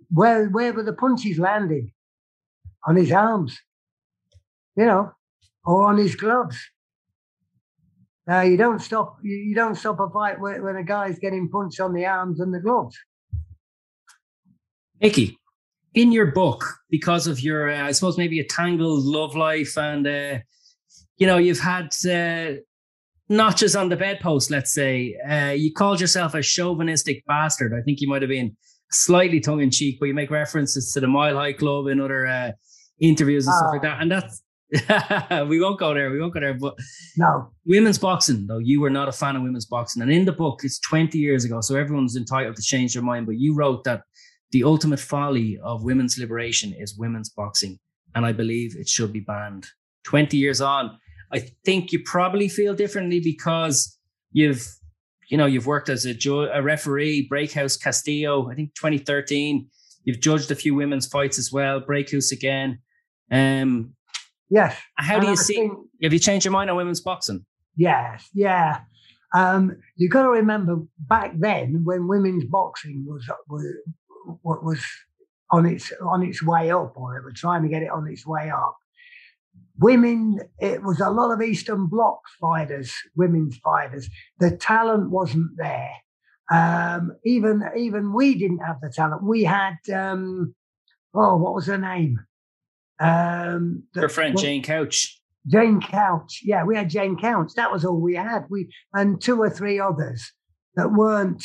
where 0.09 0.49
where 0.49 0.73
were 0.73 0.83
the 0.83 0.93
punches 0.93 1.39
landing? 1.39 1.91
On 2.85 2.97
his 2.97 3.13
arms, 3.13 3.57
you 4.75 4.85
know, 4.85 5.13
or 5.63 5.87
on 5.87 5.97
his 5.97 6.17
gloves. 6.17 6.57
Uh, 8.29 8.41
you 8.41 8.57
don't 8.57 8.81
stop. 8.81 9.19
You 9.23 9.55
don't 9.55 9.75
stop 9.75 10.01
a 10.01 10.09
fight 10.09 10.37
when, 10.41 10.61
when 10.61 10.75
a 10.75 10.83
guy's 10.83 11.17
getting 11.17 11.47
punched 11.49 11.79
on 11.79 11.93
the 11.93 12.05
arms 12.05 12.41
and 12.41 12.53
the 12.53 12.59
gloves. 12.59 12.97
Mickey, 14.99 15.37
in 15.93 16.11
your 16.11 16.25
book, 16.33 16.65
because 16.89 17.25
of 17.25 17.39
your, 17.39 17.69
uh, 17.69 17.87
I 17.87 17.91
suppose 17.91 18.17
maybe 18.17 18.41
a 18.41 18.45
tangled 18.45 19.05
love 19.05 19.33
life, 19.33 19.77
and 19.77 20.05
uh, 20.05 20.39
you 21.17 21.27
know 21.27 21.37
you've 21.37 21.59
had 21.59 21.93
uh, 22.09 22.59
notches 23.29 23.75
on 23.75 23.89
the 23.89 23.95
bedpost. 23.95 24.51
Let's 24.51 24.73
say 24.73 25.15
uh, 25.27 25.51
you 25.51 25.73
called 25.73 26.01
yourself 26.01 26.33
a 26.33 26.41
chauvinistic 26.41 27.25
bastard. 27.25 27.73
I 27.73 27.81
think 27.81 28.01
you 28.01 28.07
might 28.07 28.21
have 28.21 28.29
been 28.29 28.55
slightly 28.91 29.39
tongue 29.39 29.61
in 29.61 29.71
cheek, 29.71 29.97
but 29.99 30.07
you 30.07 30.13
make 30.13 30.31
references 30.31 30.91
to 30.93 30.99
the 30.99 31.07
Mile 31.07 31.35
High 31.35 31.53
Club 31.53 31.87
in 31.87 31.99
other 31.99 32.25
uh, 32.25 32.51
interviews 32.99 33.47
and 33.47 33.55
stuff 33.55 33.71
like 33.71 33.81
that, 33.83 34.01
and 34.01 34.11
that's 34.11 34.43
we 35.47 35.59
won't 35.61 35.79
go 35.79 35.93
there. 35.93 36.09
We 36.09 36.19
won't 36.19 36.33
go 36.33 36.39
there. 36.39 36.55
But 36.55 36.75
no, 37.17 37.51
women's 37.65 37.99
boxing, 37.99 38.47
though, 38.47 38.57
you 38.57 38.81
were 38.81 38.89
not 38.89 39.07
a 39.07 39.11
fan 39.11 39.35
of 39.35 39.43
women's 39.43 39.67
boxing. 39.67 40.01
And 40.01 40.11
in 40.11 40.25
the 40.25 40.31
book, 40.31 40.61
it's 40.63 40.79
20 40.79 41.17
years 41.17 41.45
ago. 41.45 41.61
So 41.61 41.75
everyone's 41.75 42.15
entitled 42.15 42.55
to 42.55 42.61
change 42.61 42.93
their 42.93 43.03
mind. 43.03 43.27
But 43.27 43.37
you 43.37 43.55
wrote 43.55 43.83
that 43.83 44.01
the 44.51 44.63
ultimate 44.63 44.99
folly 44.99 45.59
of 45.63 45.83
women's 45.83 46.17
liberation 46.17 46.73
is 46.73 46.97
women's 46.97 47.29
boxing. 47.29 47.79
And 48.15 48.25
I 48.25 48.31
believe 48.31 48.75
it 48.75 48.89
should 48.89 49.13
be 49.13 49.19
banned. 49.19 49.67
20 50.05 50.37
years 50.37 50.59
on, 50.59 50.97
I 51.33 51.39
think 51.65 51.91
you 51.91 51.99
probably 52.03 52.47
feel 52.47 52.73
differently 52.73 53.19
because 53.19 53.97
you've, 54.31 54.67
you 55.29 55.37
know, 55.37 55.45
you've 55.45 55.65
worked 55.65 55.89
as 55.89 56.05
a, 56.05 56.13
ju- 56.13 56.49
a 56.51 56.61
referee, 56.61 57.27
Breakhouse 57.31 57.81
Castillo, 57.81 58.49
I 58.51 58.55
think 58.55 58.75
2013. 58.75 59.67
You've 60.05 60.19
judged 60.19 60.51
a 60.51 60.55
few 60.55 60.75
women's 60.75 61.07
fights 61.07 61.39
as 61.39 61.51
well, 61.51 61.81
Breakhouse 61.81 62.31
again. 62.31 62.79
Um, 63.31 63.95
Yes. 64.53 64.77
How 64.97 65.19
do 65.19 65.27
you 65.27 65.35
see? 65.35 65.67
Have 66.03 66.13
you 66.13 66.19
changed 66.19 66.45
your 66.45 66.51
mind 66.51 66.69
on 66.69 66.75
women's 66.75 67.01
boxing? 67.01 67.43
Yes. 67.75 68.29
Yeah. 68.35 68.81
Um, 69.33 69.77
you 69.95 70.09
got 70.09 70.23
to 70.23 70.29
remember 70.29 70.77
back 70.99 71.33
then 71.35 71.81
when 71.83 72.07
women's 72.07 72.45
boxing 72.45 73.03
was 73.07 73.27
was 73.49 73.65
was 74.43 74.85
on 75.51 75.65
its 75.65 75.91
on 76.05 76.21
its 76.21 76.43
way 76.43 76.69
up, 76.69 76.93
or 76.95 77.15
they 77.15 77.23
were 77.23 77.31
trying 77.31 77.63
to 77.63 77.67
get 77.69 77.81
it 77.81 77.89
on 77.89 78.07
its 78.07 78.27
way 78.27 78.51
up. 78.51 78.77
Women, 79.79 80.39
it 80.59 80.83
was 80.83 80.99
a 80.99 81.09
lot 81.09 81.31
of 81.31 81.41
Eastern 81.41 81.87
Bloc 81.87 82.19
fighters, 82.39 82.93
women's 83.15 83.57
fighters. 83.57 84.07
The 84.39 84.55
talent 84.55 85.09
wasn't 85.09 85.51
there. 85.57 85.91
Um, 86.51 87.13
even 87.25 87.63
even 87.75 88.13
we 88.13 88.35
didn't 88.35 88.59
have 88.59 88.79
the 88.81 88.91
talent. 88.93 89.23
We 89.23 89.43
had 89.43 89.77
um, 89.93 90.53
oh, 91.13 91.37
what 91.37 91.55
was 91.55 91.67
her 91.67 91.77
name? 91.77 92.19
Um, 92.99 93.83
Her 93.95 94.09
friend 94.09 94.37
Jane 94.37 94.61
Couch. 94.61 95.19
Jane 95.47 95.81
Couch, 95.81 96.41
yeah, 96.43 96.63
we 96.63 96.75
had 96.75 96.89
Jane 96.89 97.17
Couch. 97.19 97.51
That 97.55 97.71
was 97.71 97.83
all 97.83 97.99
we 97.99 98.15
had. 98.15 98.45
We 98.49 98.69
and 98.93 99.21
two 99.21 99.41
or 99.41 99.49
three 99.49 99.79
others 99.79 100.31
that 100.75 100.91
weren't, 100.93 101.43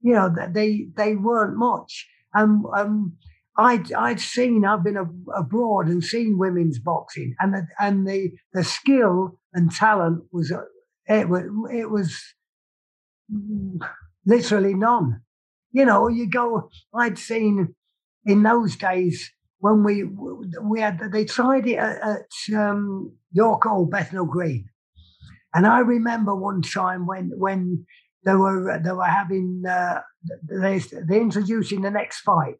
you 0.00 0.14
know, 0.14 0.34
they 0.50 0.88
they 0.96 1.14
weren't 1.14 1.56
much. 1.56 2.08
And 2.34 2.64
um, 2.76 3.16
I'd 3.58 3.92
I'd 3.92 4.20
seen, 4.20 4.64
I've 4.64 4.84
been 4.84 4.98
abroad 5.34 5.86
and 5.86 6.04
seen 6.04 6.38
women's 6.38 6.78
boxing, 6.78 7.34
and 7.40 7.54
the, 7.54 7.66
and 7.80 8.06
the 8.06 8.32
the 8.52 8.64
skill 8.64 9.38
and 9.54 9.70
talent 9.70 10.24
was 10.32 10.52
uh, 10.52 10.62
it 11.08 11.28
was 11.28 11.44
it 11.72 11.90
was 11.90 12.22
literally 14.26 14.74
none. 14.74 15.22
You 15.72 15.86
know, 15.86 16.08
you 16.08 16.28
go. 16.28 16.70
I'd 16.94 17.18
seen 17.18 17.74
in 18.24 18.42
those 18.42 18.76
days 18.76 19.30
when 19.58 19.84
we 19.84 20.04
we 20.62 20.80
had 20.80 21.00
they 21.12 21.24
tried 21.24 21.66
it 21.66 21.76
at, 21.76 22.02
at 22.02 22.56
um, 22.56 23.12
York 23.32 23.64
Hall 23.64 23.86
Bethnal 23.86 24.26
Green, 24.26 24.68
and 25.54 25.66
I 25.66 25.80
remember 25.80 26.34
one 26.34 26.62
time 26.62 27.06
when 27.06 27.30
when 27.36 27.86
they 28.24 28.34
were 28.34 28.80
they 28.82 28.92
were 28.92 29.04
having 29.04 29.62
uh, 29.68 30.00
they 30.42 30.78
they 30.78 31.20
introducing 31.20 31.82
the 31.82 31.90
next 31.90 32.20
fight, 32.20 32.56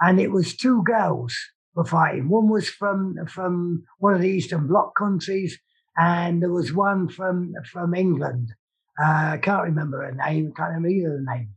and 0.00 0.20
it 0.20 0.30
was 0.30 0.56
two 0.56 0.82
girls 0.84 1.36
were 1.74 1.84
fighting. 1.84 2.28
One 2.28 2.48
was 2.48 2.68
from 2.68 3.16
from 3.26 3.84
one 3.98 4.14
of 4.14 4.20
the 4.20 4.28
Eastern 4.28 4.66
Bloc 4.66 4.96
countries, 4.96 5.58
and 5.96 6.42
there 6.42 6.52
was 6.52 6.72
one 6.72 7.08
from 7.08 7.52
from 7.70 7.94
England. 7.94 8.52
Uh, 9.00 9.32
I 9.34 9.38
can't 9.40 9.62
remember 9.64 10.02
her 10.02 10.12
name. 10.12 10.52
I 10.52 10.56
can't 10.56 10.74
remember 10.74 10.88
either 10.88 11.18
the 11.18 11.32
name. 11.32 11.54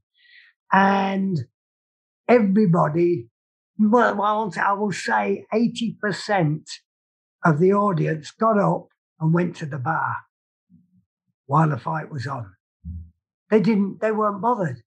And 0.72 1.40
everybody, 2.28 3.28
well, 3.80 4.54
I 4.58 4.74
will 4.74 4.92
say 4.92 5.46
eighty 5.54 5.98
percent 6.00 6.70
of 7.44 7.60
the 7.60 7.74
audience 7.74 8.32
got 8.32 8.60
up 8.60 8.88
and 9.20 9.34
went 9.34 9.56
to 9.58 9.66
the 9.66 9.80
bar 9.80 10.18
while 11.48 11.70
the 11.70 11.78
fight 11.78 12.12
was 12.12 12.28
on. 12.28 12.54
They 13.50 13.60
didn't. 13.60 14.00
They 14.02 14.12
weren't 14.12 14.42
bothered. 14.42 14.84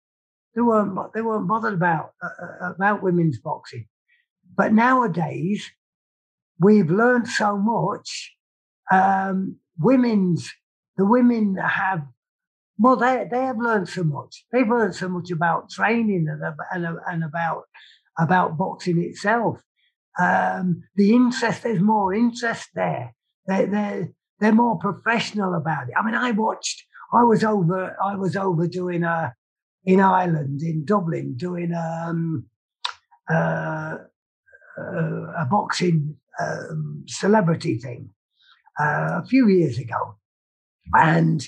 They 0.56 0.62
weren't. 0.62 1.14
They 1.14 1.22
weren't 1.22 1.48
bothered 1.48 1.74
about 1.74 2.12
uh, 2.22 2.28
uh 2.28 2.72
about 2.74 3.04
women's 3.04 3.40
boxing. 3.40 3.88
But 4.56 4.74
nowadays, 4.74 5.70
we've 6.60 6.90
learned 6.90 7.28
so 7.28 7.58
much. 7.58 8.36
Um, 8.92 9.58
women's 9.78 10.52
the 10.98 11.06
women 11.06 11.56
have 11.56 12.04
well, 12.80 12.96
they 12.96 13.28
they 13.30 13.42
have 13.42 13.58
learned 13.58 13.90
so 13.90 14.04
much. 14.04 14.46
They've 14.52 14.68
learned 14.68 14.96
so 14.96 15.10
much 15.10 15.32
about 15.32 15.70
training 15.70 16.28
and 16.30 16.42
and, 16.72 16.98
and 17.08 17.24
about 17.24 17.64
about 18.18 18.58
boxing 18.58 19.02
itself. 19.04 19.62
Um, 20.18 20.84
the 20.96 21.14
interest 21.14 21.64
there's 21.64 21.82
more 21.82 22.14
interest 22.14 22.70
there. 22.74 23.14
They 23.48 23.66
they 23.66 24.08
they're 24.40 24.54
more 24.54 24.78
professional 24.80 25.56
about 25.56 25.90
it. 25.90 25.96
I 25.98 26.06
mean, 26.06 26.16
I 26.16 26.32
watched. 26.32 26.86
I 27.14 27.24
was 27.24 27.44
over. 27.44 27.98
I 28.02 28.16
was 28.16 28.36
over 28.36 28.68
doing 28.68 29.04
a 29.04 29.34
in 29.90 30.00
Ireland 30.00 30.62
in 30.62 30.86
Dublin 30.86 31.34
doing 31.36 31.74
um, 31.74 32.46
uh, 33.28 33.96
uh, 34.78 35.26
a 35.36 35.48
boxing 35.50 36.16
um, 36.40 37.04
celebrity 37.08 37.80
thing 37.80 38.12
uh, 38.80 39.22
a 39.24 39.26
few 39.28 39.48
years 39.48 39.80
ago, 39.80 40.16
and 40.94 41.44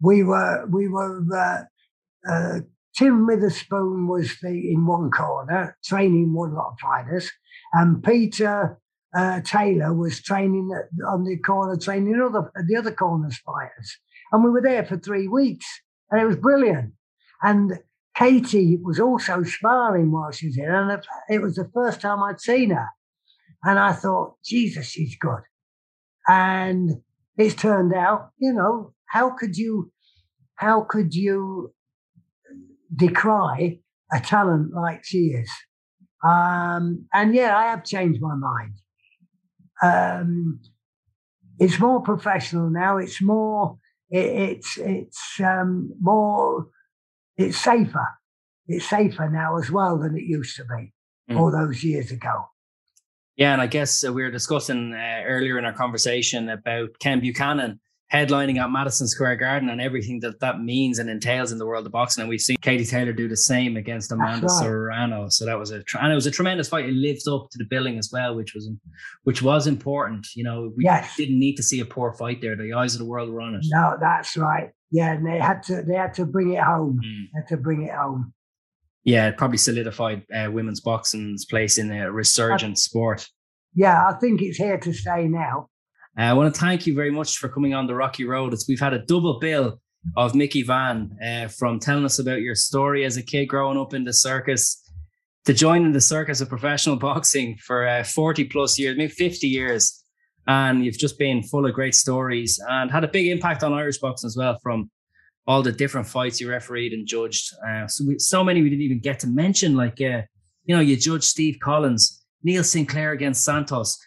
we 0.00 0.22
were 0.22 0.66
we 0.70 0.86
were 0.86 1.20
uh, 1.34 2.30
uh, 2.30 2.60
Tim 2.96 3.26
Witherspoon 3.26 4.06
was 4.06 4.38
the, 4.40 4.72
in 4.72 4.86
one 4.86 5.10
corner 5.10 5.76
training 5.84 6.32
one 6.32 6.54
lot 6.54 6.74
of 6.74 6.78
fighters, 6.78 7.28
and 7.72 8.04
Peter 8.04 8.78
uh, 9.16 9.40
Taylor 9.40 9.92
was 9.92 10.22
training 10.22 10.70
on 11.08 11.24
the 11.24 11.36
corner 11.38 11.76
training 11.76 12.22
other 12.22 12.52
the 12.68 12.76
other 12.76 12.92
corners 12.92 13.38
fighters, 13.38 13.98
and 14.30 14.44
we 14.44 14.50
were 14.50 14.62
there 14.62 14.84
for 14.84 14.96
three 14.96 15.26
weeks, 15.26 15.66
and 16.08 16.20
it 16.20 16.26
was 16.26 16.36
brilliant. 16.36 16.92
And 17.42 17.78
Katie 18.16 18.78
was 18.82 19.00
also 19.00 19.42
sparring 19.42 20.12
while 20.12 20.30
she 20.30 20.46
was 20.46 20.56
there, 20.56 20.74
and 20.74 21.02
it 21.28 21.40
was 21.40 21.54
the 21.54 21.70
first 21.72 22.00
time 22.00 22.22
I'd 22.22 22.40
seen 22.40 22.70
her. 22.70 22.88
And 23.64 23.78
I 23.78 23.92
thought, 23.92 24.36
Jesus, 24.44 24.86
she's 24.86 25.16
good. 25.16 25.42
And 26.26 27.02
it's 27.36 27.54
turned 27.54 27.94
out, 27.94 28.30
you 28.38 28.52
know, 28.52 28.94
how 29.06 29.30
could 29.30 29.56
you, 29.56 29.92
how 30.54 30.82
could 30.82 31.14
you 31.14 31.72
decry 32.94 33.80
a 34.12 34.20
talent 34.20 34.74
like 34.74 35.04
she 35.04 35.28
is? 35.28 35.50
Um, 36.22 37.06
and 37.12 37.34
yeah, 37.34 37.56
I 37.56 37.64
have 37.68 37.84
changed 37.84 38.20
my 38.20 38.34
mind. 38.34 38.74
Um, 39.82 40.60
it's 41.58 41.78
more 41.78 42.02
professional 42.02 42.70
now. 42.70 42.98
It's 42.98 43.22
more, 43.22 43.78
it, 44.10 44.26
it's, 44.26 44.78
it's 44.78 45.40
um, 45.40 45.92
more, 46.00 46.68
it's 47.40 47.58
safer. 47.58 48.06
It's 48.66 48.88
safer 48.88 49.28
now 49.28 49.58
as 49.58 49.70
well 49.70 49.98
than 49.98 50.16
it 50.16 50.22
used 50.22 50.56
to 50.56 50.64
be 50.64 50.92
mm. 51.30 51.38
all 51.38 51.50
those 51.50 51.82
years 51.82 52.10
ago. 52.10 52.46
Yeah, 53.36 53.52
and 53.52 53.62
I 53.62 53.66
guess 53.66 54.04
uh, 54.04 54.12
we 54.12 54.22
were 54.22 54.30
discussing 54.30 54.92
uh, 54.92 55.22
earlier 55.24 55.58
in 55.58 55.64
our 55.64 55.72
conversation 55.72 56.48
about 56.50 56.90
Ken 57.00 57.20
Buchanan 57.20 57.80
headlining 58.12 58.58
at 58.58 58.70
Madison 58.70 59.06
Square 59.06 59.36
Garden 59.36 59.68
and 59.70 59.80
everything 59.80 60.20
that 60.20 60.40
that 60.40 60.60
means 60.60 60.98
and 60.98 61.08
entails 61.08 61.52
in 61.52 61.58
the 61.58 61.66
world 61.66 61.86
of 61.86 61.92
boxing. 61.92 62.22
And 62.22 62.28
we've 62.28 62.40
seen 62.40 62.56
Katie 62.60 62.84
Taylor 62.84 63.12
do 63.12 63.28
the 63.28 63.36
same 63.36 63.76
against 63.76 64.10
Amanda 64.12 64.46
right. 64.46 64.58
Serrano. 64.58 65.28
So 65.28 65.46
that 65.46 65.58
was 65.58 65.70
a 65.70 65.82
and 66.00 66.12
it 66.12 66.14
was 66.14 66.26
a 66.26 66.30
tremendous 66.30 66.68
fight. 66.68 66.86
It 66.86 66.92
lived 66.94 67.26
up 67.28 67.48
to 67.52 67.58
the 67.58 67.66
billing 67.70 67.98
as 67.98 68.10
well, 68.12 68.34
which 68.34 68.54
was 68.54 68.68
which 69.22 69.42
was 69.42 69.66
important. 69.66 70.26
You 70.34 70.44
know, 70.44 70.72
we 70.76 70.84
yes. 70.84 71.16
didn't 71.16 71.38
need 71.38 71.54
to 71.56 71.62
see 71.62 71.80
a 71.80 71.84
poor 71.84 72.12
fight 72.12 72.42
there. 72.42 72.56
The 72.56 72.72
eyes 72.72 72.94
of 72.94 72.98
the 72.98 73.06
world 73.06 73.30
were 73.30 73.40
on 73.40 73.54
it. 73.54 73.64
No, 73.70 73.96
that's 74.00 74.36
right. 74.36 74.70
Yeah, 74.90 75.12
and 75.12 75.26
they 75.26 75.38
had 75.38 75.62
to 75.64 75.82
they 75.82 75.94
had 75.94 76.14
to 76.14 76.26
bring 76.26 76.52
it 76.52 76.62
home. 76.62 77.00
Mm. 77.04 77.26
They 77.32 77.40
had 77.40 77.48
to 77.48 77.56
bring 77.56 77.82
it 77.82 77.94
home 77.94 78.32
yeah, 79.04 79.28
it 79.28 79.36
probably 79.36 79.58
solidified 79.58 80.24
uh, 80.34 80.50
women's 80.50 80.80
boxing's 80.80 81.44
place 81.44 81.78
in 81.78 81.90
a 81.90 82.12
resurgent 82.12 82.78
sport. 82.78 83.28
Yeah, 83.74 84.08
I 84.08 84.14
think 84.18 84.42
it's 84.42 84.58
here 84.58 84.78
to 84.78 84.92
stay 84.92 85.26
now. 85.26 85.68
Uh, 86.18 86.22
I 86.22 86.32
want 86.34 86.52
to 86.54 86.60
thank 86.60 86.86
you 86.86 86.94
very 86.94 87.10
much 87.10 87.38
for 87.38 87.48
coming 87.48 87.72
on 87.72 87.86
the 87.86 87.94
Rocky 87.94 88.24
Road. 88.24 88.52
It's, 88.52 88.68
we've 88.68 88.80
had 88.80 88.92
a 88.92 88.98
double 88.98 89.38
bill 89.38 89.80
of 90.16 90.34
Mickey 90.34 90.62
Vann 90.62 91.16
uh, 91.24 91.48
from 91.48 91.78
telling 91.78 92.04
us 92.04 92.18
about 92.18 92.40
your 92.40 92.54
story 92.54 93.04
as 93.04 93.16
a 93.16 93.22
kid 93.22 93.46
growing 93.46 93.78
up 93.78 93.94
in 93.94 94.04
the 94.04 94.12
circus 94.12 94.82
to 95.46 95.54
joining 95.54 95.92
the 95.92 96.00
circus 96.00 96.40
of 96.40 96.48
professional 96.48 96.96
boxing 97.08 97.56
for 97.56 97.86
uh, 97.86 98.04
40 98.04 98.44
plus 98.44 98.78
years, 98.78 98.96
maybe 98.96 99.12
50 99.12 99.46
years. 99.46 99.99
And 100.46 100.84
you've 100.84 100.98
just 100.98 101.18
been 101.18 101.42
full 101.42 101.66
of 101.66 101.74
great 101.74 101.94
stories 101.94 102.60
and 102.68 102.90
had 102.90 103.04
a 103.04 103.08
big 103.08 103.28
impact 103.28 103.62
on 103.62 103.72
Irish 103.72 103.98
boxing 103.98 104.26
as 104.26 104.36
well 104.36 104.58
from 104.62 104.90
all 105.46 105.62
the 105.62 105.72
different 105.72 106.06
fights 106.06 106.40
you 106.40 106.48
refereed 106.48 106.92
and 106.92 107.06
judged. 107.06 107.52
Uh, 107.66 107.86
so, 107.86 108.04
we, 108.06 108.18
so 108.18 108.42
many 108.42 108.62
we 108.62 108.70
didn't 108.70 108.82
even 108.82 109.00
get 109.00 109.20
to 109.20 109.26
mention. 109.26 109.76
Like, 109.76 110.00
uh, 110.00 110.22
you 110.64 110.74
know, 110.74 110.80
you 110.80 110.96
judged 110.96 111.24
Steve 111.24 111.58
Collins, 111.60 112.24
Neil 112.42 112.64
Sinclair 112.64 113.12
against 113.12 113.44
Santos, 113.44 113.98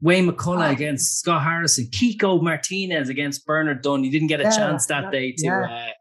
Wayne 0.00 0.28
McCullough 0.28 0.68
oh. 0.68 0.72
against 0.72 1.18
Scott 1.18 1.42
Harrison, 1.42 1.86
Kiko 1.86 2.42
Martinez 2.42 3.08
against 3.08 3.46
Bernard 3.46 3.82
Dunne. 3.82 4.04
You 4.04 4.10
didn't 4.10 4.28
get 4.28 4.40
a 4.40 4.44
yeah, 4.44 4.50
chance 4.50 4.86
that 4.86 5.04
yeah, 5.04 5.10
day 5.10 5.32
to 5.32 5.44
yeah. 5.44 5.86
uh, 5.88 5.92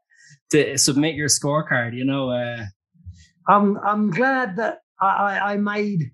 to 0.51 0.77
submit 0.77 1.15
your 1.15 1.27
scorecard. 1.27 1.95
You 1.95 2.05
know, 2.05 2.29
uh, 2.29 2.65
I'm 3.47 3.77
I'm 3.77 4.09
glad 4.09 4.55
that 4.57 4.79
I, 5.01 5.53
I 5.53 5.57
made. 5.57 6.11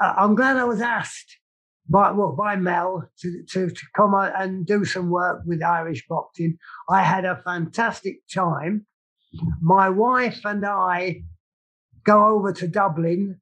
I'm 0.00 0.34
glad 0.34 0.56
I 0.56 0.64
was 0.64 0.80
asked 0.80 1.39
by 1.90 2.12
well, 2.12 2.32
by 2.32 2.56
Mel 2.56 3.08
to, 3.20 3.42
to, 3.50 3.68
to 3.68 3.82
come 3.96 4.14
and 4.14 4.64
do 4.64 4.84
some 4.84 5.10
work 5.10 5.42
with 5.44 5.62
Irish 5.62 6.06
boxing. 6.08 6.56
I 6.88 7.02
had 7.02 7.24
a 7.24 7.42
fantastic 7.44 8.20
time. 8.32 8.86
My 9.60 9.90
wife 9.90 10.40
and 10.44 10.64
I 10.64 11.22
go 12.04 12.26
over 12.26 12.52
to 12.52 12.68
Dublin 12.68 13.40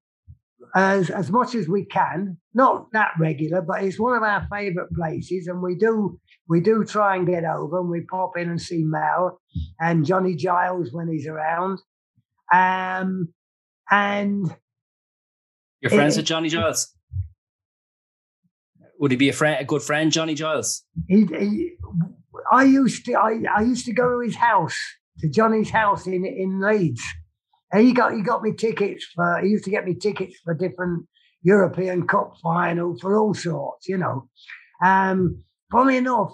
as 0.74 1.10
as 1.10 1.30
much 1.30 1.54
as 1.54 1.68
we 1.68 1.84
can. 1.84 2.38
Not 2.54 2.90
that 2.92 3.12
regular, 3.18 3.62
but 3.62 3.84
it's 3.84 4.00
one 4.00 4.16
of 4.16 4.22
our 4.22 4.46
favourite 4.50 4.90
places, 4.92 5.46
and 5.46 5.62
we 5.62 5.74
do 5.76 6.18
we 6.48 6.60
do 6.60 6.84
try 6.84 7.16
and 7.16 7.26
get 7.26 7.44
over, 7.44 7.80
and 7.80 7.90
we 7.90 8.00
pop 8.02 8.36
in 8.36 8.48
and 8.48 8.60
see 8.60 8.82
Mel 8.82 9.40
and 9.78 10.06
Johnny 10.06 10.34
Giles 10.34 10.92
when 10.92 11.08
he's 11.08 11.26
around. 11.26 11.80
Um, 12.52 13.32
and 13.90 14.54
you're 15.80 15.90
friends 15.90 16.16
it, 16.16 16.20
with 16.20 16.26
Johnny 16.26 16.48
Giles. 16.48 16.94
Would 18.98 19.12
he 19.12 19.16
be 19.16 19.28
a 19.28 19.32
friend, 19.32 19.60
a 19.60 19.64
good 19.64 19.82
friend, 19.82 20.10
Johnny 20.10 20.34
Giles? 20.34 20.84
He, 21.06 21.26
he, 21.26 21.72
I 22.50 22.64
used 22.64 23.04
to, 23.06 23.12
I, 23.14 23.40
I 23.56 23.62
used 23.62 23.86
to 23.86 23.92
go 23.92 24.10
to 24.10 24.20
his 24.20 24.36
house, 24.36 24.76
to 25.20 25.28
Johnny's 25.28 25.70
house 25.70 26.06
in 26.06 26.24
in 26.24 26.60
Leeds. 26.60 27.02
And 27.72 27.86
he 27.86 27.92
got 27.92 28.12
he 28.12 28.22
got 28.22 28.42
me 28.42 28.52
tickets 28.52 29.06
for. 29.14 29.40
He 29.40 29.50
used 29.50 29.64
to 29.64 29.70
get 29.70 29.84
me 29.84 29.94
tickets 29.94 30.36
for 30.44 30.54
different 30.54 31.06
European 31.42 32.06
Cup 32.06 32.34
final 32.42 32.96
for 32.98 33.16
all 33.16 33.34
sorts, 33.34 33.88
you 33.88 33.98
know. 33.98 34.28
Um, 34.82 35.42
funny 35.70 35.96
enough, 35.96 36.32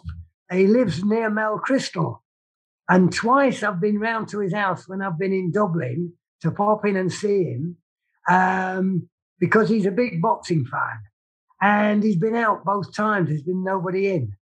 he 0.50 0.66
lives 0.66 1.04
near 1.04 1.28
Mel 1.30 1.58
Christle, 1.58 2.22
and 2.88 3.12
twice 3.12 3.62
I've 3.62 3.80
been 3.80 3.98
round 3.98 4.28
to 4.28 4.40
his 4.40 4.54
house 4.54 4.88
when 4.88 5.02
I've 5.02 5.18
been 5.18 5.32
in 5.32 5.50
Dublin 5.50 6.12
to 6.42 6.50
pop 6.50 6.86
in 6.86 6.96
and 6.96 7.12
see 7.12 7.44
him, 7.44 7.76
um, 8.28 9.08
because 9.40 9.68
he's 9.68 9.86
a 9.86 9.90
big 9.90 10.22
boxing 10.22 10.64
fan 10.64 11.00
and 11.64 12.02
he's 12.02 12.16
been 12.16 12.36
out 12.36 12.62
both 12.62 12.94
times. 12.94 13.30
There's 13.30 13.42
been 13.42 13.64
nobody 13.64 14.10
in. 14.10 14.36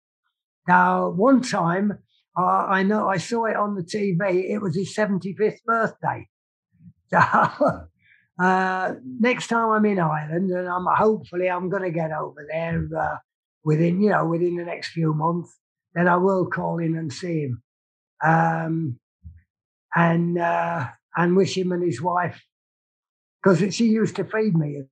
Now, 0.70 1.10
one 1.10 1.42
time, 1.42 2.00
uh, 2.40 2.66
I 2.70 2.84
know 2.84 3.10
I 3.10 3.18
saw 3.18 3.44
it 3.46 3.58
on 3.58 3.76
the 3.76 3.84
TV. 3.84 4.50
It 4.50 4.60
was 4.60 4.76
his 4.76 4.96
75th 4.96 5.64
birthday. 5.66 6.28
So, 7.12 8.46
uh, 8.46 8.94
next 9.20 9.48
time 9.48 9.70
I'm 9.72 9.86
in 9.86 10.00
Ireland, 10.00 10.52
and 10.52 10.68
I'm 10.68 10.86
hopefully 10.96 11.50
I'm 11.50 11.70
going 11.70 11.82
to 11.82 11.90
get 11.90 12.12
over 12.12 12.46
there 12.48 12.88
uh, 12.96 13.18
within 13.66 14.00
you 14.00 14.12
know 14.12 14.28
within 14.28 14.56
the 14.56 14.64
next 14.64 14.90
few 14.90 15.16
months, 15.16 15.58
then 15.96 16.08
I 16.08 16.18
will 16.18 16.46
call 16.46 16.78
in 16.78 16.96
and 16.96 17.12
see 17.12 17.42
him, 17.46 17.64
um, 18.24 19.00
and 19.96 20.38
uh, 20.38 20.86
and 21.18 21.36
wish 21.36 21.58
him 21.58 21.72
and 21.72 21.84
his 21.84 22.00
wife 22.00 22.40
because 23.42 23.74
she 23.74 23.86
used 23.86 24.16
to 24.18 24.24
feed 24.24 24.56
me 24.56 24.84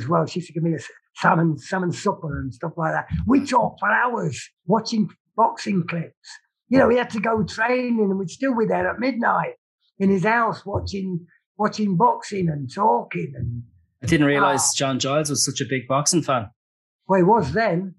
as 0.00 0.08
well. 0.08 0.26
She 0.26 0.40
used 0.40 0.48
to 0.48 0.54
give 0.54 0.64
me 0.64 0.74
a 0.74 0.80
salmon, 1.16 1.58
salmon 1.58 1.92
supper 1.92 2.40
and 2.40 2.52
stuff 2.54 2.72
like 2.76 2.92
that. 2.92 3.06
We 3.26 3.44
talked 3.46 3.80
for 3.80 3.90
hours 3.90 4.40
watching 4.66 5.08
boxing 5.36 5.84
clips. 5.88 6.28
You 6.68 6.78
know, 6.78 6.88
we 6.88 6.96
had 6.96 7.10
to 7.10 7.20
go 7.20 7.42
training 7.44 7.98
and 8.00 8.18
we'd 8.18 8.30
still 8.30 8.56
be 8.56 8.64
there 8.66 8.88
at 8.90 8.98
midnight 8.98 9.54
in 9.98 10.08
his 10.10 10.24
house 10.24 10.64
watching 10.64 11.26
watching 11.58 11.96
boxing 11.96 12.48
and 12.48 12.72
talking 12.72 13.32
and 13.36 13.62
I 14.02 14.06
didn't 14.06 14.26
realize 14.26 14.60
uh, 14.62 14.72
John 14.76 14.98
Giles 14.98 15.30
was 15.30 15.44
such 15.44 15.60
a 15.60 15.64
big 15.68 15.86
boxing 15.86 16.22
fan. 16.22 16.48
Well, 17.06 17.18
he 17.18 17.22
was 17.24 17.52
then. 17.52 17.94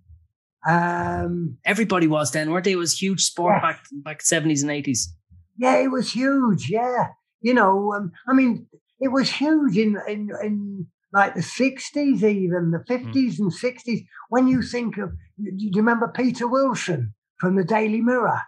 Um, 0.68 1.58
Everybody 1.66 2.08
was 2.08 2.32
then, 2.32 2.52
weren't 2.52 2.66
they? 2.66 2.72
It 2.72 2.78
was 2.78 2.98
huge 3.02 3.22
sport 3.24 3.56
Yeah. 3.56 3.62
back 3.62 3.84
back 4.04 4.22
seventies 4.22 4.64
and 4.64 4.72
eighties. 4.72 5.14
yeah, 5.58 5.76
it 5.78 5.90
was 5.92 6.12
huge. 6.14 6.70
Yeah, 6.70 7.10
you 7.42 7.54
know, 7.54 7.94
um, 7.94 8.12
I 8.28 8.34
mean, 8.34 8.68
it 9.00 9.10
was 9.10 9.30
huge 9.30 9.78
in 9.78 9.98
in 10.08 10.30
in 10.44 10.88
like 11.14 11.36
the 11.36 11.44
sixties, 11.44 12.24
even 12.24 12.72
the 12.72 12.80
hmm. 12.80 12.94
fifties 13.04 13.40
and 13.40 13.54
sixties. 13.54 14.02
When 14.30 14.48
you 14.48 14.62
think 14.62 14.98
of, 14.98 15.12
do 15.38 15.52
you 15.56 15.72
remember 15.76 16.12
Peter 16.14 16.48
Wilson 16.48 17.14
from 17.40 17.56
the 17.56 17.64
Daily 17.64 18.02
Mirror? 18.02 18.42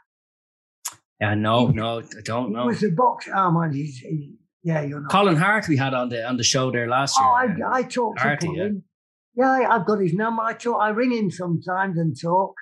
Yeah, 1.21 1.35
no, 1.35 1.67
no, 1.67 1.99
I 1.99 2.21
don't 2.23 2.47
He 2.47 2.53
know. 2.53 2.65
was 2.65 2.83
a 2.83 2.89
box. 2.89 3.29
Oh 3.33 3.51
man, 3.51 3.71
he's 3.71 3.99
he, 3.99 4.35
yeah, 4.63 4.81
you're 4.81 5.01
not. 5.01 5.11
Colin 5.11 5.37
Hart 5.37 5.67
we 5.69 5.77
had 5.77 5.93
on 5.93 6.09
the 6.09 6.27
on 6.27 6.37
the 6.37 6.43
show 6.43 6.71
there 6.71 6.89
last 6.89 7.15
Oh, 7.19 7.43
year. 7.45 7.65
I, 7.67 7.77
I 7.79 7.83
talk 7.83 8.17
to 8.17 8.37
Colin. 8.37 8.83
Yeah, 9.35 9.51
I, 9.51 9.75
I've 9.75 9.85
got 9.85 9.99
his 9.99 10.13
number. 10.13 10.41
I 10.41 10.53
talk. 10.53 10.81
I 10.81 10.89
ring 10.89 11.11
him 11.11 11.29
sometimes 11.31 11.97
and 11.97 12.19
talk. 12.19 12.55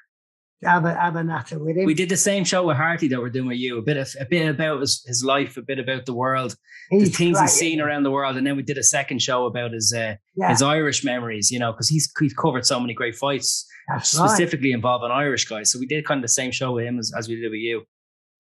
Have 0.65 0.85
a 0.85 0.93
have 0.93 1.15
a 1.15 1.23
natter 1.23 1.59
with 1.59 1.77
him. 1.77 1.85
we 1.85 1.93
did 1.93 2.09
the 2.09 2.17
same 2.17 2.43
show 2.43 2.67
with 2.67 2.77
Harty 2.77 3.07
that 3.09 3.19
we're 3.19 3.29
doing 3.29 3.47
with 3.47 3.57
you. 3.57 3.77
A 3.77 3.81
bit 3.81 3.97
of 3.97 4.09
a 4.19 4.25
bit 4.25 4.49
about 4.49 4.81
his, 4.81 5.03
his 5.05 5.23
life, 5.23 5.57
a 5.57 5.61
bit 5.61 5.79
about 5.79 6.05
the 6.05 6.13
world, 6.13 6.55
the 6.91 7.05
things 7.05 7.37
great, 7.37 7.43
he's 7.43 7.53
seen 7.53 7.81
around 7.81 8.03
the 8.03 8.11
world, 8.11 8.37
and 8.37 8.45
then 8.45 8.55
we 8.55 8.63
did 8.63 8.77
a 8.77 8.83
second 8.83 9.21
show 9.21 9.45
about 9.45 9.71
his 9.71 9.93
uh, 9.93 10.15
Yeah, 10.35 10.49
his 10.49 10.61
Irish 10.61 11.03
memories. 11.03 11.51
You 11.51 11.59
know, 11.59 11.71
because 11.71 11.89
he's 11.89 12.11
he's 12.19 12.33
covered 12.33 12.65
so 12.65 12.79
many 12.79 12.93
great 12.93 13.15
fights, 13.15 13.65
that's 13.87 14.17
right. 14.17 14.29
specifically 14.29 14.71
involving 14.71 15.11
Irish 15.11 15.45
guys. 15.45 15.71
So 15.71 15.79
we 15.79 15.85
did 15.85 16.05
kind 16.05 16.19
of 16.19 16.23
the 16.23 16.29
same 16.29 16.51
show 16.51 16.73
with 16.73 16.85
him 16.85 16.99
as, 16.99 17.11
as 17.17 17.27
we 17.27 17.35
did 17.35 17.49
with 17.49 17.59
you. 17.59 17.83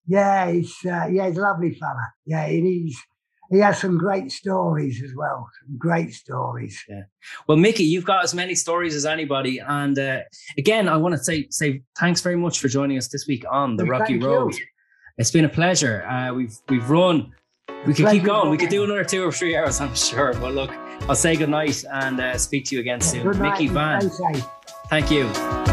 Yeah, 0.07 0.51
he's 0.51 0.75
uh, 0.85 1.07
yeah, 1.11 1.27
he's 1.27 1.37
a 1.37 1.41
lovely 1.41 1.73
fella. 1.73 2.13
Yeah, 2.25 2.45
and 2.45 2.65
he's 2.65 2.97
he 3.53 3.59
has 3.59 3.79
some 3.79 3.97
great 3.97 4.31
stories 4.31 5.01
as 5.03 5.13
well. 5.15 5.47
Some 5.65 5.77
great 5.77 6.13
stories. 6.13 6.83
Yeah. 6.89 7.03
Well, 7.47 7.57
Mickey, 7.57 7.83
you've 7.83 8.05
got 8.05 8.23
as 8.23 8.33
many 8.33 8.55
stories 8.55 8.95
as 8.95 9.05
anybody, 9.05 9.59
and 9.59 9.97
uh, 9.97 10.19
again, 10.57 10.89
I 10.89 10.97
want 10.97 11.13
to 11.13 11.23
say 11.23 11.47
say 11.49 11.83
thanks 11.99 12.21
very 12.21 12.35
much 12.35 12.59
for 12.59 12.67
joining 12.67 12.97
us 12.97 13.07
this 13.09 13.27
week 13.27 13.45
on 13.49 13.75
the 13.75 13.83
Well, 13.83 13.99
Rocky 13.99 14.13
thank 14.13 14.23
you. 14.23 14.27
Road. 14.29 14.55
It's 15.17 15.31
been 15.31 15.45
a 15.45 15.49
pleasure. 15.49 16.03
Uh, 16.05 16.33
we've 16.33 16.57
we've 16.69 16.89
run. 16.89 17.31
We 17.85 17.93
could 17.93 18.07
keep 18.07 18.23
going. 18.23 18.49
We 18.49 18.57
could 18.57 18.69
do 18.69 18.83
another 18.83 19.03
two 19.03 19.23
or 19.23 19.31
three 19.31 19.55
hours, 19.55 19.79
I'm 19.81 19.95
sure. 19.95 20.33
But 20.33 20.53
look, 20.53 20.71
I'll 21.07 21.15
say 21.15 21.35
good 21.35 21.49
night 21.49 21.83
and 21.91 22.19
uh, 22.19 22.37
speak 22.37 22.65
to 22.65 22.75
you 22.75 22.81
again 22.81 23.01
soon. 23.01 23.23
Good 23.23 23.39
Mickey 23.39 23.67
Vann, 23.67 24.09
thank 24.89 25.11
you. 25.11 25.72